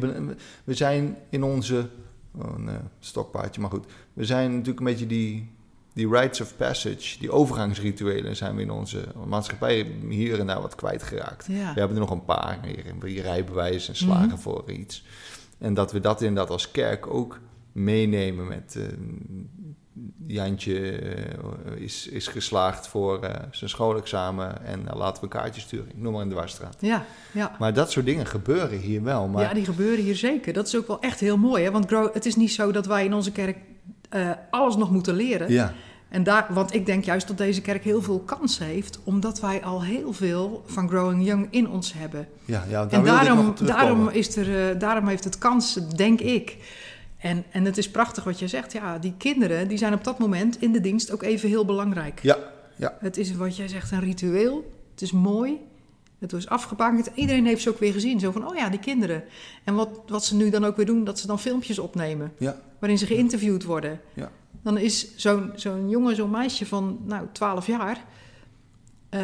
we 0.63 0.73
zijn 0.73 1.17
in 1.29 1.43
onze, 1.43 1.89
oh, 2.35 2.53
een 2.57 2.69
eh, 2.69 2.75
stokpaardje, 2.99 3.61
maar 3.61 3.69
goed. 3.69 3.85
We 4.13 4.25
zijn 4.25 4.51
natuurlijk 4.51 4.79
een 4.79 4.85
beetje 4.85 5.07
die, 5.07 5.51
die 5.93 6.09
rites 6.09 6.41
of 6.41 6.57
passage, 6.57 7.19
die 7.19 7.31
overgangsrituelen 7.31 8.35
zijn 8.35 8.55
we 8.55 8.61
in 8.61 8.71
onze 8.71 9.03
maatschappij 9.25 9.91
hier 10.09 10.39
en 10.39 10.47
daar 10.47 10.61
wat 10.61 10.75
kwijtgeraakt. 10.75 11.45
ja. 11.49 11.73
We 11.73 11.79
hebben 11.79 11.97
er 11.97 12.03
nog 12.03 12.11
een 12.11 12.25
paar, 12.25 12.59
hier, 13.03 13.21
rijbewijs 13.21 13.87
en 13.87 13.95
slagen 13.95 14.27
Mhm. 14.27 14.37
voor 14.37 14.71
iets. 14.71 15.03
En 15.57 15.73
dat 15.73 15.91
we 15.91 15.99
dat 15.99 16.21
inderdaad 16.21 16.49
als 16.51 16.71
kerk 16.71 17.07
ook 17.07 17.39
meenemen 17.71 18.47
met... 18.47 18.75
eh, 18.77 18.83
Jantje 20.27 20.91
eh, 20.91 21.81
is, 21.81 22.07
is 22.07 22.27
geslaagd 22.27 22.87
voor 22.87 23.23
eh, 23.23 23.43
zijn 23.51 23.69
schoolexamen 23.69 24.65
en 24.65 24.83
laten 24.93 25.15
we 25.15 25.21
een 25.35 25.41
kaartje 25.41 25.61
sturen. 25.61 25.89
Ik 25.89 25.97
noem 25.97 26.13
maar 26.13 26.21
in 26.21 26.29
de 26.29 26.35
Wasstraat. 26.35 26.77
ja, 26.79 27.05
ja. 27.31 27.55
Maar 27.59 27.73
dat 27.73 27.91
soort 27.91 28.05
dingen 28.05 28.25
gebeuren 28.25 28.77
hier 28.79 29.03
wel. 29.03 29.27
Maar 29.27 29.41
Ja, 29.43 29.53
die 29.53 29.65
gebeuren 29.65 30.03
hier 30.03 30.15
zeker. 30.15 30.53
Dat 30.53 30.67
is 30.67 30.75
ook 30.75 30.87
wel 30.87 31.01
echt 31.01 31.19
heel 31.19 31.37
mooi. 31.37 31.63
Hè? 31.63 31.71
Want 31.71 31.89
het 32.13 32.25
is 32.25 32.35
niet 32.35 32.51
zo 32.51 32.71
dat 32.71 32.85
wij 32.85 33.05
in 33.05 33.13
onze 33.13 33.31
kerk 33.31 33.57
eh, 34.11 34.29
alles 34.49 34.75
nog 34.75 34.91
moeten 34.91 35.15
leren. 35.15 35.51
ja, 35.51 35.73
En 36.09 36.23
daar, 36.23 36.47
want 36.49 36.73
ik 36.73 36.85
denk 36.85 37.03
juist 37.03 37.27
dat 37.27 37.37
deze 37.37 37.61
kerk 37.61 37.83
heel 37.83 38.01
veel 38.01 38.19
kansen 38.19 38.65
heeft, 38.65 38.99
omdat 39.03 39.39
wij 39.39 39.63
al 39.63 39.83
heel 39.83 40.13
veel 40.13 40.63
van 40.65 40.89
Growing 40.89 41.25
Young 41.25 41.47
in 41.49 41.69
ons 41.69 41.93
hebben. 41.93 42.27
ja, 42.45 42.63
ja 42.69 42.85
daar 42.85 42.99
en 42.99 43.05
daarom, 43.05 43.53
daarom, 43.65 44.09
is 44.09 44.35
er, 44.35 44.69
eh, 44.69 44.79
daarom 44.79 45.07
heeft 45.07 45.23
het 45.23 45.37
kansen, 45.37 45.89
denk 45.95 46.19
ik. 46.19 46.57
En, 47.17 47.43
en 47.51 47.65
het 47.65 47.77
is 47.77 47.91
prachtig 47.91 48.23
wat 48.23 48.39
je 48.39 48.47
zegt. 48.47 48.73
Ja, 48.73 48.97
die 48.97 49.13
kinderen 49.17 49.67
die 49.67 49.77
zijn 49.77 49.93
op 49.93 50.03
dat 50.03 50.19
moment 50.19 50.61
in 50.61 50.71
de 50.71 50.81
dienst 50.81 51.11
ook 51.11 51.23
even 51.23 51.49
heel 51.49 51.65
belangrijk. 51.65 52.19
Ja, 52.21 52.37
ja. 52.75 52.97
Het 52.99 53.17
is 53.17 53.35
wat 53.35 53.55
jij 53.55 53.67
zegt 53.67 53.91
een 53.91 53.99
ritueel. 53.99 54.71
Het 54.91 55.01
is 55.01 55.11
mooi. 55.11 55.59
Het 56.21 56.31
was 56.31 56.47
afgebakend. 56.47 57.09
Iedereen 57.13 57.45
heeft 57.45 57.61
ze 57.61 57.69
ook 57.69 57.79
weer 57.79 57.93
gezien. 57.93 58.19
Zo 58.19 58.31
van, 58.31 58.47
oh 58.47 58.55
ja, 58.55 58.69
die 58.69 58.79
kinderen. 58.79 59.23
En 59.63 59.75
wat, 59.75 59.89
wat 60.07 60.25
ze 60.25 60.35
nu 60.35 60.49
dan 60.49 60.65
ook 60.65 60.75
weer 60.75 60.85
doen, 60.85 61.03
dat 61.03 61.19
ze 61.19 61.27
dan 61.27 61.39
filmpjes 61.39 61.79
opnemen. 61.79 62.33
Ja. 62.37 62.61
Waarin 62.79 62.97
ze 62.97 63.05
geïnterviewd 63.05 63.63
worden. 63.63 63.99
Ja. 64.13 64.31
Dan 64.63 64.77
is 64.77 65.15
zo'n 65.15 65.51
zo'n 65.55 65.89
jongen, 65.89 66.15
zo'n 66.15 66.29
meisje 66.29 66.65
van, 66.65 66.99
nou, 67.05 67.27
12 67.31 67.67
jaar... 67.67 68.05
eh, 69.09 69.21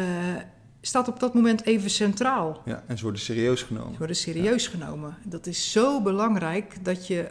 staat 0.80 1.08
op 1.08 1.20
dat 1.20 1.34
moment 1.34 1.64
even 1.64 1.90
centraal. 1.90 2.62
ja, 2.64 2.84
en 2.86 2.96
ze 2.96 3.02
worden 3.02 3.20
serieus 3.20 3.62
genomen. 3.62 3.92
Ze 3.92 3.98
worden 3.98 4.16
serieus 4.16 4.66
genomen. 4.66 5.16
Dat 5.24 5.46
is 5.46 5.72
zo 5.72 6.02
belangrijk 6.02 6.84
dat 6.84 7.06
je, 7.06 7.30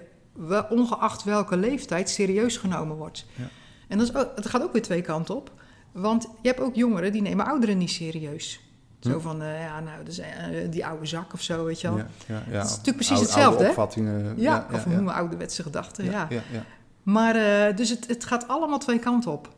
ongeacht 0.70 1.24
welke 1.24 1.58
leeftijd, 1.58 2.10
serieus 2.10 2.58
genomen 2.58 2.96
wordt. 2.96 3.26
Ja. 3.36 3.50
En 3.88 3.98
dat, 3.98 4.08
is 4.08 4.16
ook, 4.16 4.32
het 4.36 4.46
gaat 4.46 4.64
ook 4.64 4.74
weer 4.74 4.82
twee 4.82 5.02
kanten 5.02 5.36
op. 5.36 5.52
Want 5.92 6.24
je 6.42 6.48
hebt 6.48 6.60
ook 6.60 6.76
jongeren 6.76 7.12
die 7.12 7.22
nemen 7.22 7.46
ouderen 7.46 7.78
niet 7.78 7.92
serieus. 7.92 8.60
Zo 9.08 9.14
Hm. 9.18 9.20
van, 9.22 9.42
eh, 9.42 9.62
ja, 9.62 9.80
nou, 9.80 10.04
dus, 10.04 10.22
die 10.70 10.86
oude 10.86 11.06
zak 11.06 11.34
of 11.34 11.42
zo, 11.42 11.66
weet 11.66 11.82
je 11.82 11.88
wel. 11.88 11.98
Ja, 11.98 12.06
ja, 12.52 12.62
is 12.62 12.70
natuurlijk 12.70 12.84
precies 12.96 13.10
Oude- 13.10 13.24
hetzelfde, 13.26 13.56
oude 13.58 13.70
opvattingen. 13.70 14.34
Ja, 14.38 14.68
of 14.72 14.86
noemen 14.86 15.14
ouderwetse 15.14 15.64
gedachten, 15.64 16.06
ja. 16.06 16.28
ja, 16.30 16.42
ja. 16.52 16.64
Maar, 17.04 17.36
eh, 17.36 17.76
dus 17.76 17.90
het, 17.90 18.08
het 18.08 18.26
gaat 18.26 18.48
allemaal 18.48 18.80
twee 18.80 19.00
kanten 19.00 19.32
op. 19.32 19.56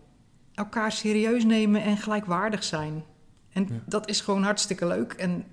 Elkaar 0.54 0.92
serieus 0.92 1.44
nemen 1.46 1.82
en 1.84 1.98
gelijkwaardig 1.98 2.64
zijn. 2.64 3.04
En 3.54 3.82
dat 3.86 4.10
is 4.10 4.22
gewoon 4.22 4.44
hartstikke 4.44 4.88
leuk. 4.88 5.14
En 5.14 5.44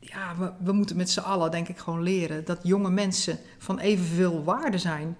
ja, 0.00 0.36
we, 0.38 0.52
we 0.64 0.72
moeten 0.72 0.96
met 0.96 1.10
z'n 1.10 1.20
allen, 1.20 1.50
denk 1.50 1.68
ik, 1.68 1.78
gewoon 1.78 2.02
leren 2.02 2.44
dat 2.44 2.58
jonge 2.62 2.90
mensen 2.90 3.38
van 3.58 3.78
evenveel 3.78 4.44
waarde 4.44 4.78
zijn 4.78 5.16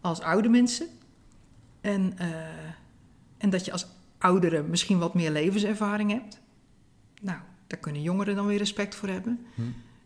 als 0.00 0.20
oude 0.20 0.48
mensen. 0.48 0.86
En, 1.80 2.14
en 3.38 3.50
dat 3.50 3.64
je 3.64 3.72
als 3.72 3.86
oudere 4.18 4.62
misschien 4.62 4.98
wat 4.98 5.14
meer 5.14 5.30
levenservaring 5.30 6.10
hebt. 6.10 6.40
Nou, 7.22 7.38
daar 7.68 7.78
kunnen 7.78 8.02
jongeren 8.02 8.34
dan 8.34 8.46
weer 8.46 8.58
respect 8.58 8.94
voor 8.94 9.08
hebben. 9.08 9.46
Hm. 9.54 9.62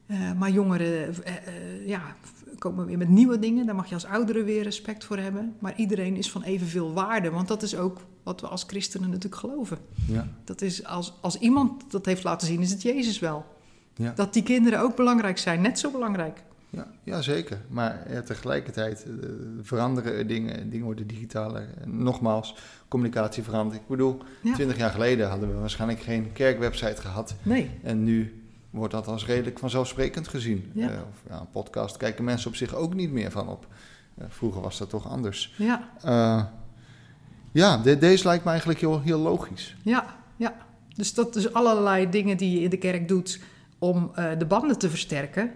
Eh, 0.06 0.32
maar 0.32 0.50
jongeren 0.50 1.24
eh, 1.24 1.36
eh, 1.36 1.86
ja, 1.86 2.16
komen 2.58 2.86
weer 2.86 2.98
met 2.98 3.08
nieuwe 3.08 3.38
dingen. 3.38 3.66
Daar 3.66 3.74
mag 3.74 3.88
je 3.88 3.94
als 3.94 4.04
ouderen 4.04 4.44
weer 4.44 4.62
respect 4.62 5.04
voor 5.04 5.18
hebben. 5.18 5.56
Maar 5.58 5.76
iedereen 5.76 6.16
is 6.16 6.30
van 6.30 6.42
evenveel 6.42 6.92
waarde. 6.92 7.30
Want 7.30 7.48
dat 7.48 7.62
is 7.62 7.76
ook 7.76 8.00
wat 8.22 8.40
we 8.40 8.46
als 8.46 8.64
christenen 8.66 9.08
natuurlijk 9.08 9.40
geloven. 9.40 9.78
ja. 10.06 10.28
Dat 10.44 10.62
is 10.62 10.84
als, 10.84 11.14
als 11.20 11.38
iemand 11.38 11.90
dat 11.90 12.06
heeft 12.06 12.24
laten 12.24 12.46
zien, 12.46 12.60
is 12.60 12.70
het 12.70 12.82
Jezus 12.82 13.18
wel. 13.18 13.44
Ja. 13.94 14.12
Dat 14.14 14.32
die 14.32 14.42
kinderen 14.42 14.80
ook 14.80 14.96
belangrijk 14.96 15.38
zijn, 15.38 15.60
net 15.60 15.78
zo 15.78 15.90
belangrijk. 15.90 16.42
Ja, 16.70 16.86
ja, 17.02 17.22
zeker. 17.22 17.60
Maar 17.68 18.12
ja, 18.12 18.22
tegelijkertijd 18.22 19.06
veranderen 19.62 20.12
er 20.12 20.26
dingen. 20.26 20.70
Dingen 20.70 20.84
worden 20.84 21.06
digitaler. 21.06 21.68
En 21.80 22.02
nogmaals, 22.02 22.56
communicatie 22.92 23.42
verandert. 23.42 23.80
Ik 23.80 23.86
bedoel, 23.88 24.18
Ja. 24.42 24.54
twintig 24.54 24.76
jaar 24.76 24.90
geleden 24.90 25.28
hadden 25.28 25.48
we 25.54 25.60
waarschijnlijk 25.60 26.00
geen 26.00 26.32
kerkwebsite 26.32 27.00
gehad. 27.00 27.34
Nee, 27.42 27.70
En 27.82 28.04
nu 28.04 28.42
wordt 28.70 28.92
dat 28.94 29.06
als 29.06 29.26
redelijk 29.26 29.58
vanzelfsprekend 29.58 30.28
gezien. 30.28 30.70
Ja. 30.74 30.88
Eh, 30.90 30.96
of, 31.10 31.22
ja, 31.28 31.40
een 31.40 31.50
podcast 31.50 31.96
kijken 31.96 32.24
mensen 32.24 32.48
op 32.48 32.56
zich 32.56 32.74
ook 32.74 32.94
niet 32.94 33.12
meer 33.12 33.30
van 33.30 33.48
op. 33.48 33.66
Eh, 34.18 34.24
vroeger 34.28 34.60
was 34.60 34.78
dat 34.78 34.88
toch 34.90 35.08
anders. 35.08 35.54
ja, 35.58 35.88
Eh, 36.02 36.44
ja, 37.52 37.76
de- 37.78 37.98
deze 37.98 38.24
lijkt 38.26 38.44
me 38.44 38.50
eigenlijk 38.50 38.80
heel, 38.80 39.00
heel 39.00 39.18
logisch. 39.18 39.76
ja, 39.82 40.16
ja. 40.36 40.54
Dus 40.94 41.14
dat 41.14 41.36
is 41.36 41.52
allerlei 41.52 42.08
dingen 42.10 42.36
die 42.36 42.54
je 42.58 42.60
in 42.60 42.70
de 42.70 42.76
kerk 42.76 43.08
doet 43.08 43.40
om 43.78 44.12
de 44.38 44.46
banden 44.46 44.78
te 44.78 44.90
versterken. 44.90 45.50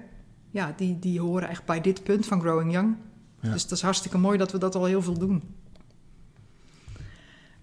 Ja, 0.51 0.73
die, 0.77 0.99
die 0.99 1.21
horen 1.21 1.49
echt 1.49 1.65
bij 1.65 1.81
dit 1.81 2.03
punt 2.03 2.27
van 2.27 2.41
Growing 2.41 2.73
Young. 2.73 2.97
Ja. 3.41 3.53
Dus 3.53 3.63
dat 3.63 3.73
is 3.79 3.83
hartstikke 3.85 4.19
mooi 4.19 4.39
dat 4.39 4.53
we 4.53 4.59
dat 4.59 4.75
al 4.75 4.85
heel 4.85 5.03
veel 5.03 5.19
doen. 5.19 5.43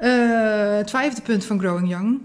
Eh, 0.03 0.75
het 0.75 0.89
vijfde 0.89 1.21
punt 1.21 1.45
van 1.45 1.59
Growing 1.59 1.89
Young, 1.89 2.21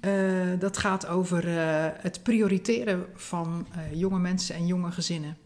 eh, 0.00 0.12
dat 0.58 0.76
gaat 0.76 1.06
over 1.06 1.48
eh, 1.48 1.86
het 1.96 2.22
prioriteren 2.22 3.06
van 3.14 3.66
jonge 3.92 4.18
mensen 4.18 4.54
en 4.54 4.66
jonge 4.66 4.90
gezinnen. 4.90 5.36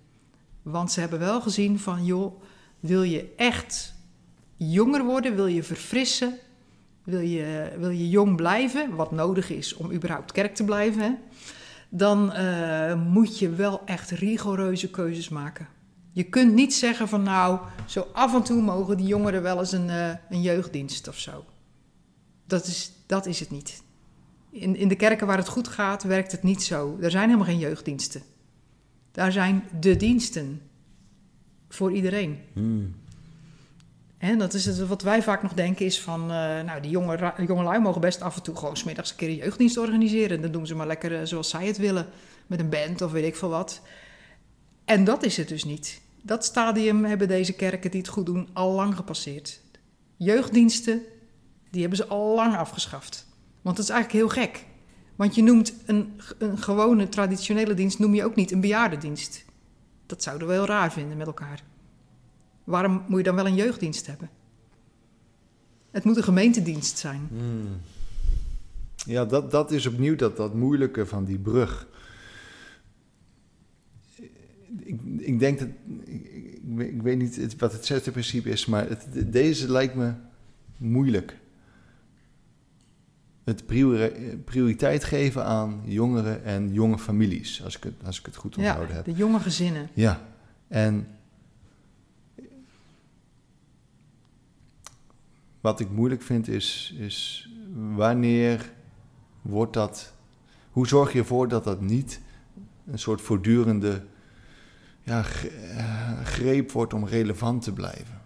Want 0.62 0.93
ze 0.93 1.01
hebben 1.01 1.18
wel 1.18 1.41
gezien 1.41 1.78
van, 1.78 2.05
joh, 2.05 2.43
wil 2.80 3.03
je 3.03 3.32
echt 3.36 3.95
jonger 4.57 5.05
worden, 5.05 5.34
wil 5.34 5.47
je 5.47 5.62
verfrissen, 5.62 6.38
wil 7.05 7.20
je, 7.20 7.72
wil 7.78 7.91
je 7.91 8.09
jong 8.09 8.36
blijven, 8.36 8.95
wat 8.95 9.12
nodig 9.12 9.51
is 9.51 9.74
om 9.74 9.93
überhaupt 9.93 10.32
kerk 10.32 10.55
te 10.55 10.64
blijven, 10.64 11.18
dan 11.88 12.32
moet 13.11 13.38
je 13.38 13.51
wel 13.51 13.82
echt 13.84 14.11
rigoureuze 14.11 14.91
keuzes 14.91 15.28
maken. 15.28 15.68
Je 16.16 16.24
kunt 16.24 16.55
niet 16.55 16.74
zeggen 16.74 17.09
van 17.09 17.22
nou, 17.22 17.59
zo 17.86 18.07
af 18.12 18.34
en 18.34 18.43
toe 18.43 18.62
mogen 18.62 18.97
die 18.97 19.07
jongeren 19.07 19.43
wel 19.43 19.59
eens 19.59 19.72
een, 19.72 19.91
eh, 19.91 20.11
een 20.28 20.43
jeugddienst 20.43 21.09
of 21.09 21.18
zo. 21.18 21.45
Dat 22.47 22.66
is, 22.66 22.92
dat 23.07 23.26
is 23.26 23.40
het 23.40 23.51
niet. 23.51 23.82
In, 24.51 24.76
in 24.76 24.88
de 24.88 24.97
kerken 24.97 25.26
waar 25.26 25.36
het 25.36 25.49
goed 25.49 25.68
gaat, 25.68 26.03
werkt 26.03 26.32
het 26.32 26.42
niet 26.42 26.62
zo. 26.62 26.99
Er 27.01 27.11
zijn 27.11 27.24
helemaal 27.24 27.47
geen 27.47 27.59
jeugddiensten. 27.59 28.22
Daar 29.12 29.32
zijn 29.32 29.64
de 29.80 29.97
diensten 29.97 30.61
voor 31.68 31.92
iedereen. 31.92 32.38
En 34.18 34.38
dat 34.38 34.55
is 34.55 34.66
het, 34.66 34.86
wat 34.86 35.03
wij 35.03 35.22
vaak 35.22 35.42
nog 35.42 35.53
denken 35.53 35.86
is 35.86 36.01
van, 36.01 36.20
eh, 36.20 36.62
nou, 36.62 36.80
die 36.80 36.90
jonge, 36.90 37.32
jongelui 37.47 37.80
mogen 37.80 38.01
best 38.01 38.20
af 38.20 38.36
en 38.36 38.42
toe 38.42 38.57
gewoon 38.57 38.76
's 38.76 38.84
middags 38.84 39.11
een 39.11 39.16
keer 39.16 39.28
een 39.28 39.34
jeugddienst 39.36 39.76
organiseren. 39.76 40.40
Dan 40.40 40.51
doen 40.51 40.66
ze 40.66 40.74
maar 40.74 40.86
lekker 40.86 41.20
eh, 41.20 41.26
zoals 41.26 41.49
zij 41.49 41.66
het 41.66 41.76
willen, 41.76 42.07
met 42.47 42.61
een 42.61 42.68
band 42.68 43.03
of 43.03 43.12
weet 43.12 43.24
ik 43.24 43.36
veel 43.36 43.49
wat. 43.49 43.80
En 44.84 45.05
dat 45.05 45.22
is 45.22 45.36
het 45.36 45.49
dus 45.49 45.64
niet. 45.64 46.01
Dat 46.22 46.44
stadium 46.44 47.05
hebben 47.05 47.28
deze 47.28 47.53
kerken 47.53 47.90
die 47.90 48.01
het 48.01 48.11
goed 48.11 48.26
doen 48.26 48.49
al 48.53 48.72
lang 48.72 48.97
gepasseerd. 48.97 49.61
Jeugddiensten, 50.16 51.03
die 51.71 51.81
hebben 51.81 51.99
ze 51.99 52.07
al 52.07 52.35
lang 52.35 52.57
afgeschaft. 52.57 53.27
Want 53.62 53.77
dat 53.77 53.85
is 53.85 53.91
eigenlijk 53.93 54.23
heel 54.25 54.43
gek. 54.45 54.64
Want 55.17 55.35
je 55.35 55.43
noemt 55.43 55.75
een, 55.87 56.21
een 56.39 56.59
gewone 56.59 57.09
traditionele 57.09 57.75
dienst 57.75 57.99
noem 57.99 58.14
je 58.14 58.25
ook 58.25 58.35
niet 58.35 58.51
een 58.53 58.61
bejaardendienst. 58.61 59.45
Dat 60.07 60.23
zouden 60.23 60.47
we 60.49 60.53
heel 60.55 60.67
raar 60.67 60.93
vinden 60.93 61.17
met 61.17 61.27
elkaar. 61.27 61.62
Waarom 62.64 63.03
moet 63.09 63.19
je 63.19 63.25
dan 63.25 63.35
wel 63.35 63.47
een 63.47 63.55
jeugddienst 63.55 64.07
hebben? 64.07 64.31
Het 65.91 66.05
moet 66.05 66.17
een 66.17 66.23
gemeentedienst 66.23 66.99
zijn. 66.99 67.27
Hmm. 67.29 67.81
Ja, 69.07 69.25
dat, 69.25 69.51
dat 69.51 69.71
is 69.71 69.87
opnieuw 69.87 70.17
dat, 70.17 70.37
dat 70.37 70.55
moeilijke 70.55 71.07
van 71.07 71.25
die 71.25 71.39
brug. 71.39 71.87
Ik, 74.79 75.01
ik 75.19 75.39
denk 75.39 75.59
dat. 75.59 75.69
Ik, 76.05 76.25
ik, 76.79 77.03
weet- 77.03 77.19
niet 77.19 77.57
wat 77.59 77.73
het 77.73 77.87
zesde 77.87 78.11
principe 78.11 78.49
is, 78.51 78.67
maar 78.67 78.89
het, 78.89 79.07
de- 79.12 79.31
deze 79.31 79.71
lijkt 79.71 79.95
me 79.95 80.12
moeilijk. 80.77 81.37
Het 83.47 83.66
priori- 83.66 84.36
prioriteit 84.44 85.05
geven 85.05 85.44
aan 85.44 85.80
jongeren 85.84 86.44
en 86.44 86.72
jonge 86.72 86.99
families, 86.99 87.64
als 87.64 87.76
ik 87.76 87.82
het, 87.82 87.94
als 88.05 88.18
ik 88.18 88.26
het 88.26 88.36
goed 88.36 88.55
Ja, 88.55 88.61
onthouden 88.61 88.97
heb. 88.97 89.05
de 89.05 89.12
jonge 89.12 89.40
gezinnen. 89.40 89.88
Ja, 89.94 90.20
en 90.68 91.07
wat 95.61 95.80
ik 95.80 95.90
moeilijk 95.90 96.22
vind 96.22 96.49
is, 96.49 96.94
is 96.99 97.49
wanneer 97.94 98.70
wordt 99.42 99.72
dat, 99.72 100.12
hoe 100.70 100.86
zorg 100.86 101.12
je 101.12 101.18
ervoor 101.18 101.49
dat 101.49 101.64
dat 101.64 101.80
niet 101.80 102.20
een 102.86 102.99
soort 102.99 103.20
voortdurende 103.20 104.03
ja, 105.03 105.24
eh, 105.24 106.20
greep 106.24 106.72
wordt 106.72 106.94
om 106.94 107.05
relevant 107.07 107.62
te 107.62 107.72
blijven? 107.72 108.20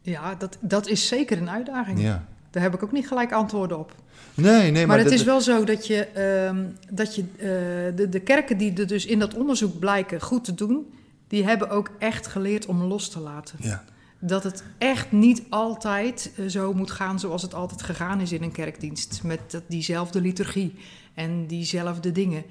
Ja, 0.00 0.34
dat, 0.34 0.58
dat 0.60 0.86
is 0.86 1.06
zeker 1.08 1.38
een 1.38 1.50
uitdaging. 1.50 2.00
Ja. 2.00 2.28
Daar 2.58 2.70
heb 2.70 2.76
ik 2.76 2.82
ook 2.86 2.92
niet 2.92 3.08
gelijk 3.08 3.32
antwoorden 3.32 3.78
op. 3.78 3.94
Nee, 4.34 4.60
nee, 4.70 4.72
maar, 4.72 4.86
maar 4.86 4.98
het 5.04 5.12
is 5.12 5.22
wel 5.24 5.40
zo 5.40 5.64
dat 5.64 5.86
je, 5.86 6.04
ehm, 6.04 6.64
dat 6.90 7.14
je 7.14 7.22
eh, 7.36 7.96
de, 7.96 8.08
de 8.08 8.20
kerken 8.20 8.58
die 8.58 8.72
er 8.78 8.86
dus 8.86 9.06
in 9.06 9.18
dat 9.18 9.34
onderzoek 9.34 9.78
blijken 9.78 10.20
goed 10.20 10.44
te 10.44 10.54
doen, 10.54 10.92
die 11.28 11.44
hebben 11.44 11.70
ook 11.70 11.90
echt 11.98 12.26
geleerd 12.26 12.66
om 12.66 12.82
los 12.82 13.08
te 13.08 13.20
laten. 13.20 13.58
Ja, 13.62 13.84
Dat 14.18 14.42
het 14.42 14.62
echt 14.78 15.12
niet 15.12 15.42
altijd 15.48 16.32
eh, 16.36 16.46
zo 16.46 16.72
moet 16.74 16.90
gaan 16.90 17.18
zoals 17.20 17.42
het 17.42 17.54
altijd 17.54 17.82
gegaan 17.82 18.20
is 18.20 18.32
in 18.32 18.42
een 18.42 18.52
kerkdienst. 18.52 19.20
Met 19.22 19.40
dat- 19.50 19.62
diezelfde 19.68 20.20
liturgie 20.20 20.74
en 21.14 21.46
diezelfde 21.46 22.12
dingen. 22.12 22.44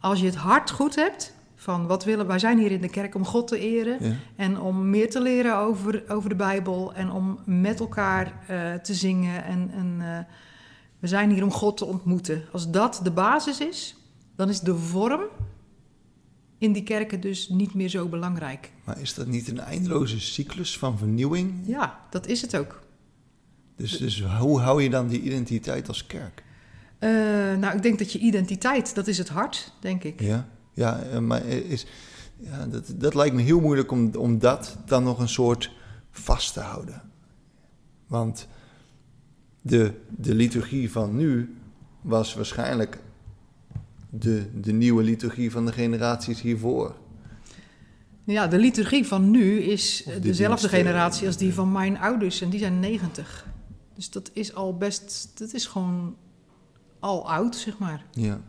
Als 0.00 0.20
je 0.20 0.26
het 0.26 0.34
hart 0.36 0.70
goed 0.70 0.94
hebt, 0.94 1.32
van 1.60 1.86
wat 1.86 2.04
willen 2.04 2.26
wij 2.26 2.38
zijn 2.38 2.58
hier 2.58 2.70
in 2.70 2.80
de 2.80 2.88
kerk 2.88 3.14
om 3.14 3.24
God 3.24 3.48
te 3.48 3.58
eren. 3.58 3.96
ja, 4.00 4.12
En 4.36 4.60
om 4.60 4.90
meer 4.90 5.10
te 5.10 5.20
leren 5.20 5.56
over, 5.56 6.04
over 6.08 6.28
de 6.28 6.34
Bijbel 6.34 6.94
en 6.94 7.10
om 7.10 7.38
met 7.44 7.80
elkaar 7.80 8.32
eh, 8.46 8.74
te 8.74 8.94
zingen. 8.94 9.44
En, 9.44 9.70
en 9.72 9.96
eh, 10.00 10.18
we 10.98 11.06
zijn 11.06 11.30
hier 11.30 11.42
om 11.42 11.50
God 11.50 11.76
te 11.76 11.84
ontmoeten. 11.84 12.44
Als 12.52 12.70
dat 12.70 13.00
de 13.02 13.10
basis 13.10 13.60
is, 13.60 13.96
dan 14.36 14.48
is 14.48 14.60
de 14.60 14.76
vorm 14.76 15.22
in 16.58 16.72
die 16.72 16.82
kerken 16.82 17.20
dus 17.20 17.48
niet 17.48 17.74
meer 17.74 17.88
zo 17.88 18.08
belangrijk. 18.08 18.72
maar 18.84 19.00
is 19.00 19.14
dat 19.14 19.26
niet 19.26 19.48
een 19.48 19.60
eindeloze 19.60 20.20
cyclus 20.20 20.78
van 20.78 20.98
vernieuwing? 20.98 21.54
Ja, 21.64 22.00
dat 22.10 22.26
is 22.26 22.42
het 22.42 22.56
ook. 22.56 22.82
Dus, 23.76 23.98
dus 23.98 24.22
hoe 24.22 24.60
hou 24.60 24.82
je 24.82 24.90
dan 24.90 25.08
die 25.08 25.20
identiteit 25.20 25.88
als 25.88 26.06
kerk? 26.06 26.42
Eh, 26.98 27.10
nou, 27.58 27.76
ik 27.76 27.82
denk 27.82 27.98
dat 27.98 28.12
je 28.12 28.18
identiteit, 28.18 28.94
dat 28.94 29.06
is 29.06 29.18
het 29.18 29.28
hart, 29.28 29.72
denk 29.80 30.04
ik. 30.04 30.20
Ja, 30.20 30.48
ja 30.78 31.02
eh, 31.02 31.18
maar 31.18 31.46
is, 31.46 31.86
ja, 32.36 32.66
dat, 32.66 32.92
dat 32.96 33.14
lijkt 33.14 33.34
me 33.34 33.42
heel 33.42 33.60
moeilijk 33.60 33.90
om, 33.90 34.14
om 34.14 34.38
dat 34.38 34.76
dan 34.86 35.02
nog 35.02 35.18
een 35.18 35.28
soort 35.28 35.70
vast 36.10 36.52
te 36.52 36.60
houden. 36.60 37.02
Want 38.06 38.46
de, 39.62 39.92
de 40.08 40.34
liturgie 40.34 40.90
van 40.90 41.16
nu 41.16 41.56
was 42.00 42.34
waarschijnlijk 42.34 42.98
de, 44.10 44.60
de 44.60 44.72
nieuwe 44.72 45.02
liturgie 45.02 45.50
van 45.50 45.66
de 45.66 45.72
generaties 45.72 46.40
hiervoor. 46.40 46.94
Ja, 48.24 48.46
de 48.46 48.58
liturgie 48.58 49.06
van 49.06 49.30
nu 49.30 49.58
is 49.58 50.02
de 50.04 50.18
dezelfde 50.20 50.68
generatie 50.68 51.26
als 51.26 51.36
die 51.36 51.54
van 51.54 51.72
mijn 51.72 51.98
ouders 51.98 52.40
en 52.40 52.50
die 52.50 52.58
zijn 52.58 52.80
90. 52.80 53.46
Dus 53.94 54.10
dat 54.10 54.30
is 54.32 54.54
al 54.54 54.76
best, 54.76 55.30
dat 55.34 55.52
is 55.52 55.66
gewoon 55.66 56.16
al 56.98 57.30
oud, 57.30 57.56
zeg 57.56 57.78
maar. 57.78 58.04
Ja. 58.10 58.40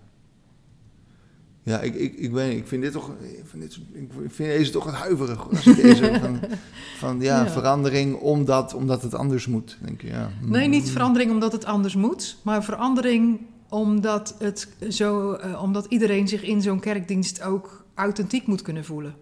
Ja, 1.69 1.79
ik, 1.79 1.95
ik, 1.95 2.13
ik, 2.15 2.31
niet, 2.31 2.51
ik 2.51 2.67
vind 2.67 2.81
dit 2.81 2.91
toch, 2.91 3.09
ik 3.21 3.43
vind, 3.45 3.61
dit, 3.63 3.79
ik 3.93 4.31
vind 4.31 4.49
deze 4.49 4.71
toch 4.71 4.85
een 4.85 4.93
huiverig. 4.93 5.49
Als 5.49 5.67
ik 5.67 5.75
deze 5.75 6.03
van, 6.21 6.39
van 6.97 7.21
ja, 7.21 7.43
Ja. 7.43 7.49
verandering 7.49 8.15
omdat, 8.15 8.73
omdat 8.73 9.01
het 9.01 9.13
anders 9.13 9.47
moet. 9.47 9.77
Denk 9.81 10.01
je, 10.01 10.07
ja. 10.07 10.29
Nee, 10.41 10.67
niet 10.67 10.85
Mm. 10.85 10.91
verandering 10.91 11.31
omdat 11.31 11.51
het 11.51 11.65
anders 11.65 11.95
moet, 11.95 12.37
maar 12.41 12.63
verandering 12.63 13.39
omdat, 13.69 14.35
het 14.39 14.67
zo, 14.89 15.31
eh, 15.33 15.63
omdat 15.63 15.85
iedereen 15.89 16.27
zich 16.27 16.43
in 16.43 16.61
zo'n 16.61 16.79
kerkdienst 16.79 17.41
ook 17.41 17.85
authentiek 17.95 18.47
moet 18.47 18.61
kunnen 18.61 18.85
voelen. 18.85 19.15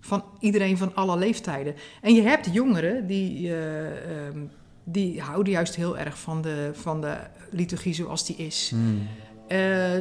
Van 0.00 0.24
iedereen 0.40 0.78
van 0.78 0.94
alle 0.94 1.16
leeftijden. 1.18 1.74
En 2.02 2.14
je 2.14 2.22
hebt 2.22 2.48
jongeren 2.52 3.06
die, 3.06 3.48
eh, 3.48 4.26
ehm, 4.26 4.38
die 4.84 5.20
houden 5.20 5.52
juist 5.52 5.74
heel 5.76 5.98
erg 5.98 6.18
van 6.18 6.42
de, 6.42 6.70
van 6.72 7.00
de 7.00 7.16
liturgie 7.50 7.94
zoals 7.94 8.26
die 8.26 8.36
is. 8.36 8.70
Hmm. 8.74 9.06
Eh, 9.48 9.98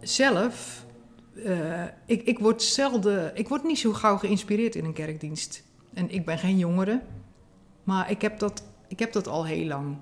zelf, 0.00 0.84
eh, 1.34 1.84
ik, 2.06 2.22
ik 2.22 2.38
word 2.38 2.62
zelden, 2.62 3.36
ik 3.36 3.48
word 3.48 3.64
niet 3.64 3.78
zo 3.78 3.92
gauw 3.92 4.16
geïnspireerd 4.16 4.74
in 4.74 4.84
een 4.84 4.92
kerkdienst. 4.92 5.62
En 5.94 6.10
ik 6.10 6.24
ben 6.24 6.38
geen 6.38 6.58
jongere, 6.58 7.02
maar 7.84 8.10
ik 8.10 8.22
heb 8.22 8.38
dat, 8.38 8.62
ik 8.88 8.98
heb 8.98 9.12
dat 9.12 9.28
al 9.28 9.46
heel 9.46 9.66
lang. 9.66 9.96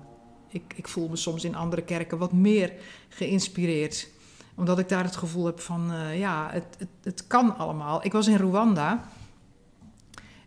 Ik, 0.49 0.73
ik 0.75 0.87
voel 0.87 1.07
me 1.07 1.15
soms 1.15 1.43
in 1.43 1.55
andere 1.55 1.81
kerken 1.81 2.17
wat 2.17 2.31
meer 2.31 2.73
geïnspireerd. 3.09 4.09
Omdat 4.55 4.79
ik 4.79 4.89
daar 4.89 5.03
het 5.03 5.15
gevoel 5.15 5.45
heb 5.45 5.59
van, 5.59 5.91
eh, 5.91 6.19
ja, 6.19 6.49
het, 6.51 6.75
het, 6.77 6.89
het 7.03 7.27
kan 7.27 7.57
allemaal. 7.57 8.05
Ik 8.05 8.11
was 8.11 8.27
in 8.27 8.37
Rwanda 8.37 9.09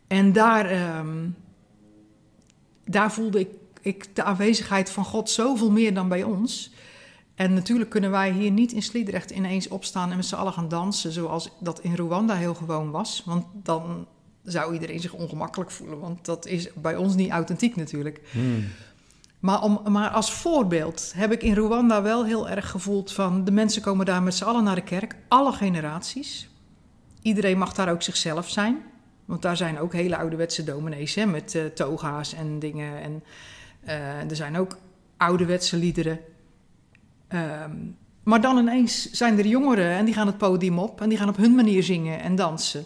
en 0.06 0.32
daar, 0.32 0.66
ehm, 0.66 1.28
daar 2.84 3.12
voelde 3.12 3.40
ik, 3.40 3.48
ik 3.80 4.16
de 4.16 4.22
aanwezigheid 4.22 4.90
van 4.90 5.04
God 5.04 5.30
zoveel 5.30 5.70
meer 5.70 5.94
dan 5.94 6.08
bij 6.08 6.22
ons. 6.22 6.72
En 7.34 7.54
natuurlijk 7.54 7.90
kunnen 7.90 8.10
wij 8.10 8.32
hier 8.32 8.50
niet 8.50 8.72
in 8.72 8.82
Sliedrecht 8.82 9.30
ineens 9.30 9.68
opstaan 9.68 10.10
en 10.10 10.16
met 10.16 10.26
z'n 10.26 10.34
allen 10.34 10.52
gaan 10.52 10.68
dansen, 10.68 11.12
zoals 11.12 11.50
dat 11.60 11.80
in 11.80 11.94
Rwanda 11.94 12.34
heel 12.34 12.54
gewoon 12.54 12.90
was. 12.90 13.22
Want 13.26 13.44
dan 13.52 14.06
zou 14.42 14.72
iedereen 14.72 15.00
zich 15.00 15.12
ongemakkelijk 15.12 15.70
voelen, 15.70 16.00
want 16.00 16.24
dat 16.24 16.46
is 16.46 16.72
bij 16.74 16.96
ons 16.96 17.14
niet 17.14 17.30
authentiek 17.30 17.76
natuurlijk. 17.76 18.20
Hmm. 18.30 18.64
Maar, 19.38 19.62
om, 19.62 19.80
maar 19.88 20.10
als 20.10 20.32
voorbeeld 20.32 21.12
heb 21.16 21.32
ik 21.32 21.42
in 21.42 21.54
Rwanda 21.54 22.02
wel 22.02 22.24
heel 22.24 22.48
erg 22.48 22.70
gevoeld 22.70 23.12
van 23.12 23.44
de 23.44 23.50
mensen 23.50 23.82
komen 23.82 24.06
daar 24.06 24.22
met 24.22 24.34
z'n 24.34 24.44
allen 24.44 24.64
naar 24.64 24.74
de 24.74 24.82
kerk, 24.82 25.16
alle 25.28 25.52
generaties. 25.52 26.48
Iedereen 27.22 27.58
mag 27.58 27.72
daar 27.72 27.90
ook 27.90 28.02
zichzelf 28.02 28.48
zijn, 28.48 28.82
want 29.24 29.42
daar 29.42 29.56
zijn 29.56 29.78
ook 29.78 29.92
hele 29.92 30.16
ouderwetse 30.16 30.64
dominees 30.64 31.14
hè, 31.14 31.26
met 31.26 31.54
eh, 31.54 31.64
toga's 31.64 32.34
en 32.34 32.58
dingen. 32.58 33.02
En 33.02 33.24
eh, 33.80 34.30
er 34.30 34.36
zijn 34.36 34.56
ook 34.56 34.78
ouderwetse 35.16 35.76
liederen. 35.76 36.20
Ehm, 37.34 37.72
maar 38.22 38.40
dan 38.40 38.58
ineens 38.58 39.10
zijn 39.10 39.38
er 39.38 39.46
jongeren 39.46 39.90
en 39.90 40.04
die 40.04 40.14
gaan 40.14 40.26
het 40.26 40.38
podium 40.38 40.78
op 40.78 41.00
en 41.00 41.08
die 41.08 41.18
gaan 41.18 41.28
op 41.28 41.36
hun 41.36 41.54
manier 41.54 41.82
zingen 41.82 42.20
en 42.20 42.36
dansen. 42.36 42.84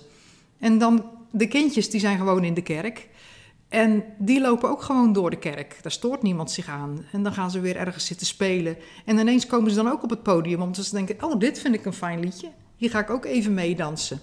En 0.59 0.79
dan 0.79 1.05
de 1.31 1.49
kindjes 1.49 1.91
die 1.91 2.01
zijn 2.01 2.19
gewoon 2.19 2.45
in 2.45 2.55
de 2.55 2.63
kerk. 2.63 3.09
En 3.69 4.05
die 4.19 4.41
lopen 4.41 4.71
ook 4.71 4.83
gewoon 4.83 5.13
door 5.13 5.31
de 5.31 5.39
kerk. 5.39 5.79
Daar 5.83 5.93
stoort 5.93 6.23
niemand 6.23 6.51
zich 6.51 6.69
aan. 6.69 7.05
En 7.13 7.23
dan 7.23 7.33
gaan 7.33 7.51
ze 7.51 7.61
weer 7.61 7.77
ergens 7.77 8.07
zitten 8.07 8.27
spelen. 8.27 8.77
En 9.05 9.19
ineens 9.19 9.47
komen 9.47 9.71
ze 9.71 9.77
dan 9.77 9.93
ook 9.93 10.03
op 10.03 10.11
het 10.11 10.23
podium 10.23 10.63
omdat 10.63 10.85
ze 10.85 10.95
denken: 10.95 11.25
Oh, 11.25 11.39
dit 11.39 11.59
vind 11.59 11.75
ik 11.75 11.85
een 11.85 11.93
fijn 11.93 12.21
liedje. 12.21 12.49
Hier 12.77 12.91
ga 12.91 12.99
ik 12.99 13.11
ook 13.11 13.25
even 13.25 13.55
meedansen. 13.55 14.21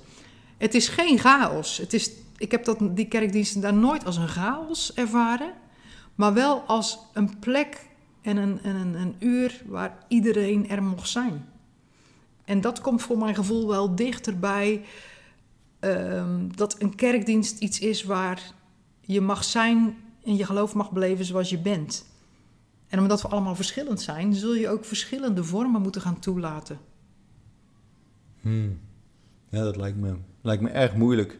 Het 0.57 0.73
is 0.73 0.87
geen 0.87 1.19
chaos. 1.19 1.77
Het 1.77 1.93
is, 1.93 2.11
ik 2.37 2.51
heb 2.51 2.65
dat, 2.65 2.77
die 2.81 3.07
kerkdiensten 3.07 3.61
daar 3.61 3.73
nooit 3.73 4.05
als 4.05 4.17
een 4.17 4.27
chaos 4.27 4.93
ervaren. 4.93 5.53
Maar 6.15 6.33
wel 6.33 6.59
als 6.59 6.99
een 7.13 7.39
plek 7.39 7.87
en 8.25 8.37
een, 8.37 8.61
en 8.61 8.75
een, 8.75 8.93
een 8.93 9.15
uur 9.19 9.61
waar 9.65 9.97
iedereen 10.07 10.69
er 10.69 10.83
mocht 10.83 11.09
zijn. 11.09 11.45
En 12.45 12.61
dat 12.61 12.81
komt 12.81 13.01
voor 13.01 13.17
mijn 13.17 13.35
gevoel 13.35 13.67
wel 13.67 13.95
dichterbij 13.95 14.81
ehm, 15.79 16.47
dat 16.55 16.81
een 16.81 16.95
kerkdienst 16.95 17.59
iets 17.59 17.79
is 17.79 18.03
waar 18.03 18.53
je 19.01 19.21
mag 19.21 19.43
zijn 19.43 19.97
en 20.23 20.35
je 20.35 20.45
geloof 20.45 20.73
mag 20.73 20.91
beleven 20.91 21.25
zoals 21.25 21.49
je 21.49 21.57
bent. 21.57 22.05
En 22.87 22.99
omdat 22.99 23.21
we 23.21 23.27
allemaal 23.27 23.55
verschillend 23.55 24.01
zijn, 24.01 24.33
zul 24.33 24.55
je 24.55 24.69
ook 24.69 24.85
verschillende 24.85 25.43
vormen 25.43 25.81
moeten 25.81 26.01
gaan 26.01 26.19
toelaten. 26.19 26.79
Hmm. 28.41 28.79
Ja, 29.49 29.63
dat 29.63 29.75
lijkt 29.75 29.97
me, 29.97 30.15
lijkt 30.41 30.61
me 30.61 30.69
erg 30.69 30.95
moeilijk 30.95 31.39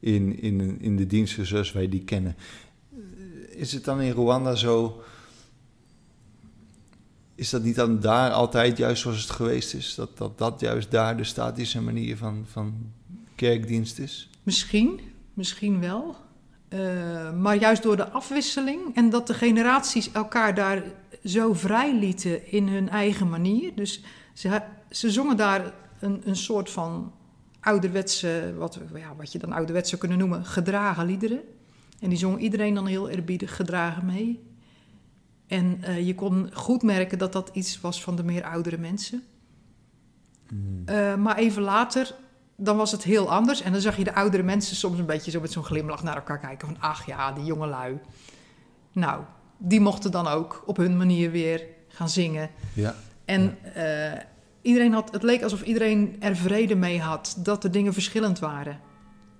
in, 0.00 0.40
in, 0.40 0.80
in 0.80 0.96
de 0.96 1.06
diensten 1.06 1.46
zoals 1.46 1.72
wij 1.72 1.88
die 1.88 2.04
kennen. 2.04 2.36
is 3.48 3.72
het 3.72 3.84
dan 3.84 4.00
in 4.00 4.12
Rwanda 4.12 4.54
zo... 4.54 5.02
Is 7.36 7.50
dat 7.50 7.62
niet 7.62 7.74
dan 7.74 8.00
daar 8.00 8.30
altijd 8.30 8.76
juist 8.76 9.02
zoals 9.02 9.20
het 9.20 9.30
geweest 9.30 9.74
is? 9.74 9.94
Dat 9.94 10.16
dat, 10.16 10.38
dat 10.38 10.60
juist 10.60 10.90
daar 10.90 11.16
de 11.16 11.24
statische 11.24 11.80
manier 11.80 12.16
van, 12.16 12.44
van 12.50 12.74
kerkdienst 13.34 13.98
is? 13.98 14.30
Misschien, 14.42 15.00
misschien 15.34 15.80
wel. 15.80 16.16
Uh, 16.68 17.32
maar 17.32 17.56
juist 17.56 17.82
door 17.82 17.96
de 17.96 18.10
afwisseling 18.10 18.94
en 18.94 19.10
dat 19.10 19.26
de 19.26 19.34
generaties 19.34 20.12
elkaar 20.12 20.54
daar 20.54 20.82
zo 21.24 21.54
vrij 21.54 21.98
lieten 21.98 22.52
in 22.52 22.68
hun 22.68 22.88
eigen 22.88 23.28
manier. 23.28 23.74
Dus 23.74 24.02
ze, 24.32 24.62
ze 24.90 25.10
zongen 25.10 25.36
daar 25.36 25.74
een, 26.00 26.22
een 26.24 26.36
soort 26.36 26.70
van 26.70 27.12
ouderwetse, 27.60 28.54
wat, 28.58 28.78
ja, 28.94 29.14
wat 29.16 29.32
je 29.32 29.38
dan 29.38 29.52
ouderwets 29.52 29.88
zou 29.88 30.00
kunnen 30.00 30.18
noemen, 30.18 30.44
gedragen 30.44 31.06
liederen. 31.06 31.40
En 32.00 32.08
die 32.08 32.18
zong 32.18 32.38
iedereen 32.40 32.74
dan 32.74 32.86
heel 32.86 33.08
eerbiedig 33.08 33.56
gedragen 33.56 34.06
mee. 34.06 34.40
En 35.46 35.80
uh, 35.80 36.06
je 36.06 36.14
kon 36.14 36.50
goed 36.52 36.82
merken 36.82 37.18
dat 37.18 37.32
dat 37.32 37.50
iets 37.52 37.80
was 37.80 38.02
van 38.02 38.16
de 38.16 38.24
meer 38.24 38.44
oudere 38.44 38.78
mensen. 38.78 39.22
Mm. 40.50 40.82
Uh, 40.90 41.14
maar 41.14 41.36
even 41.36 41.62
later, 41.62 42.14
dan 42.56 42.76
was 42.76 42.92
het 42.92 43.02
heel 43.02 43.30
anders. 43.30 43.62
En 43.62 43.72
dan 43.72 43.80
zag 43.80 43.96
je 43.96 44.04
de 44.04 44.14
oudere 44.14 44.42
mensen 44.42 44.76
soms 44.76 44.98
een 44.98 45.06
beetje 45.06 45.30
zo 45.30 45.40
met 45.40 45.52
zo'n 45.52 45.64
glimlach 45.64 46.02
naar 46.02 46.16
elkaar 46.16 46.38
kijken. 46.38 46.68
Van, 46.68 46.80
ach 46.80 47.06
ja, 47.06 47.32
die 47.32 47.44
jonge 47.44 47.66
lui. 47.66 47.98
Nou, 48.92 49.22
die 49.58 49.80
mochten 49.80 50.10
dan 50.10 50.26
ook 50.26 50.62
op 50.66 50.76
hun 50.76 50.96
manier 50.96 51.30
weer 51.30 51.62
gaan 51.88 52.08
zingen. 52.08 52.50
Ja. 52.74 52.94
En 53.24 53.58
ja. 53.74 54.12
Uh, 54.12 54.20
iedereen 54.62 54.92
had, 54.92 55.12
het 55.12 55.22
leek 55.22 55.42
alsof 55.42 55.62
iedereen 55.62 56.16
er 56.20 56.36
vrede 56.36 56.74
mee 56.74 57.00
had 57.00 57.36
dat 57.38 57.62
de 57.62 57.70
dingen 57.70 57.92
verschillend 57.92 58.38
waren. 58.38 58.72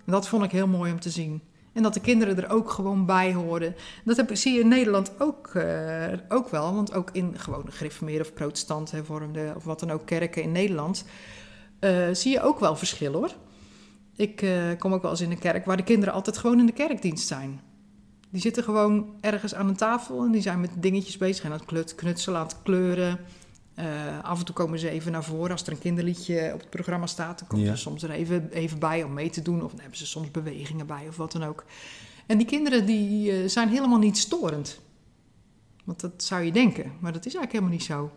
En 0.04 0.12
dat 0.12 0.28
vond 0.28 0.44
ik 0.44 0.50
heel 0.50 0.66
mooi 0.66 0.92
om 0.92 1.00
te 1.00 1.10
zien. 1.10 1.42
En 1.76 1.82
dat 1.82 1.94
de 1.94 2.00
kinderen 2.00 2.36
er 2.36 2.50
ook 2.50 2.70
gewoon 2.70 3.06
bij 3.06 3.34
hoorden. 3.34 3.74
Dat 4.04 4.24
zie 4.32 4.54
je 4.54 4.60
in 4.60 4.68
Nederland 4.68 5.20
ook, 5.20 5.54
uh, 5.54 6.06
ook 6.28 6.48
wel. 6.48 6.74
Want 6.74 6.92
ook 6.92 7.10
in 7.12 7.38
gewoon 7.38 7.64
gereformeerde 7.68 8.24
of 8.24 8.32
protestant 8.32 8.90
hervormde 8.90 9.52
of 9.56 9.64
wat 9.64 9.80
dan 9.80 9.90
ook 9.90 10.06
kerken 10.06 10.42
in 10.42 10.52
Nederland... 10.52 11.04
Uh, 11.80 12.06
zie 12.12 12.32
je 12.32 12.42
ook 12.42 12.60
wel 12.60 12.76
verschil 12.76 13.12
hoor. 13.12 13.30
Ik 14.14 14.42
uh, 14.42 14.52
kom 14.78 14.92
ook 14.92 15.02
wel 15.02 15.10
eens 15.10 15.20
in 15.20 15.30
een 15.30 15.38
kerk 15.38 15.64
waar 15.64 15.76
de 15.76 15.82
kinderen 15.82 16.14
altijd 16.14 16.38
gewoon 16.38 16.58
in 16.58 16.66
de 16.66 16.72
kerkdienst 16.72 17.26
zijn. 17.26 17.60
Die 18.30 18.40
zitten 18.40 18.62
gewoon 18.62 19.14
ergens 19.20 19.54
aan 19.54 19.68
een 19.68 19.76
tafel 19.76 20.24
en 20.24 20.30
die 20.30 20.42
zijn 20.42 20.60
met 20.60 20.70
dingetjes 20.76 21.16
bezig. 21.16 21.44
En 21.44 21.52
aan 21.52 21.60
het 21.74 21.94
knutselen, 21.94 22.40
aan 22.40 22.46
het 22.46 22.62
kleuren. 22.62 23.18
Uh, 23.78 24.22
af 24.22 24.38
en 24.38 24.44
toe 24.44 24.54
komen 24.54 24.78
ze 24.78 24.90
even 24.90 25.12
naar 25.12 25.24
voren. 25.24 25.50
Als 25.50 25.62
er 25.62 25.72
een 25.72 25.78
kinderliedje 25.78 26.50
op 26.54 26.60
het 26.60 26.70
programma 26.70 27.06
staat, 27.06 27.38
dan 27.38 27.48
komen 27.48 27.66
ja. 27.66 27.74
ze 27.74 27.80
soms 27.80 28.02
er 28.02 28.10
even, 28.10 28.50
even 28.50 28.78
bij 28.78 29.02
om 29.02 29.12
mee 29.12 29.30
te 29.30 29.42
doen. 29.42 29.62
Of 29.62 29.70
dan 29.70 29.80
hebben 29.80 29.98
ze 29.98 30.06
soms 30.06 30.30
bewegingen 30.30 30.86
bij 30.86 31.04
of 31.08 31.16
wat 31.16 31.32
dan 31.32 31.44
ook. 31.44 31.64
En 32.26 32.38
die 32.38 32.46
kinderen 32.46 32.86
die, 32.86 33.32
uh, 33.32 33.48
zijn 33.48 33.68
helemaal 33.68 33.98
niet 33.98 34.18
storend. 34.18 34.80
Want 35.84 36.00
dat 36.00 36.12
zou 36.16 36.42
je 36.42 36.52
denken, 36.52 36.92
maar 37.00 37.12
dat 37.12 37.26
is 37.26 37.34
eigenlijk 37.34 37.52
helemaal 37.52 37.72
niet 37.72 37.84
zo. 37.84 38.10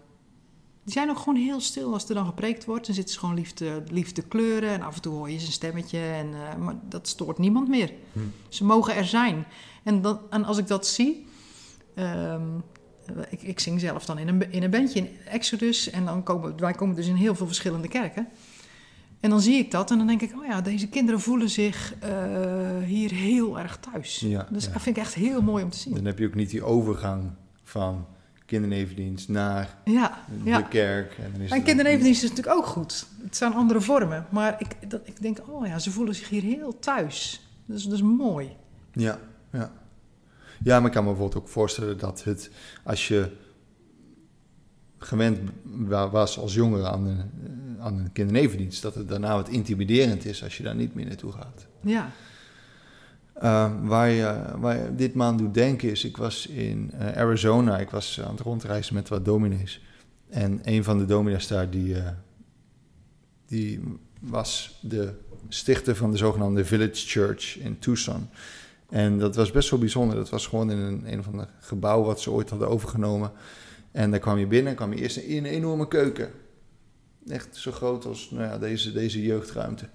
Die 0.84 0.93
zijn 0.93 1.10
ook 1.10 1.18
gewoon 1.18 1.36
heel 1.36 1.60
stil 1.60 1.93
als 1.93 2.10
er 2.10 2.16
dan 2.16 2.26
gepreekt 2.26 2.66
wordt. 2.66 2.86
Dan 2.86 2.95
zitten 2.95 3.14
ze 3.14 3.20
gewoon 3.20 3.36
lief 3.36 3.53
te, 3.53 3.84
lief 3.91 4.12
te 4.12 4.22
kleuren. 4.22 4.70
En 4.70 4.82
af 4.82 4.95
en 4.95 5.01
toe 5.01 5.14
hoor 5.14 5.30
je 5.30 5.39
zijn 5.39 5.51
stemmetje. 5.51 5.99
En, 5.99 6.28
uh, 6.28 6.55
maar 6.55 6.76
dat 6.89 7.07
stoort 7.07 7.38
niemand 7.38 7.68
meer. 7.68 7.93
Hm. 8.14 8.20
Ze 8.49 8.66
mogen 8.66 8.95
er 8.95 9.05
zijn. 9.05 9.45
En, 9.84 10.01
dat, 10.01 10.22
en 10.30 10.45
als 10.45 10.57
ik 10.57 10.68
dat 10.68 10.88
zie... 10.88 11.28
Um, 11.95 12.64
ik, 13.30 13.41
ik, 13.41 13.60
zing 13.60 13.80
zelf 13.80 14.05
dan 14.05 14.18
in 14.18 14.28
een, 14.28 14.51
in 14.51 14.64
een 14.64 14.70
bandje 14.70 14.99
in 14.99 15.10
Exodus. 15.26 15.89
En 15.89 16.05
dan 16.05 16.24
komen 16.24 16.60
wij 16.60 16.74
komen 16.74 16.95
dus 16.95 17.07
in 17.07 17.16
heel 17.16 17.36
veel 17.36 17.47
verschillende 17.47 17.88
kerken. 17.88 18.28
En 19.20 19.30
dan 19.30 19.41
zie 19.41 19.57
ik 19.57 19.72
dat 19.72 19.91
en 19.91 19.97
dan 19.97 20.07
denk 20.07 20.22
ik, 20.22 20.34
oh 20.39 20.45
ja, 20.45 20.62
deze 20.62 20.88
kinderen 20.88 21.20
voelen 21.20 21.49
zich 21.49 21.93
uh, 22.03 22.84
hier 22.86 23.12
heel 23.12 23.60
erg 23.60 23.78
thuis. 23.78 24.20
Ja, 24.20 24.47
dus 24.49 24.66
ja. 24.66 24.72
dat 24.72 24.82
vind 24.82 24.97
ik 24.97 25.03
echt 25.03 25.14
heel 25.14 25.41
mooi 25.41 25.64
om 25.64 25.70
te 25.70 25.78
zien. 25.78 25.93
Dan 25.93 26.05
heb 26.05 26.20
je 26.20 26.26
ook 26.26 26.36
niet 26.36 26.49
die 26.49 26.64
overgang 26.64 27.32
van 27.64 28.05
kindernevendienst 28.45 29.30
naar 29.30 29.78
ja, 29.86 30.18
de 30.43 30.68
kerk. 30.70 31.18
En, 31.18 31.32
dan 31.32 31.41
is 31.41 31.51
en 31.51 31.64
kindernevendienst 31.64 32.24
is 32.24 32.30
natuurlijk 32.30 32.57
ook 32.57 32.66
goed. 32.66 33.05
Het 33.24 33.36
zijn 33.36 33.53
andere 33.53 33.82
vormen. 33.82 34.26
Maar 34.30 34.55
ik, 34.60 34.89
dat, 34.89 35.01
ik 35.03 35.22
denk, 35.22 35.38
oh 35.47 35.68
ja, 35.68 35.80
ze 35.80 35.91
voelen 35.91 36.16
zich 36.16 36.30
hier 36.30 36.41
heel 36.41 36.80
thuis. 36.80 37.47
Dus 37.66 37.84
dat 37.84 37.93
is 37.93 38.01
mooi. 38.01 38.49
Ja, 38.93 39.20
ja. 39.51 39.72
Ja, 40.64 40.78
maar 40.78 40.88
ik 40.88 40.93
kan 40.93 41.03
me 41.03 41.10
bijvoorbeeld 41.10 41.43
ook 41.43 41.49
voorstellen 41.49 41.97
dat 41.97 42.24
het, 42.24 42.49
als 42.84 43.07
je 43.07 43.32
gewend 44.97 45.39
was 46.12 46.38
als 46.38 46.53
jongere 46.53 46.88
aan 46.88 47.05
een, 47.05 47.32
aan 47.80 47.97
een 47.97 48.12
kindernevendienst, 48.12 48.82
dat 48.82 48.95
het 48.95 49.07
daarna 49.07 49.36
wat 49.36 49.49
intimiderend 49.49 50.26
is 50.26 50.43
als 50.43 50.57
je 50.57 50.64
daar 50.64 50.76
niet 50.76 50.95
meer 50.95 51.05
naartoe 51.05 51.32
gaat. 51.32 51.66
Ja. 51.82 52.12
Uh, 53.43 53.72
waar, 53.82 54.10
je, 54.10 54.43
waar 54.57 54.78
je 54.78 54.95
dit 54.95 55.14
maand 55.14 55.39
doet 55.39 55.53
denken 55.53 55.89
is, 55.89 56.03
ik 56.05 56.18
was 56.18 56.47
in 56.47 56.91
uh, 56.93 57.18
Arizona, 57.18 57.78
ik 57.78 57.89
was 57.89 58.22
aan 58.22 58.32
het 58.32 58.39
rondreizen 58.39 58.93
met 58.93 59.10
wat 59.10 59.26
dominees. 59.26 59.82
En 60.30 60.60
een 60.64 60.84
van 60.84 60.97
de 60.97 61.05
dominees 61.05 61.47
daar, 61.47 61.70
die, 61.70 61.95
uh, 61.95 62.07
die 63.45 63.80
was 64.20 64.80
de 64.82 65.14
stichter 65.47 65.95
van 65.95 66.12
de 66.12 66.18
zogenaamde 66.18 66.66
Village 66.66 67.07
Church 67.07 67.57
in 67.57 67.80
Tucson. 67.80 68.30
En 68.90 69.20
dat 69.20 69.36
was 69.36 69.52
best 69.52 69.70
wel 69.70 69.80
bijzonder. 69.80 70.16
Dat 70.16 70.30
was 70.30 70.48
gewoon 70.48 70.72
in 70.72 70.78
een, 70.78 71.12
een 71.12 71.20
of 71.20 71.28
ander 71.28 71.48
gebouw 71.60 72.04
wat 72.04 72.22
ze 72.22 72.32
ooit 72.32 72.50
hadden 72.50 72.70
overgenomen. 72.70 73.32
En 73.92 74.12
daar 74.12 74.20
kwam 74.20 74.38
je 74.38 74.48
binnen, 74.48 74.76
kwam 74.76 74.94
je 74.94 75.02
eerst 75.02 75.18
in 75.18 75.46
een 75.46 75.52
enorme 75.52 75.88
keuken. 75.88 76.32
Echt 77.28 77.56
zo 77.56 77.72
groot 77.72 78.06
als 78.06 78.30
nou 78.32 78.44
ja, 78.44 78.58
deze, 78.58 78.92
deze 78.92 79.22
jeugdruimte. 79.22 79.86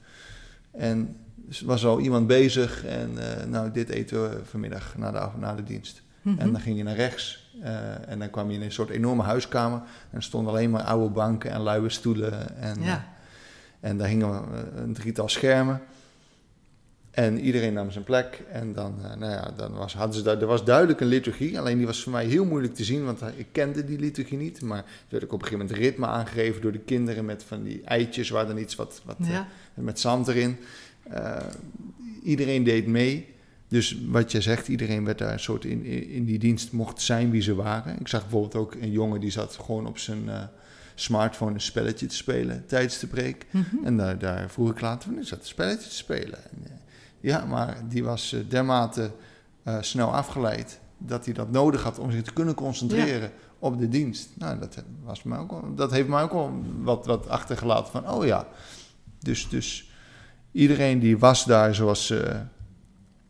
En 0.70 1.16
er 1.48 1.66
was 1.66 1.84
al 1.84 2.00
iemand 2.00 2.26
bezig 2.26 2.84
en 2.84 3.10
uh, 3.18 3.44
nou, 3.44 3.70
dit 3.70 3.88
eten 3.88 4.22
we 4.22 4.40
vanmiddag 4.44 4.96
na 4.96 5.10
de, 5.10 5.38
na 5.38 5.54
de 5.54 5.62
dienst. 5.62 6.02
Mm-hmm. 6.22 6.40
En 6.40 6.52
dan 6.52 6.60
ging 6.60 6.76
je 6.76 6.82
naar 6.82 6.96
rechts 6.96 7.52
uh, 7.62 8.08
en 8.08 8.18
dan 8.18 8.30
kwam 8.30 8.50
je 8.50 8.56
in 8.56 8.62
een 8.62 8.72
soort 8.72 8.90
enorme 8.90 9.22
huiskamer. 9.22 9.78
En 10.10 10.16
er 10.16 10.22
stonden 10.22 10.52
alleen 10.52 10.70
maar 10.70 10.82
oude 10.82 11.14
banken 11.14 11.50
en 11.50 11.60
luie 11.60 11.88
stoelen. 11.88 12.58
En, 12.58 12.82
ja. 12.82 12.96
uh, 12.96 13.90
en 13.90 13.98
daar 13.98 14.08
hingen 14.08 14.42
een 14.76 14.92
drietal 14.92 15.28
schermen. 15.28 15.80
En 17.14 17.40
iedereen 17.40 17.72
nam 17.72 17.90
zijn 17.90 18.04
plek. 18.04 18.42
En 18.50 18.72
dan, 18.72 18.94
uh, 18.98 19.14
nou 19.14 19.32
ja, 19.32 19.52
dan 19.56 19.72
was, 19.72 19.94
hadden 19.94 20.16
ze 20.16 20.22
daar, 20.22 20.40
er 20.40 20.46
was 20.46 20.64
duidelijk 20.64 21.00
een 21.00 21.06
liturgie. 21.06 21.58
Alleen 21.58 21.76
die 21.76 21.86
was 21.86 22.02
voor 22.02 22.12
mij 22.12 22.24
heel 22.24 22.44
moeilijk 22.44 22.74
te 22.74 22.84
zien, 22.84 23.04
want 23.04 23.20
ik 23.36 23.46
kende 23.52 23.84
die 23.84 23.98
liturgie 23.98 24.38
niet. 24.38 24.62
Maar 24.62 24.78
er 24.78 24.84
werd 25.08 25.24
ook 25.24 25.32
op 25.32 25.42
een 25.42 25.46
gegeven 25.46 25.66
moment 25.66 25.84
ritme 25.84 26.06
aangegeven 26.06 26.62
door 26.62 26.72
de 26.72 26.78
kinderen 26.78 27.24
met 27.24 27.44
van 27.44 27.62
die 27.62 27.82
eitjes 27.84 28.30
waar 28.30 28.46
dan 28.46 28.58
iets 28.58 28.74
wat, 28.74 29.02
wat 29.04 29.16
ja. 29.18 29.48
uh, 29.74 29.84
met 29.84 30.00
zand 30.00 30.28
erin. 30.28 30.56
Uh, 31.12 31.36
iedereen 32.22 32.64
deed 32.64 32.86
mee. 32.86 33.28
Dus 33.68 33.98
wat 34.06 34.32
je 34.32 34.40
zegt, 34.40 34.68
iedereen 34.68 35.04
werd 35.04 35.18
daar 35.18 35.32
een 35.32 35.40
soort 35.40 35.64
in, 35.64 35.84
in 35.84 36.24
die 36.24 36.38
dienst 36.38 36.72
mocht 36.72 37.00
zijn 37.00 37.30
wie 37.30 37.42
ze 37.42 37.54
waren. 37.54 38.00
Ik 38.00 38.08
zag 38.08 38.20
bijvoorbeeld 38.20 38.54
ook 38.54 38.74
een 38.74 38.90
jongen 38.90 39.20
die 39.20 39.30
zat 39.30 39.58
gewoon 39.62 39.86
op 39.86 39.98
zijn 39.98 40.28
smartphone 40.94 41.54
een 41.54 41.60
spelletje 41.60 42.06
te 42.06 42.14
spelen 42.14 42.66
tijdens 42.66 42.98
de 42.98 43.06
preek. 43.06 43.46
Mm-hmm. 43.50 43.84
En 43.84 43.96
daar, 43.96 44.18
daar 44.18 44.50
vroeg 44.50 44.70
ik 44.70 44.80
later 44.80 45.08
van, 45.08 45.18
is 45.18 45.28
dat 45.28 45.38
een 45.38 45.46
spelletje 45.46 45.88
te 45.88 45.94
spelen? 45.94 46.38
En, 46.50 46.82
ja, 47.24 47.44
maar 47.44 47.76
die 47.88 48.04
was 48.04 48.32
uh, 48.32 48.40
dermate 48.48 49.10
uh, 49.64 49.76
snel 49.80 50.14
afgeleid 50.14 50.80
dat 50.98 51.24
hij 51.24 51.34
dat 51.34 51.50
nodig 51.50 51.82
had 51.82 51.98
om 51.98 52.10
zich 52.10 52.22
te 52.22 52.32
kunnen 52.32 52.54
concentreren 52.54 53.20
ja. 53.20 53.30
op 53.58 53.78
de 53.78 53.88
dienst. 53.88 54.28
Nou, 54.34 54.58
dat, 54.58 54.82
was 55.04 55.22
mij 55.22 55.38
ook 55.38 55.76
dat 55.76 55.90
heeft 55.90 56.08
mij 56.08 56.22
ook 56.22 56.32
wel 56.32 56.62
wat, 56.82 57.06
wat 57.06 57.28
achtergelaten 57.28 57.92
van, 57.92 58.10
oh 58.10 58.24
ja. 58.24 58.46
Dus, 59.18 59.48
dus 59.48 59.90
iedereen 60.52 60.98
die 60.98 61.18
was 61.18 61.44
daar 61.44 61.74
zoals, 61.74 62.10
uh, 62.10 62.20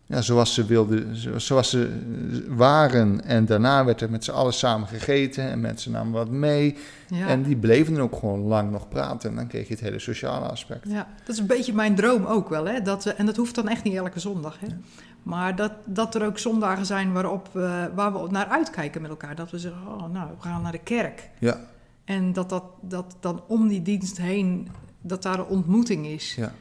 ja, 0.07 0.23
zoals 0.23 0.55
ze 0.55 0.65
wilden, 0.65 1.17
zoals 1.41 1.71
ze 1.71 2.01
waren. 2.49 3.25
En 3.25 3.47
daarna 3.47 3.85
werd 3.85 4.01
er 4.01 4.11
met 4.11 4.25
z'n 4.25 4.31
allen 4.31 4.53
samen 4.53 4.89
gegeten 4.89 5.51
en 5.51 5.61
mensen 5.61 5.93
namen 5.93 6.13
wat 6.13 6.31
mee. 6.31 6.77
Ja. 7.09 7.27
En 7.27 7.43
die 7.43 7.57
bleven 7.57 7.99
ook 7.99 8.17
gewoon 8.17 8.41
lang 8.41 8.71
nog 8.71 8.89
praten. 8.89 9.31
En 9.31 9.37
dan 9.37 9.47
kreeg 9.47 9.67
je 9.69 9.75
het 9.75 9.83
hele 9.83 9.99
sociale 9.99 10.47
aspect. 10.47 10.89
Ja, 10.89 11.09
dat 11.25 11.35
is 11.35 11.39
een 11.41 11.47
beetje 11.47 11.73
mijn 11.73 11.95
droom 11.95 12.25
ook 12.25 12.49
wel. 12.49 12.67
Hè? 12.67 12.83
Dat 12.83 13.05
we, 13.05 13.13
en 13.13 13.27
dat 13.27 13.37
hoeft 13.37 13.55
dan 13.55 13.69
echt 13.69 13.85
niet 13.85 13.95
elke 13.95 14.21
zondag. 14.21 14.61
Hè? 14.61 14.67
Ja. 14.67 14.77
Maar 15.23 15.57
dat, 15.57 15.73
dat 15.85 16.15
er 16.15 16.27
ook 16.27 16.39
zondagen 16.39 16.87
zijn 16.87 17.13
waarop 17.13 17.49
we, 17.53 17.91
waar 17.95 18.13
we 18.13 18.31
naar 18.31 18.47
uitkijken 18.47 19.03
met 19.03 19.11
elkaar. 19.11 19.35
Dat 19.35 19.51
we 19.51 19.59
zeggen, 19.59 19.81
oh, 19.87 20.13
nou, 20.13 20.29
we 20.29 20.49
gaan 20.49 20.63
naar 20.63 20.73
de 20.73 20.79
kerk. 20.79 21.31
Ja. 21.39 21.61
En 22.05 22.33
dat, 22.33 22.49
dat, 22.49 22.65
dat 22.81 23.17
dan 23.21 23.43
om 23.47 23.69
die 23.69 23.83
dienst 23.83 24.17
heen, 24.17 24.69
dat 25.01 25.23
daar 25.23 25.39
een 25.39 25.45
ontmoeting 25.45 26.07
is. 26.07 26.35
Ja. 26.35 26.53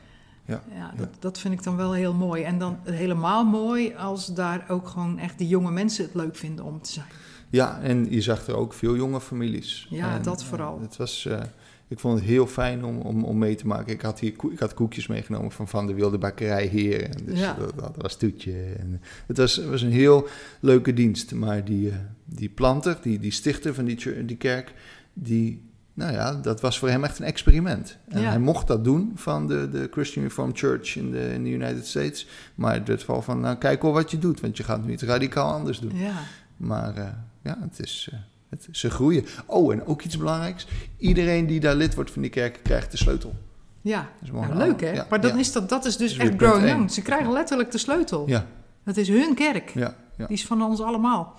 Ja, 0.46 0.64
ja, 0.76 0.94
dat, 0.98 1.10
dat, 1.20 1.40
vind 1.40 1.54
ik 1.54 1.64
dan 1.64 1.76
wel 1.76 1.94
heel 1.94 2.14
mooi. 2.14 2.44
En 2.44 2.60
dan 2.60 2.78
helemaal 2.84 3.46
mooi 3.46 3.94
als 3.96 4.34
daar 4.34 4.66
ook 4.68 4.88
gewoon 4.88 5.20
echt 5.20 5.38
die 5.38 5.48
jonge 5.48 5.72
mensen 5.72 6.06
het 6.06 6.14
leuk 6.14 6.36
vinden 6.36 6.66
om 6.66 6.82
te 6.82 6.92
zijn. 6.92 7.06
Ja, 7.50 7.82
en 7.82 8.12
je 8.12 8.22
zag 8.22 8.48
er 8.48 8.56
ook 8.56 8.74
veel 8.74 8.96
jonge 8.96 9.22
families. 9.22 9.88
Ja, 9.90 10.16
en, 10.16 10.22
dat 10.22 10.44
vooral. 10.44 10.76
Uh, 10.76 10.82
het 10.82 10.98
was, 10.98 11.26
uh, 11.26 11.42
ik 11.88 12.00
vond 12.00 12.20
het 12.20 12.28
heel 12.28 12.48
fijn 12.48 12.86
om, 12.86 12.98
om, 12.98 13.24
om 13.24 13.38
mee 13.38 13.56
te 13.56 13.68
maken. 13.68 13.94
Ik 13.94 14.02
had 14.02 14.20
hier 14.20 14.34
ik 14.52 14.60
had 14.60 14.74
koekjes 14.74 15.08
meegenomen 15.08 15.52
van 15.52 15.68
Van 15.68 15.88
de 15.88 15.94
Wilde 15.94 16.18
Bakkerij 16.18 16.68
hier. 16.68 17.04
En 17.04 17.26
dus 17.26 17.40
ja. 17.40 17.54
dat, 17.54 17.80
dat, 17.80 17.96
was 17.98 18.18
toetje. 18.18 18.74
En 18.80 19.02
het 19.28 19.38
was, 19.38 19.58
was 19.58 19.82
een 19.82 19.92
heel 19.92 20.28
leuke 20.60 20.94
dienst. 20.94 21.34
Maar 21.34 21.66
die, 21.66 21.88
uh, 21.88 21.96
die 22.26 22.50
planter, 22.50 22.98
die, 23.02 23.20
die 23.20 23.32
stichter 23.32 23.74
van 23.74 23.86
die, 23.86 24.26
die 24.26 24.38
kerk, 24.38 24.74
die 25.14 25.73
nou 25.94 26.12
ja, 26.14 26.34
dat 26.34 26.62
was 26.62 26.80
voor 26.80 26.90
hem 26.90 27.04
echt 27.04 27.20
een 27.20 27.26
experiment. 27.26 27.98
En 28.08 28.22
Ja. 28.22 28.30
hij 28.30 28.40
mocht 28.40 28.68
dat 28.68 28.84
doen 28.84 29.12
van 29.16 29.48
de, 29.48 29.70
de 29.70 29.88
Christian 29.92 30.24
Reformed 30.24 30.58
Church 30.58 30.96
in 30.96 31.12
de, 31.12 31.34
in 31.34 31.44
de 31.44 31.50
United 31.50 31.88
States. 31.88 32.28
Maar 32.56 32.82
het 32.86 33.00
geval 33.00 33.22
van, 33.22 33.40
nou, 33.40 33.56
kijk 33.56 33.82
wel 33.82 33.92
wat 33.92 34.12
je 34.12 34.20
doet, 34.20 34.40
want 34.40 34.58
je 34.58 34.64
gaat 34.64 34.86
nu 34.86 34.92
iets 34.92 35.04
radicaal 35.04 35.52
anders 35.54 35.80
doen. 35.80 35.98
Ja. 35.98 36.12
Maar 36.58 36.96
eh, 36.96 37.08
ja, 37.44 37.58
het 37.62 37.80
is, 37.80 38.10
eh, 38.12 38.20
het, 38.50 38.68
ze 38.72 38.90
groeien. 38.90 39.26
Oh, 39.46 39.74
en 39.74 39.86
ook 39.86 40.02
iets 40.02 40.18
belangrijks. 40.18 40.68
Iedereen 40.98 41.48
die 41.48 41.60
daar 41.60 41.76
lid 41.76 41.96
wordt 41.96 42.12
van 42.12 42.22
die 42.22 42.32
kerk, 42.32 42.60
krijgt 42.64 42.92
de 42.92 42.98
sleutel. 42.98 43.36
Ja, 43.82 44.10
Dat 44.22 44.32
nou, 44.32 44.56
leuk 44.56 44.82
hè? 44.82 44.92
Ja, 44.92 45.06
maar 45.10 45.22
dan 45.22 45.40
is 45.40 45.52
dat, 45.52 45.70
dat 45.70 45.86
is 45.86 45.98
dus 45.98 46.12
is 46.12 46.18
echt 46.18 46.34
growing 46.38 46.68
young. 46.70 46.92
Ze 46.92 47.02
krijgen 47.02 47.32
letterlijk 47.32 47.72
de 47.72 47.78
sleutel. 47.78 48.28
Ja, 48.28 48.46
Het 48.84 48.98
is 48.98 49.08
hun 49.08 49.36
kerk. 49.36 49.70
ja, 49.70 49.96
ja. 50.18 50.26
Die 50.28 50.38
is 50.38 50.46
van 50.46 50.62
ons 50.64 50.82
allemaal. 50.82 51.38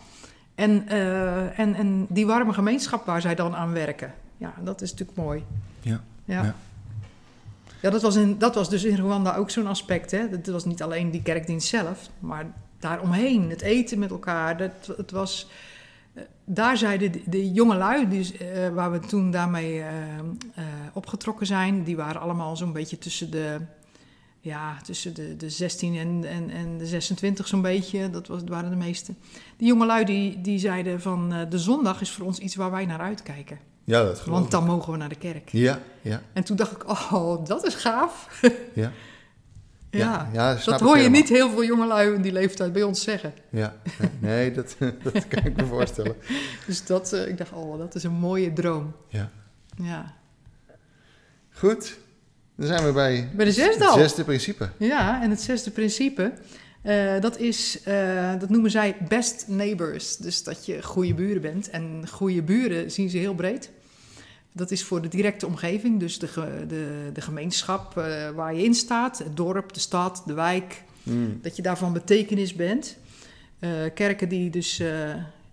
En, 0.55 0.89
eh, 0.89 1.59
en, 1.59 1.75
en 1.75 2.07
die 2.09 2.27
warme 2.27 2.53
gemeenschap 2.53 3.07
waar 3.07 3.21
zij 3.21 3.35
dan 3.35 3.55
aan 3.55 3.73
werken. 3.73 4.13
Ja, 4.37 4.55
dat 4.62 4.82
is 4.82 4.91
natuurlijk 4.91 5.18
mooi. 5.18 5.45
Ja, 5.80 6.01
Ja, 6.24 6.43
ja. 6.43 6.55
ja. 7.80 7.91
dat, 7.91 8.03
was 8.03 8.16
in, 8.16 8.39
dat 8.39 8.55
was 8.55 8.68
dus 8.68 8.85
in 8.85 8.97
Rwanda 8.97 9.37
ook 9.37 9.51
zo'n 9.51 9.66
aspect. 9.66 10.11
Hè? 10.11 10.28
Dat 10.28 10.47
was 10.47 10.64
niet 10.64 10.82
alleen 10.82 11.11
die 11.11 11.22
kerkdienst 11.22 11.68
zelf, 11.68 12.09
maar 12.18 12.53
daaromheen. 12.85 13.51
Het 13.51 13.62
eten 13.62 13.99
met 13.99 14.11
elkaar. 14.11 14.57
Dat, 14.57 14.97
het 14.97 15.11
was, 15.11 15.49
eh, 16.14 16.22
daar 16.45 16.76
zeiden 16.76 17.12
de, 17.12 17.22
de 17.26 17.53
jonge 17.53 17.76
lui, 17.76 18.09
dus, 18.09 18.37
eh, 18.37 18.68
waar 18.68 18.93
we 18.93 18.99
toen 18.99 19.30
daarmee 19.30 19.80
eh, 19.82 19.91
opgetrokken 20.93 21.47
zijn... 21.47 21.85
die 21.85 21.97
waren 21.97 22.20
allemaal 22.20 22.57
zo'n 22.57 22.72
beetje 22.72 22.99
tussen 22.99 23.30
de... 23.30 23.61
Ja, 24.41 24.76
tussen 24.82 25.14
de, 25.14 25.37
de 25.37 25.51
16 25.51 25.97
en, 25.97 26.24
en, 26.24 26.51
en 26.51 26.78
de 26.78 26.87
26 26.87 27.47
zo'n 27.47 27.62
beetje. 27.62 28.11
Dat 28.11 28.26
was, 28.26 28.43
waren 28.47 28.70
de 28.70 28.76
meeste. 28.76 29.14
Die 29.57 29.68
jongelui 29.68 30.05
die, 30.05 30.41
die 30.41 30.59
zeiden 30.59 31.01
van... 31.01 31.47
de 31.49 31.59
zondag 31.59 32.01
is 32.01 32.11
voor 32.11 32.26
ons 32.26 32.39
iets 32.39 32.55
waar 32.55 32.70
wij 32.70 32.87
naar 32.87 33.01
uitkijken. 33.01 33.59
Ja 33.85 34.03
dat 34.05 34.18
geloof 34.18 34.35
Want 34.35 34.45
ik. 34.45 34.51
dan 34.51 34.64
mogen 34.64 34.93
we 34.93 34.99
naar 34.99 35.09
de 35.09 35.14
kerk. 35.14 35.49
Ja, 35.49 35.78
ja, 36.03 36.22
En 36.32 36.45
toen 36.45 36.57
dacht 36.57 36.72
ik, 36.72 36.89
oh, 36.89 37.45
dat 37.47 37.66
is 37.66 37.74
gaaf. 37.74 38.41
ja. 38.72 38.93
Ja, 39.91 40.28
ja 40.32 40.55
dat 40.64 40.80
hoor 40.80 40.91
je 40.91 40.97
helemaal. 40.97 41.20
niet 41.20 41.28
heel 41.28 41.51
veel 41.51 41.64
jongelui 41.64 42.14
in 42.14 42.22
die 42.22 42.32
leeftijd 42.32 42.72
bij 42.72 42.82
ons 42.82 43.03
zeggen. 43.03 43.35
Ja, 43.51 43.76
nee, 44.18 44.53
dat, 44.53 44.76
dat 45.12 45.28
kan 45.28 45.45
ik 45.45 45.57
me 45.57 45.66
voorstellen. 45.66 46.16
Dus 46.66 46.87
dat, 46.87 47.12
eh, 47.12 47.28
ik 47.28 47.39
dacht, 47.39 47.53
oh, 47.53 47.78
dat 47.78 47.95
is 47.95 48.05
een 48.05 48.12
mooie 48.12 48.53
droom. 48.53 48.95
Ja. 49.09 49.30
Ja, 49.76 50.14
Goed, 51.53 51.99
dan 52.57 52.66
zijn 52.66 52.85
we 52.85 52.93
bij, 52.93 53.30
Bij 53.35 53.45
de 53.45 53.53
zesde 53.53 53.85
het 53.85 53.93
zesde 53.95 54.24
principe. 54.24 54.68
ja 54.76 55.22
en 55.22 55.30
het 55.30 55.41
zesde 55.41 55.70
principe, 55.70 56.32
eh, 56.85 57.20
dat 57.20 57.39
is, 57.39 57.82
eh, 57.82 58.39
dat 58.39 58.49
noemen 58.49 58.70
zij 58.70 58.97
best 59.09 59.45
neighbors. 59.49 60.16
Dus 60.16 60.43
dat 60.43 60.66
je 60.66 60.82
goede 60.82 61.14
buren 61.14 61.43
bent. 61.43 61.70
En 61.70 62.09
goede 62.11 62.43
buren 62.43 62.91
zien 62.91 63.11
ze 63.11 63.18
heel 63.18 63.35
breed. 63.35 63.70
Dat 64.53 64.70
is 64.70 64.85
voor 64.85 65.03
de 65.03 65.09
directe 65.09 65.47
omgeving, 65.47 66.01
dus 66.01 66.18
de, 66.18 66.26
ge- 66.28 66.64
de, 66.68 67.11
de 67.12 67.20
gemeenschap 67.20 67.99
eh, 67.99 68.30
waar 68.30 68.55
je 68.55 68.62
in 68.64 68.74
staat, 68.74 69.18
het 69.18 69.37
dorp, 69.37 69.72
de 69.72 69.80
stad, 69.80 70.22
de 70.26 70.35
wijk, 70.35 70.82
Mm. 71.03 71.39
dat 71.43 71.57
je 71.57 71.62
daarvan 71.62 71.93
betekenis 71.93 72.55
bent. 72.55 72.97
Kerken 73.95 74.28
die 74.28 74.51
dus 74.51 74.82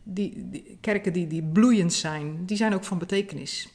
die, 0.04 0.46
die- 0.52 0.78
kerken 0.82 1.14
die, 1.14 1.28
die 1.28 1.44
bloeiend 1.44 1.94
zijn, 1.94 2.46
die 2.46 2.58
zijn 2.58 2.74
ook 2.74 2.84
van 2.84 2.98
betekenis. 2.98 3.68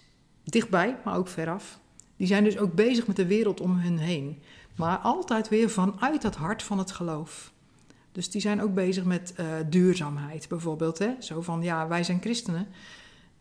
Dichtbij, 0.45 0.97
maar 1.05 1.17
ook 1.17 1.29
veraf. 1.29 1.79
Die 2.17 2.27
zijn 2.27 2.45
dus 2.45 2.59
ook 2.59 2.75
bezig 2.75 3.07
met 3.07 3.17
de 3.17 3.27
wereld 3.27 3.61
om 3.61 3.79
hun 3.79 3.99
heen. 3.99 4.39
Maar 4.77 4.99
altijd 4.99 5.49
weer 5.49 5.71
vanuit 5.71 6.23
het 6.23 6.37
hart 6.37 6.63
van 6.63 6.79
het 6.79 6.93
geloof. 6.93 7.53
Dus 8.13 8.31
die 8.31 8.41
zijn 8.41 8.63
ook 8.63 8.75
bezig 8.75 9.05
met 9.05 9.33
eh, 9.35 9.47
duurzaamheid 9.69 10.49
bijvoorbeeld. 10.49 10.99
Hè? 10.99 11.11
Zo 11.19 11.41
van, 11.41 11.63
ja, 11.63 11.89
wij 11.89 12.05
zijn 12.05 12.21
christenen. 12.21 12.67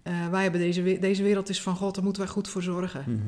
Eh, 0.01 0.27
wij 0.27 0.41
hebben 0.41 0.61
deze, 0.61 0.99
deze 0.99 1.23
wereld 1.23 1.49
is 1.49 1.61
van 1.61 1.75
God, 1.75 1.95
daar 1.95 2.03
moeten 2.03 2.21
wij 2.21 2.31
goed 2.31 2.47
voor 2.47 2.63
zorgen. 2.63 3.03
Mhm. 3.07 3.19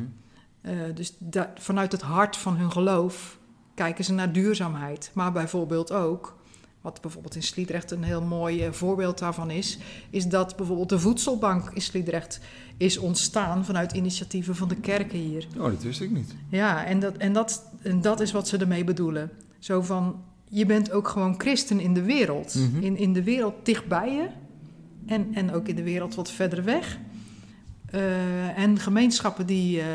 Eh, 0.62 0.96
dus 0.96 1.14
vanuit 1.56 1.92
het 1.92 2.02
hart 2.02 2.38
van 2.38 2.58
hun 2.58 2.72
geloof 2.72 3.38
kijken 3.74 4.04
ze 4.04 4.14
naar 4.14 4.32
duurzaamheid. 4.32 5.12
Maar 5.14 5.32
bijvoorbeeld 5.32 5.92
ook, 5.92 6.37
wat 6.88 7.02
bijvoorbeeld 7.02 7.36
in 7.36 7.44
Sliedrecht 7.44 7.92
een 7.92 8.04
heel 8.04 8.22
mooi 8.22 8.64
eh, 8.64 8.72
voorbeeld 8.72 9.20
daarvan 9.20 9.52
is, 9.52 9.78
is 10.10 10.28
dat 10.28 10.56
bijvoorbeeld 10.56 10.90
de 10.90 11.00
voedselbank 11.00 11.70
in 11.74 11.82
Sliedrecht 11.82 12.40
is 12.78 12.98
ontstaan 12.98 13.66
vanuit 13.66 13.92
initiatieven 13.92 14.56
van 14.56 14.68
de 14.68 14.76
kerken 14.76 15.20
hier. 15.20 15.48
Oh, 15.58 15.64
dat 15.64 15.84
wist 15.84 16.02
ik 16.02 16.12
niet. 16.12 16.36
Ja, 16.50 16.86
en 16.86 17.00
dat, 17.00 17.18
en, 17.18 17.34
dat, 17.34 17.64
en 17.82 18.02
dat 18.02 18.20
is 18.20 18.32
wat 18.32 18.48
ze 18.48 18.58
ermee 18.58 18.84
bedoelen. 18.84 19.32
Zo 19.60 19.82
van, 19.82 20.24
je 20.50 20.66
bent 20.66 20.92
ook 20.92 21.08
gewoon 21.08 21.36
christen 21.38 21.80
in 21.80 21.94
de 21.94 22.04
wereld. 22.04 22.56
Mhm. 22.56 22.84
in, 22.84 22.98
in 22.98 23.14
de 23.14 23.24
wereld 23.24 23.54
dichtbij 23.64 24.12
je 24.12 24.28
en, 25.06 25.28
en 25.34 25.54
ook 25.54 25.68
in 25.68 25.76
de 25.76 25.84
wereld 25.84 26.16
wat 26.16 26.32
verder 26.32 26.64
weg. 26.64 26.98
Eh, 27.92 28.58
en 28.58 28.80
gemeenschappen 28.80 29.46
die, 29.46 29.82
eh, 29.82 29.88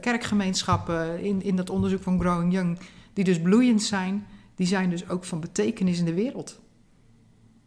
kerkgemeenschappen 0.00 1.22
in, 1.22 1.42
in 1.42 1.56
dat 1.56 1.70
onderzoek 1.70 2.02
van 2.02 2.20
Growing 2.20 2.52
Young, 2.52 2.78
die 3.12 3.24
dus 3.24 3.40
bloeiend 3.40 3.82
zijn, 3.82 4.26
die 4.60 4.68
zijn 4.68 4.90
dus 4.90 5.08
ook 5.08 5.24
van 5.24 5.40
betekenis 5.40 5.98
in 5.98 6.04
de 6.04 6.14
wereld. 6.14 6.58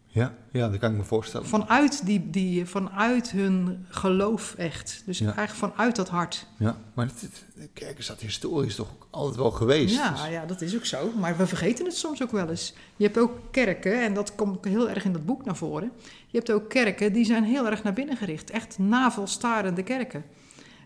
Ja, 0.08 0.34
ja, 0.52 0.70
dat 0.70 0.80
kan 0.80 0.92
ik 0.92 0.98
me 0.98 1.04
voorstellen. 1.04 1.48
Vanuit, 1.48 2.06
die, 2.06 2.30
die, 2.30 2.66
vanuit 2.66 3.32
hun 3.32 3.86
geloof 3.90 4.54
echt. 4.58 5.04
Dus 5.06 5.18
Ja. 5.20 5.36
eigenlijk 5.36 5.74
vanuit 5.74 5.96
dat 5.96 6.10
hart. 6.10 6.48
Ja, 6.58 6.78
maar 6.94 7.06
het, 7.06 7.22
het- 7.22 7.46
de 7.56 7.70
kerk 7.74 7.98
is 7.98 8.08
dat 8.08 8.20
historisch 8.20 8.76
toch 8.76 8.90
ook 8.92 9.08
altijd 9.10 9.36
wel 9.36 9.52
geweest. 9.52 9.96
Ja, 9.96 10.10
Dus- 10.12 10.28
ja, 10.28 10.46
dat 10.46 10.62
is 10.62 10.76
ook 10.76 10.86
zo. 10.86 11.12
Maar 11.20 11.38
we 11.38 11.48
vergeten 11.48 11.86
het 11.86 11.96
soms 11.98 12.24
ook 12.24 12.32
wel 12.32 12.50
eens. 12.50 12.74
Je 12.96 13.04
hebt 13.06 13.18
ook 13.18 13.32
kerken, 13.52 14.04
en 14.04 14.14
dat 14.14 14.36
komt 14.36 14.66
heel 14.66 14.90
erg 14.90 15.06
in 15.06 15.14
dat 15.14 15.26
boek 15.26 15.46
naar 15.46 15.56
voren. 15.58 15.92
Je 16.28 16.38
hebt 16.38 16.52
ook 16.52 16.70
kerken 16.70 17.14
die 17.14 17.26
zijn 17.26 17.44
heel 17.44 17.66
erg 17.70 17.84
naar 17.84 17.94
binnen 17.94 18.18
gericht. 18.18 18.50
Echt 18.50 18.78
navelstarende 18.80 19.84
kerken. 19.84 20.24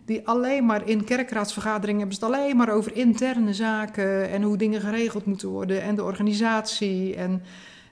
Die 0.08 0.26
alleen 0.28 0.66
maar 0.66 0.88
in 0.88 1.04
kerkraadsvergaderingen 1.04 1.98
hebben 2.00 2.16
ze 2.18 2.24
het 2.24 2.34
alleen 2.34 2.56
maar 2.56 2.72
over 2.72 2.96
interne 2.96 3.54
zaken 3.54 4.30
en 4.30 4.42
hoe 4.42 4.56
dingen 4.56 4.80
geregeld 4.80 5.24
moeten 5.24 5.48
worden 5.48 5.82
en 5.82 5.94
de 5.94 6.02
organisatie 6.04 7.14
en 7.14 7.42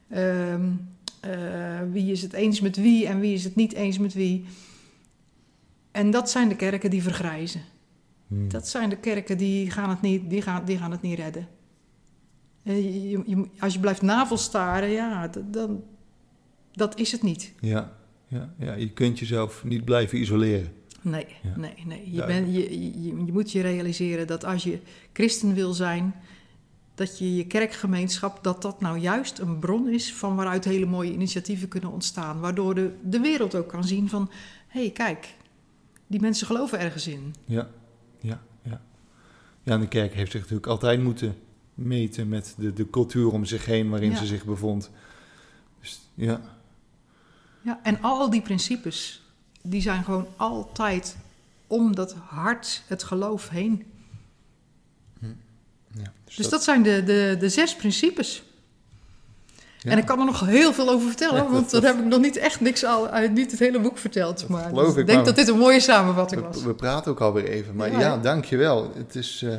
ehm, 0.09 0.71
eh, 1.21 1.81
wie 1.93 2.13
is 2.13 2.23
het 2.23 2.33
eens 2.33 2.61
met 2.61 2.77
wie 2.77 3.07
en 3.07 3.21
wie 3.21 3.35
is 3.35 3.45
het 3.45 3.55
niet 3.57 3.73
eens 3.73 3.99
met 3.99 4.15
wie. 4.15 4.45
En 5.91 6.11
dat 6.11 6.31
zijn 6.31 6.49
de 6.49 6.57
kerken 6.57 6.91
die 6.91 7.03
vergrijzen. 7.03 7.61
Hmm. 8.27 8.49
Dat 8.49 8.69
zijn 8.69 8.89
de 8.89 8.97
kerken 8.99 9.39
die 9.39 9.71
gaan 9.71 9.91
het 9.91 10.01
niet, 10.01 10.31
die 10.31 10.43
gaan, 10.43 10.65
die 10.65 10.79
gaan 10.79 10.91
het 10.91 11.03
niet 11.03 11.19
redden. 11.19 11.49
Eh, 12.63 12.77
je- 12.85 13.09
je- 13.11 13.23
je- 13.27 13.49
als 13.59 13.73
je 13.75 13.81
blijft 13.81 14.03
navelstaren, 14.03 14.89
ja, 14.89 15.31
dan, 15.51 15.83
dat 16.73 16.99
is 16.99 17.13
het 17.13 17.23
niet. 17.23 17.53
Ja, 17.61 17.93
ja, 18.29 18.55
ja, 18.59 18.75
je 18.75 18.91
kunt 18.93 19.19
jezelf 19.19 19.65
niet 19.65 19.85
blijven 19.85 20.21
isoleren. 20.21 20.73
Nee, 21.11 21.27
Ja. 21.43 21.57
nee, 21.57 21.75
nee. 21.87 22.13
Je, 22.13 22.25
ben, 22.27 22.53
je, 22.53 22.81
je, 23.03 23.25
je 23.27 23.33
moet 23.33 23.53
je 23.53 23.61
realiseren 23.61 24.27
dat 24.27 24.45
als 24.45 24.63
je 24.63 24.79
christen 25.13 25.55
wil 25.55 25.73
zijn, 25.73 26.15
dat 26.95 27.19
je 27.19 27.37
je 27.37 27.47
kerkgemeenschap, 27.47 28.45
dat 28.45 28.63
dat 28.63 28.81
nou 28.81 28.99
juist 28.99 29.39
een 29.39 29.59
bron 29.59 29.89
is 29.89 30.15
van 30.15 30.37
waaruit 30.37 30.65
hele 30.65 30.87
mooie 30.87 31.13
initiatieven 31.13 31.69
kunnen 31.69 31.91
ontstaan. 31.93 32.41
Waardoor 32.41 32.75
de, 32.75 32.95
de 33.03 33.21
wereld 33.21 33.55
ook 33.55 33.69
kan 33.69 33.85
zien 33.85 34.09
van, 34.09 34.31
hé, 34.69 34.81
hey, 34.81 34.91
kijk, 34.91 35.35
die 36.07 36.21
mensen 36.21 36.47
geloven 36.47 36.79
ergens 36.79 37.07
in. 37.07 37.35
Ja, 37.45 37.69
ja, 38.21 38.43
ja. 38.63 38.81
Ja, 39.63 39.73
en 39.73 39.81
de 39.81 39.89
kerk 39.89 40.15
heeft 40.15 40.31
zich 40.31 40.41
natuurlijk 40.41 40.67
altijd 40.69 41.03
moeten 41.03 41.37
meten 41.75 42.29
met 42.29 42.55
de, 42.59 42.73
de 42.73 42.91
cultuur 42.91 43.33
om 43.33 43.45
zich 43.45 43.65
heen 43.67 43.89
waarin 43.91 44.11
Ja. 44.11 44.17
ze 44.17 44.27
zich 44.27 44.45
bevond. 44.45 44.91
Dus 45.81 46.01
ja, 46.15 46.41
Ja, 47.63 47.81
en 47.83 48.03
al 48.03 48.31
die 48.31 48.43
principes, 48.43 49.26
die 49.71 49.81
zijn 49.83 50.05
gewoon 50.05 50.27
altijd 50.37 51.17
om 51.67 51.95
dat 51.95 52.15
hart, 52.15 52.83
het 52.87 53.03
geloof 53.03 53.49
heen. 53.49 53.85
ja. 55.93 56.13
Dus 56.37 56.49
dat 56.49 56.65
zijn 56.65 56.83
de, 56.83 57.03
de, 57.05 57.37
de 57.39 57.49
zes 57.49 57.77
principes. 57.77 58.43
Ja. 59.79 59.91
En 59.93 59.99
ik 59.99 60.05
kan 60.07 60.19
er 60.19 60.25
nog 60.25 60.41
heel 60.47 60.73
veel 60.73 60.89
over 60.91 61.07
vertellen, 61.09 61.43
Ja, 61.45 61.51
want 61.51 61.71
dat- 61.71 61.83
dan 61.83 61.95
heb 61.97 62.05
ik 62.05 62.11
nog 62.11 62.21
niet 62.21 62.37
echt 62.37 62.61
niks 62.61 62.85
al, 62.85 63.09
uit 63.09 63.33
niet 63.33 63.51
het 63.51 63.61
hele 63.61 63.81
boek 63.81 63.99
verteld. 63.99 64.49
Maar 64.49 64.73
dus 64.73 64.89
ik, 64.89 64.95
denk 64.95 65.09
maar- 65.09 65.25
dat 65.25 65.37
dit 65.37 65.49
een 65.49 65.59
mooie 65.59 65.81
samenvatting 65.81 66.43
was. 66.43 66.63
We, 66.63 66.75
praten 66.75 67.11
ook 67.11 67.21
alweer 67.21 67.45
even, 67.49 67.77
maar 67.77 67.91
Ja, 67.91 67.99
ja, 68.01 68.19
dankjewel. 68.19 68.93
Het 68.95 69.15
is... 69.15 69.43
eh, 69.43 69.59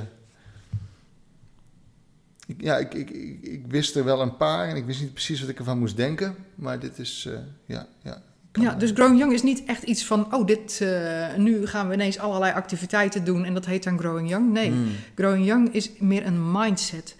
ik, 2.47 2.62
ja, 2.62 2.78
ik, 2.78 2.93
ik, 2.93 3.10
ik, 3.10 3.41
ik 3.41 3.64
wist 3.68 3.95
er 3.95 4.03
wel 4.03 4.22
een 4.22 4.38
paar 4.38 4.68
en 4.68 4.76
ik 4.76 4.86
wist 4.86 5.01
niet 5.01 5.14
precies 5.14 5.39
wat 5.39 5.49
ik 5.49 5.58
ervan 5.58 5.80
moest 5.80 5.95
denken. 5.97 6.36
Maar 6.55 6.80
dit 6.80 6.99
is, 6.99 7.26
eh, 7.30 7.38
ja, 7.66 7.88
ja. 8.03 8.22
Ja, 8.60 8.74
dus 8.74 8.91
Growing 8.91 9.20
Young 9.20 9.34
is 9.34 9.43
niet 9.43 9.64
echt 9.66 9.84
iets 9.84 10.05
van, 10.05 10.36
oh, 10.36 10.45
dit, 10.45 10.82
eh, 10.82 11.36
nu 11.36 11.68
gaan 11.68 11.88
we 11.88 11.93
ineens 11.93 12.20
allerlei 12.20 12.53
activiteiten 12.53 13.24
doen 13.24 13.45
en 13.45 13.53
dat 13.53 13.66
heet 13.66 13.84
dan 13.84 13.99
Growing 13.99 14.30
Young. 14.30 14.51
Nee, 14.51 14.70
Hmm. 14.70 14.88
Growing 15.16 15.45
Young 15.45 15.74
is 15.74 15.91
meer 15.99 16.26
een 16.26 16.51
mindset. 16.51 17.16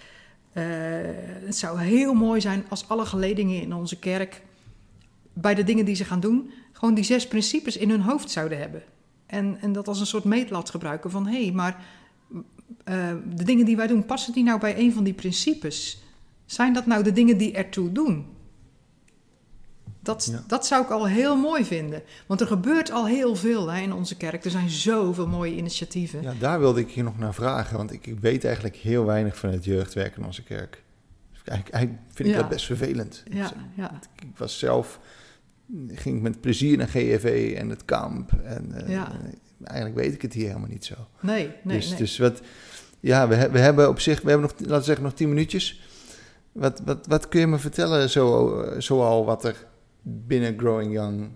Eh, 0.54 0.64
het 1.46 1.56
zou 1.56 1.82
heel 1.82 2.14
mooi 2.14 2.42
zijn 2.42 2.66
als 2.70 2.90
alle 2.90 3.06
geledingen 3.06 3.62
in 3.62 3.74
onze 3.74 4.00
kerk 4.00 4.42
bij 5.34 5.56
de 5.56 5.64
dingen 5.64 5.86
die 5.86 5.96
ze 5.96 6.06
gaan 6.06 6.20
doen, 6.20 6.52
gewoon 6.72 6.94
die 6.94 7.04
zes 7.04 7.28
principes 7.28 7.78
in 7.78 7.90
hun 7.90 8.02
hoofd 8.02 8.32
zouden 8.32 8.60
hebben. 8.60 8.84
En, 9.26 9.58
en 9.62 9.72
dat 9.72 9.88
als 9.88 10.00
een 10.00 10.06
soort 10.06 10.24
meetlat 10.24 10.70
gebruiken 10.70 11.12
van 11.12 11.28
hé, 11.28 11.44
hey, 11.44 11.52
maar 11.52 11.86
eh, 12.84 12.96
de 13.34 13.44
dingen 13.44 13.66
die 13.66 13.76
wij 13.76 13.88
doen, 13.88 14.06
passen 14.06 14.34
die 14.34 14.44
nou 14.44 14.60
bij 14.60 14.78
een 14.78 14.94
van 14.94 15.04
die 15.04 15.14
principes? 15.14 16.02
Zijn 16.46 16.74
dat 16.74 16.86
nou 16.86 17.04
de 17.04 17.12
dingen 17.12 17.38
die 17.38 17.52
ertoe 17.54 17.92
doen? 17.92 18.26
Dat, 20.08 20.28
Ja. 20.32 20.44
dat 20.48 20.66
zou 20.66 20.84
ik 20.84 20.90
al 20.90 21.08
heel 21.08 21.36
mooi 21.36 21.66
vinden. 21.66 22.02
Want 22.28 22.42
er 22.42 22.48
gebeurt 22.48 22.92
al 22.92 23.08
heel 23.08 23.36
veel 23.36 23.72
hè, 23.72 23.82
in 23.82 23.94
onze 23.94 24.16
kerk. 24.18 24.46
Er 24.46 24.52
zijn 24.52 24.70
zoveel 24.70 25.28
mooie 25.28 25.56
initiatieven. 25.56 26.22
Ja, 26.22 26.34
daar 26.40 26.60
wilde 26.60 26.80
ik 26.80 26.90
je 26.90 27.04
nog 27.04 27.18
naar 27.18 27.34
vragen, 27.34 27.78
want 27.78 27.92
ik, 27.92 28.08
ik 28.08 28.20
weet 28.20 28.46
eigenlijk 28.46 28.76
heel 28.76 29.06
weinig 29.06 29.38
van 29.38 29.50
het 29.50 29.66
jeugdwerk 29.66 30.16
in 30.18 30.26
onze 30.26 30.44
kerk. 30.44 30.84
Dus 31.32 31.42
eigenlijk, 31.44 31.70
eigenlijk 31.76 32.04
vind 32.14 32.30
ik 32.30 32.36
Ja. 32.36 32.42
dat 32.42 32.50
best 32.50 32.66
vervelend. 32.66 33.24
Ja, 33.32 33.52
ja. 33.76 34.00
Ik 34.22 34.38
was 34.38 34.60
zelf, 34.60 35.00
ging 35.88 36.22
met 36.22 36.42
plezier 36.42 36.78
naar 36.78 36.88
GFV 36.88 37.54
en 37.58 37.70
het 37.70 37.86
kamp. 37.86 38.32
En 38.44 38.72
eh, 38.86 38.90
Ja. 38.90 39.12
eigenlijk 39.64 39.96
weet 40.00 40.14
ik 40.14 40.22
het 40.22 40.34
hier 40.34 40.48
helemaal 40.48 40.70
niet 40.70 40.86
zo. 40.86 40.94
Nee, 41.20 41.50
nee, 41.64 41.78
dus, 41.78 41.90
nee. 41.90 41.98
dus 41.98 42.18
wat, 42.18 42.42
ja, 43.00 43.28
we, 43.28 43.50
we 43.50 43.60
hebben 43.60 43.90
op 43.90 44.00
zich, 44.00 44.22
we 44.22 44.30
hebben 44.30 44.50
nog, 44.50 44.60
laten 44.60 44.78
we 44.78 44.84
zeggen, 44.84 45.04
nog 45.04 45.14
tien 45.14 45.30
minuutjes. 45.30 45.82
Wat, 46.52 46.82
wat, 46.86 47.08
wat 47.08 47.28
kun 47.28 47.40
je 47.40 47.48
me 47.48 47.58
vertellen, 47.58 48.10
zo, 48.10 48.60
eh, 48.62 48.80
zoal 48.82 49.26
wat 49.26 49.44
er 49.46 49.66
binnen 50.10 50.60
Growing 50.60 50.94
Young 50.94 51.30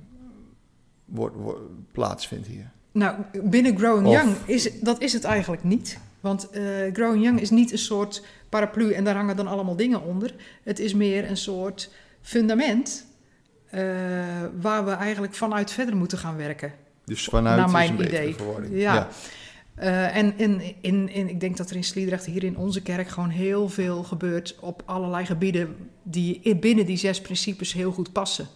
wordt, 1.05 1.35
wordt, 1.35 1.59
plaatsvindt 1.91 2.47
hier? 2.47 2.71
Nou, 2.91 3.15
binnen 3.43 3.77
Growing 3.77 4.07
Of- 4.07 4.13
Young 4.13 4.35
is 4.45 4.79
dat 4.79 5.01
is 5.01 5.13
het 5.13 5.23
eigenlijk 5.23 5.63
niet. 5.63 5.99
Want 6.19 6.49
eh, 6.49 6.63
Growing 6.93 7.23
Young 7.23 7.39
is 7.39 7.49
niet 7.49 7.71
een 7.71 7.77
soort 7.77 8.25
paraplu 8.49 8.91
en 8.91 9.03
daar 9.03 9.15
hangen 9.15 9.35
dan 9.35 9.47
allemaal 9.47 9.75
dingen 9.75 10.03
onder. 10.03 10.35
Het 10.63 10.79
is 10.79 10.93
meer 10.93 11.29
een 11.29 11.37
soort 11.37 11.89
fundament 12.21 13.05
eh, 13.69 13.81
waar 14.61 14.85
we 14.85 14.91
eigenlijk 14.91 15.33
vanuit 15.33 15.71
verder 15.71 15.95
moeten 15.97 16.17
gaan 16.17 16.37
werken. 16.37 16.73
Dus 17.05 17.23
vanuit 17.23 17.57
Naar 17.57 17.65
is 17.65 17.71
mijn 17.71 17.89
een 17.89 17.95
betere 17.97 18.21
idee. 18.21 18.35
verwoording. 18.35 18.79
Ja. 18.79 19.07
Eh, 19.75 20.15
en 20.15 20.33
in, 20.37 20.61
in, 20.81 21.09
in, 21.09 21.29
ik 21.29 21.39
denk 21.39 21.57
dat 21.57 21.69
er 21.69 21.75
in 21.75 21.83
Sliedrecht, 21.83 22.25
hier 22.25 22.43
in 22.43 22.57
onze 22.57 22.81
kerk, 22.81 23.07
gewoon 23.07 23.29
heel 23.29 23.69
veel 23.69 24.03
gebeurt 24.03 24.55
op 24.59 24.83
allerlei 24.85 25.25
gebieden 25.25 25.75
die 26.03 26.55
binnen 26.55 26.85
die 26.85 26.97
zes 26.97 27.21
principes 27.21 27.73
heel 27.73 27.91
goed 27.91 28.11
passen. 28.11 28.47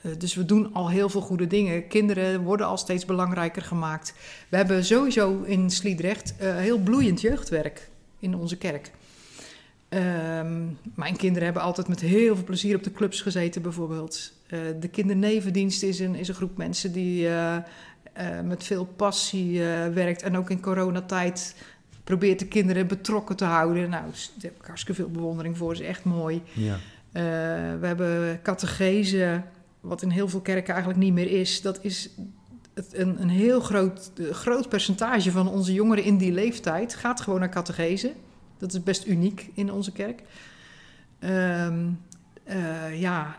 Eh, 0.00 0.10
dus 0.18 0.34
we 0.34 0.44
doen 0.44 0.72
al 0.72 0.90
heel 0.90 1.08
veel 1.08 1.20
goede 1.20 1.46
dingen. 1.46 1.88
Kinderen 1.88 2.40
worden 2.42 2.66
al 2.66 2.76
steeds 2.76 3.04
belangrijker 3.04 3.62
gemaakt. 3.62 4.14
We 4.48 4.56
hebben 4.56 4.84
sowieso 4.84 5.42
in 5.42 5.70
Sliedrecht 5.70 6.36
eh, 6.36 6.56
heel 6.56 6.78
bloeiend 6.78 7.20
jeugdwerk 7.20 7.88
in 8.18 8.34
onze 8.34 8.56
kerk. 8.56 8.90
Ehm, 9.88 10.62
mijn 10.94 11.16
kinderen 11.16 11.44
hebben 11.44 11.62
altijd 11.62 11.88
met 11.88 12.00
heel 12.00 12.34
veel 12.34 12.44
plezier 12.44 12.76
op 12.76 12.82
de 12.82 12.92
clubs 12.92 13.20
gezeten, 13.20 13.62
bijvoorbeeld. 13.62 14.32
Eh, 14.46 14.58
de 14.80 14.88
kindernevendienst 14.88 15.82
is 15.82 15.98
een, 15.98 16.14
is 16.14 16.28
een 16.28 16.34
groep 16.34 16.56
mensen 16.56 16.92
die 16.92 17.28
met 18.44 18.64
veel 18.64 18.84
passie 18.84 19.60
werkt. 19.94 20.22
En 20.22 20.36
ook 20.36 20.50
in 20.50 20.60
coronatijd 20.60 21.54
probeert 22.04 22.38
de 22.38 22.46
kinderen 22.46 22.86
betrokken 22.86 23.36
te 23.36 23.44
houden. 23.44 23.90
Nou, 23.90 24.04
daar 24.04 24.28
heb 24.40 24.58
ik 24.60 24.66
hartstikke 24.66 25.02
veel 25.02 25.10
bewondering 25.10 25.56
voor. 25.56 25.72
is 25.72 25.80
echt 25.80 26.04
mooi. 26.04 26.42
Ja. 26.52 26.78
We 27.80 27.86
hebben 27.86 28.42
catechese, 28.42 29.42
wat 29.86 30.02
in 30.02 30.10
heel 30.10 30.28
veel 30.28 30.40
kerken 30.40 30.74
eigenlijk 30.74 31.02
niet 31.02 31.12
meer 31.12 31.30
is. 31.30 31.62
Dat 31.62 31.78
is 31.82 32.10
het, 32.74 32.94
een, 32.94 33.22
een 33.22 33.28
heel 33.28 33.60
groot, 33.60 34.10
groot 34.30 34.68
percentage 34.68 35.30
van 35.30 35.48
onze 35.48 35.72
jongeren 35.72 36.04
in 36.04 36.16
die 36.16 36.32
leeftijd 36.32 36.94
gaat 36.94 37.20
gewoon 37.20 37.40
naar 37.40 37.48
catechese. 37.48 38.12
Dat 38.58 38.72
is 38.72 38.82
best 38.82 39.06
uniek 39.06 39.50
in 39.54 39.72
onze 39.72 39.92
kerk. 39.92 40.22
Ehm, 41.18 41.88
eh, 42.44 43.00
ja, 43.00 43.38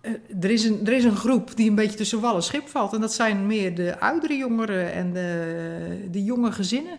eh, 0.00 0.12
er, 0.40 0.50
is 0.50 0.64
een, 0.64 0.86
er 0.86 0.92
is 0.92 1.04
een 1.04 1.16
groep 1.16 1.56
die 1.56 1.68
een 1.68 1.74
beetje 1.74 1.96
tussen 1.96 2.20
wal 2.20 2.36
en 2.36 2.42
schip 2.42 2.68
valt. 2.68 2.92
En 2.92 3.00
dat 3.00 3.12
zijn 3.12 3.46
meer 3.46 3.74
de 3.74 4.00
oudere 4.00 4.36
jongeren 4.36 4.92
en 4.92 5.12
de, 5.12 6.08
de 6.10 6.24
jonge 6.24 6.52
gezinnen. 6.52 6.98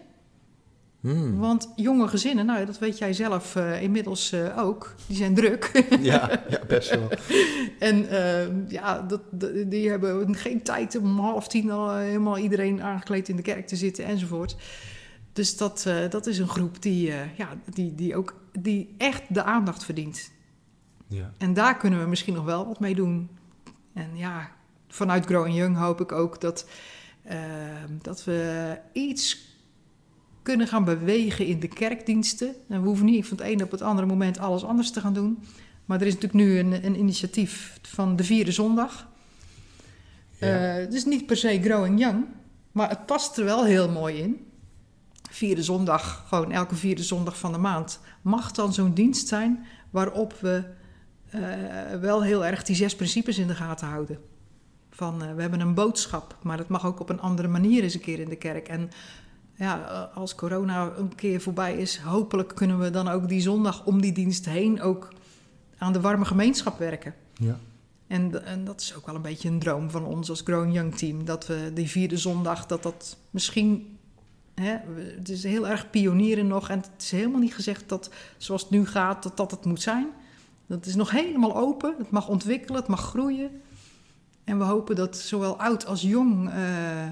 Hmm. 1.06 1.38
Want 1.38 1.72
jonge 1.76 2.08
gezinnen, 2.08 2.46
nou 2.46 2.66
dat 2.66 2.80
weet 2.80 2.98
jij 2.98 3.14
zelf 3.14 3.56
eh, 3.56 3.82
inmiddels 3.82 4.32
eh, 4.32 4.58
ook, 4.58 4.96
die 5.08 5.18
zijn 5.18 5.34
druk. 5.34 5.72
Ja, 6.02 6.44
ja, 6.50 6.60
best 6.68 6.90
wel. 6.90 7.10
en 7.80 8.10
eh, 8.10 8.70
ja, 8.72 9.02
dat, 9.02 9.22
die 9.68 9.90
hebben 9.90 10.36
geen 10.36 10.62
tijd 10.64 10.98
om 10.98 11.20
half 11.20 11.48
tien 11.48 11.72
al 11.72 11.92
eh, 11.92 11.98
helemaal 11.98 12.38
iedereen 12.38 12.82
aangekleed 12.84 13.30
in 13.30 13.36
de 13.36 13.42
kerk 13.42 13.68
te 13.68 13.76
zitten 13.76 14.06
enzovoort. 14.06 14.56
Dus 15.34 15.58
dat, 15.58 15.88
dat 16.10 16.28
is 16.28 16.38
een 16.38 16.48
groep 16.48 16.82
die, 16.82 17.14
ja, 17.36 17.50
die, 17.74 17.96
die 17.96 18.16
ook 18.16 18.36
die 18.60 18.96
echt 18.98 19.22
de 19.28 19.44
aandacht 19.44 19.84
verdient. 19.84 20.32
Ja. 21.08 21.32
En 21.38 21.54
daar 21.54 21.78
kunnen 21.78 22.00
we 22.00 22.10
misschien 22.10 22.34
nog 22.34 22.46
wel 22.46 22.68
wat 22.68 22.80
mee 22.80 22.96
doen. 22.96 23.30
En 23.94 24.10
ja, 24.14 24.52
vanuit 24.88 25.26
Growing 25.26 25.56
Young 25.56 25.78
hoop 25.78 26.02
ik 26.02 26.12
ook 26.12 26.42
dat, 26.42 26.68
eh, 27.24 27.40
dat 28.02 28.24
we 28.24 28.78
iets 28.94 29.54
kunnen 30.46 30.68
gaan 30.68 30.84
bewegen 30.84 31.46
in 31.46 31.60
de 31.60 31.68
kerkdiensten. 31.68 32.56
En 32.68 32.82
we 32.82 32.88
hoeven 32.88 33.06
niet 33.06 33.26
van 33.26 33.38
het 33.38 33.46
ene 33.46 33.64
op 33.64 33.72
het 33.72 33.82
andere 33.82 34.08
moment 34.08 34.40
alles 34.40 34.64
anders 34.64 34.92
te 34.92 35.02
gaan 35.02 35.14
doen. 35.14 35.44
Maar 35.86 36.02
er 36.02 36.08
is 36.08 36.14
natuurlijk 36.14 36.44
nu 36.44 36.60
een, 36.60 36.86
een 36.86 37.00
initiatief 37.00 37.80
van 37.82 38.16
de 38.16 38.24
vierde 38.24 38.52
zondag. 38.52 39.08
Ja. 40.40 40.48
Het 40.48 40.94
is 40.94 41.06
niet 41.06 41.26
per 41.26 41.38
se 41.38 41.60
Growing 41.62 42.00
Young, 42.00 42.26
maar 42.72 42.90
het 42.90 43.06
past 43.06 43.38
er 43.38 43.46
wel 43.46 43.66
heel 43.66 43.90
mooi 43.90 44.18
in. 44.18 44.48
Vierde 45.30 45.64
zondag, 45.64 46.26
gewoon 46.28 46.52
elke 46.52 46.76
vierde 46.76 47.04
zondag 47.04 47.38
van 47.38 47.52
de 47.52 47.58
maand, 47.58 48.00
mag 48.22 48.52
dan 48.52 48.74
zo'n 48.74 48.94
dienst 48.94 49.28
zijn 49.28 49.66
waarop 49.90 50.34
we 50.40 50.64
eh, 51.30 51.42
wel 52.00 52.24
heel 52.24 52.46
erg 52.46 52.64
die 52.64 52.76
zes 52.76 52.96
principes 52.96 53.38
in 53.38 53.48
de 53.48 53.56
gaten 53.56 53.88
houden. 53.88 54.20
Van 54.90 55.24
eh, 55.24 55.34
we 55.34 55.42
hebben 55.42 55.60
een 55.60 55.74
boodschap, 55.74 56.38
maar 56.42 56.58
dat 56.58 56.68
mag 56.68 56.86
ook 56.86 57.00
op 57.00 57.10
een 57.10 57.22
andere 57.22 57.48
manier 57.48 57.84
eens 57.84 57.94
een 57.94 58.00
keer 58.00 58.20
in 58.20 58.30
de 58.30 58.36
kerk. 58.36 58.68
En 58.68 58.90
ja, 59.56 60.10
als 60.14 60.36
corona 60.36 60.92
een 60.98 61.16
keer 61.16 61.42
voorbij 61.42 61.78
is, 61.78 61.98
hopelijk 61.98 62.56
kunnen 62.56 62.80
we 62.80 62.90
dan 62.90 63.08
ook 63.08 63.30
die 63.30 63.42
zondag 63.42 63.86
om 63.86 64.02
die 64.02 64.12
dienst 64.12 64.46
heen 64.46 64.82
ook 64.82 65.14
aan 65.78 65.94
de 65.94 66.02
warme 66.02 66.26
gemeenschap 66.26 66.78
werken. 66.78 67.14
Ja. 67.34 67.60
En, 68.08 68.46
en 68.46 68.66
dat 68.66 68.82
is 68.82 68.96
ook 68.96 69.06
wel 69.06 69.16
een 69.16 69.22
beetje 69.22 69.50
een 69.50 69.60
droom 69.60 69.90
van 69.90 70.06
ons 70.06 70.30
als 70.30 70.42
Growing 70.42 70.74
Young 70.74 70.96
team. 70.96 71.26
Dat 71.26 71.48
we 71.48 71.72
die 71.74 71.90
vierde 71.90 72.18
zondag, 72.18 72.66
dat 72.66 72.84
dat 72.84 73.18
misschien... 73.30 73.98
Hè, 74.54 74.78
het 75.18 75.30
is 75.30 75.44
heel 75.44 75.68
erg 75.68 75.90
pionieren 75.90 76.48
nog. 76.48 76.70
En 76.70 76.80
het 76.80 76.90
is 77.02 77.12
helemaal 77.12 77.40
niet 77.40 77.56
gezegd 77.56 77.90
dat 77.90 78.10
zoals 78.38 78.62
het 78.62 78.72
nu 78.72 78.88
gaat, 78.88 79.24
dat 79.24 79.38
dat 79.38 79.52
het 79.52 79.66
moet 79.66 79.82
zijn. 79.82 80.08
Dat 80.66 80.86
is 80.86 80.96
nog 80.96 81.12
helemaal 81.12 81.58
open. 81.58 81.96
Het 81.98 82.10
mag 82.10 82.28
ontwikkelen, 82.28 82.80
het 82.80 82.90
mag 82.90 83.02
groeien. 83.02 83.62
En 84.44 84.58
we 84.58 84.64
hopen 84.64 84.96
dat 84.96 85.18
zowel 85.18 85.60
oud 85.60 85.86
als 85.86 86.02
jong 86.02 86.50
eh, 86.50 87.08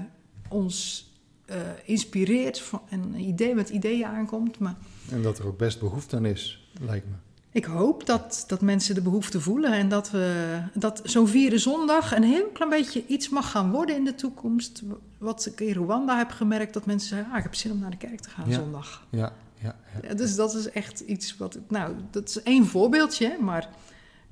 ons 0.48 1.06
eh, 1.54 1.60
inspireert 1.84 2.60
van, 2.60 2.80
en 2.88 3.00
een 3.02 3.20
idee 3.20 3.54
met 3.54 3.68
ideeën 3.68 4.04
aankomt. 4.06 4.58
Maar 4.58 4.74
En 5.10 5.22
dat 5.22 5.38
er 5.38 5.46
ook 5.46 5.58
best 5.58 5.80
behoefte 5.80 6.16
aan 6.16 6.24
is, 6.26 6.68
lijkt 6.80 7.06
me. 7.06 7.12
ik 7.52 7.64
hoop 7.64 8.06
dat, 8.06 8.44
dat 8.46 8.60
mensen 8.60 8.94
de 8.94 9.00
behoefte 9.02 9.40
voelen 9.40 9.72
en 9.72 9.88
dat, 9.88 10.10
we, 10.10 10.58
dat 10.74 11.00
zo'n 11.04 11.28
vierde 11.28 11.58
zondag 11.58 12.16
een 12.16 12.22
heel 12.22 12.46
klein 12.52 12.70
beetje 12.70 13.04
iets 13.06 13.28
mag 13.28 13.50
gaan 13.50 13.70
worden 13.70 13.96
in 13.96 14.04
de 14.04 14.14
toekomst. 14.14 14.82
Wat 15.18 15.46
ik 15.46 15.60
in 15.60 15.72
Rwanda 15.72 16.18
heb 16.18 16.30
gemerkt, 16.30 16.74
dat 16.74 16.86
mensen 16.86 17.08
zeggen, 17.08 17.30
ah, 17.32 17.36
ik 17.38 17.42
heb 17.42 17.54
zin 17.54 17.70
om 17.72 17.78
naar 17.78 17.90
de 17.90 17.96
kerk 17.96 18.20
te 18.20 18.30
gaan 18.30 18.48
Ja. 18.48 18.54
zondag. 18.54 19.06
Ja, 19.10 19.32
ja, 19.62 19.76
ja. 20.02 20.08
Ja, 20.08 20.14
dus 20.14 20.34
dat 20.36 20.54
is 20.54 20.70
echt 20.70 21.00
iets 21.00 21.36
wat, 21.36 21.54
ik- 21.54 21.62
nou, 21.68 21.94
dat 22.10 22.28
is 22.28 22.42
één 22.42 22.66
voorbeeldje, 22.66 23.36
maar 23.40 23.68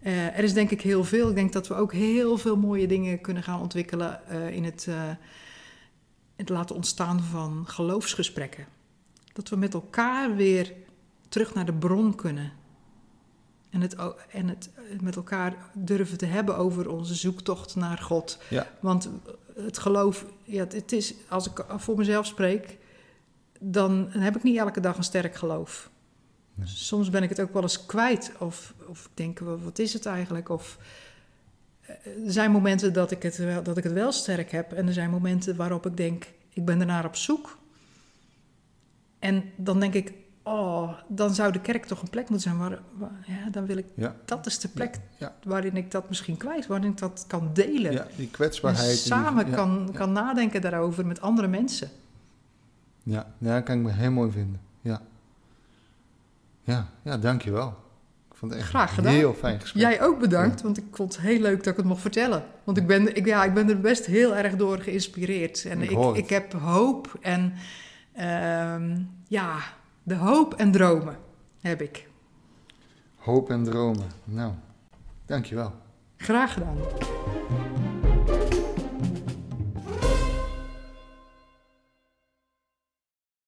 eh, 0.00 0.26
er 0.38 0.44
is 0.44 0.52
denk 0.52 0.70
ik 0.70 0.80
heel 0.80 1.04
veel. 1.04 1.28
Ik 1.28 1.34
denk 1.34 1.52
dat 1.52 1.68
we 1.68 1.74
ook 1.74 1.92
heel 1.92 2.38
veel 2.38 2.56
mooie 2.56 2.86
dingen 2.86 3.20
kunnen 3.20 3.42
gaan 3.42 3.60
ontwikkelen 3.60 4.28
eh, 4.28 4.50
in 4.56 4.64
het, 4.64 4.86
het 6.42 6.50
laten 6.50 6.74
ontstaan 6.76 7.20
van 7.20 7.64
geloofsgesprekken. 7.68 8.66
Dat 9.32 9.48
we 9.48 9.56
met 9.56 9.74
elkaar 9.74 10.36
weer 10.36 10.72
terug 11.28 11.54
naar 11.54 11.66
de 11.66 11.72
bron 11.72 12.14
kunnen. 12.14 12.52
En 13.70 13.80
het, 13.80 13.96
en 14.30 14.48
het 14.48 14.70
eh, 14.74 15.00
met 15.00 15.16
elkaar 15.16 15.56
durven 15.74 16.18
te 16.18 16.26
hebben 16.26 16.56
over 16.56 16.88
onze 16.90 17.14
zoektocht 17.14 17.76
naar 17.76 17.98
God. 17.98 18.38
Ja. 18.50 18.66
Want 18.80 19.08
het 19.56 19.78
geloof, 19.78 20.26
ja, 20.44 20.66
het- 20.68 20.92
is, 20.92 21.14
als 21.28 21.46
ik 21.50 21.64
voor 21.76 21.96
mezelf 21.96 22.26
spreek, 22.26 22.78
dan 23.60 24.06
heb 24.10 24.36
ik 24.36 24.42
niet 24.42 24.56
elke 24.58 24.80
dag 24.80 24.96
een 24.96 25.04
sterk 25.04 25.34
geloof. 25.34 25.90
Nee. 26.54 26.66
Soms 26.66 27.10
ben 27.10 27.22
ik 27.22 27.28
het 27.28 27.40
ook 27.40 27.52
wel 27.52 27.62
eens 27.62 27.86
kwijt. 27.86 28.32
Of, 28.38 28.74
of 28.86 29.04
ik 29.04 29.10
denk, 29.14 29.38
wa- 29.38 29.56
wat 29.58 29.78
is 29.78 29.92
het 29.92 30.06
eigenlijk? 30.06 30.48
Of, 30.48 30.78
eh, 30.78 30.86
er 32.04 32.32
zijn 32.32 32.50
momenten 32.50 32.92
dat 32.92 33.10
ik, 33.10 33.22
het 33.22 33.36
wel, 33.36 33.62
dat 33.62 33.76
ik 33.76 33.84
het 33.84 33.92
wel 33.92 34.12
sterk 34.12 34.50
heb. 34.50 34.72
En 34.72 34.86
er 34.86 34.92
zijn 34.92 35.10
momenten 35.10 35.56
waarop 35.56 35.86
ik 35.86 35.96
denk, 35.96 36.26
ik 36.52 36.64
ben 36.64 36.80
ernaar 36.80 37.04
op 37.04 37.16
zoek. 37.16 37.58
En 39.18 39.44
dan 39.56 39.80
denk 39.80 39.94
ik, 39.94 40.12
oh, 40.42 40.92
dan 41.08 41.34
zou 41.34 41.52
de 41.52 41.60
kerk 41.60 41.84
toch 41.84 42.02
een 42.02 42.10
plek 42.10 42.28
moeten 42.28 42.50
zijn 42.50 42.58
waar, 42.68 42.78
waar- 42.98 43.24
ja, 43.26 43.50
dan 43.50 43.66
wil 43.66 43.76
ik, 43.76 43.86
Ja. 43.94 44.14
dat 44.24 44.46
is 44.46 44.58
de 44.58 44.68
plek 44.68 44.98
Ja. 45.18 45.34
waarin 45.44 45.76
ik 45.76 45.90
dat 45.90 46.08
misschien 46.08 46.36
kwijt, 46.36 46.66
waarin 46.66 46.90
ik 46.90 46.98
dat 46.98 47.24
kan 47.26 47.50
delen. 47.52 47.92
ja, 47.92 48.06
die 48.16 48.28
kwetsbaarheid. 48.30 48.90
en 48.90 48.96
samen 48.96 49.50
kan, 49.50 49.90
kan 49.92 50.12
nadenken 50.12 50.60
daarover 50.60 51.06
met 51.06 51.20
andere 51.20 51.48
mensen. 51.48 51.88
Ja, 53.02 53.26
ja, 53.38 53.60
kan 53.60 53.76
ik 53.78 53.82
me 53.82 53.92
heel 53.92 54.10
mooi 54.10 54.30
vinden. 54.30 54.60
Ja, 54.80 55.00
ja, 56.64 56.86
ja 57.02 57.18
dankjewel. 57.18 57.74
Ik 58.42 58.48
vond 58.48 58.60
het 58.60 58.70
echt 58.70 58.70
Graag 58.70 58.94
gedaan. 58.94 59.12
heel 59.12 59.34
fijn 59.34 59.60
gesprek. 59.60 59.82
Jij 59.82 60.02
ook 60.02 60.18
bedankt, 60.18 60.62
want 60.62 60.78
ik 60.78 60.84
vond 60.92 61.14
het 61.14 61.22
heel 61.22 61.40
leuk 61.40 61.56
dat 61.56 61.66
ik 61.66 61.76
het 61.76 61.86
mocht 61.86 62.00
vertellen. 62.00 62.44
Want 62.64 62.76
ik 62.76 62.86
ben, 62.86 63.16
ik, 63.16 63.26
ja, 63.26 63.44
ik 63.44 63.54
ben 63.54 63.68
er 63.68 63.80
best 63.80 64.06
heel 64.06 64.36
erg 64.36 64.56
door 64.56 64.78
geïnspireerd. 64.78 65.64
En 65.64 65.82
Ik 65.82 66.16
ik, 66.16 66.28
heb 66.28 66.52
hoop 66.52 67.18
en 67.20 67.52
ehm, 68.12 68.98
ja, 69.28 69.58
de 70.02 70.14
hoop 70.14 70.54
en 70.54 70.70
dromen 70.70 71.16
heb 71.60 71.82
ik. 71.82 72.08
Hoop 73.16 73.50
en 73.50 73.64
dromen. 73.64 74.10
Nou, 74.24 74.52
dankjewel. 75.26 75.72
Graag 76.16 76.52
gedaan. 76.52 76.76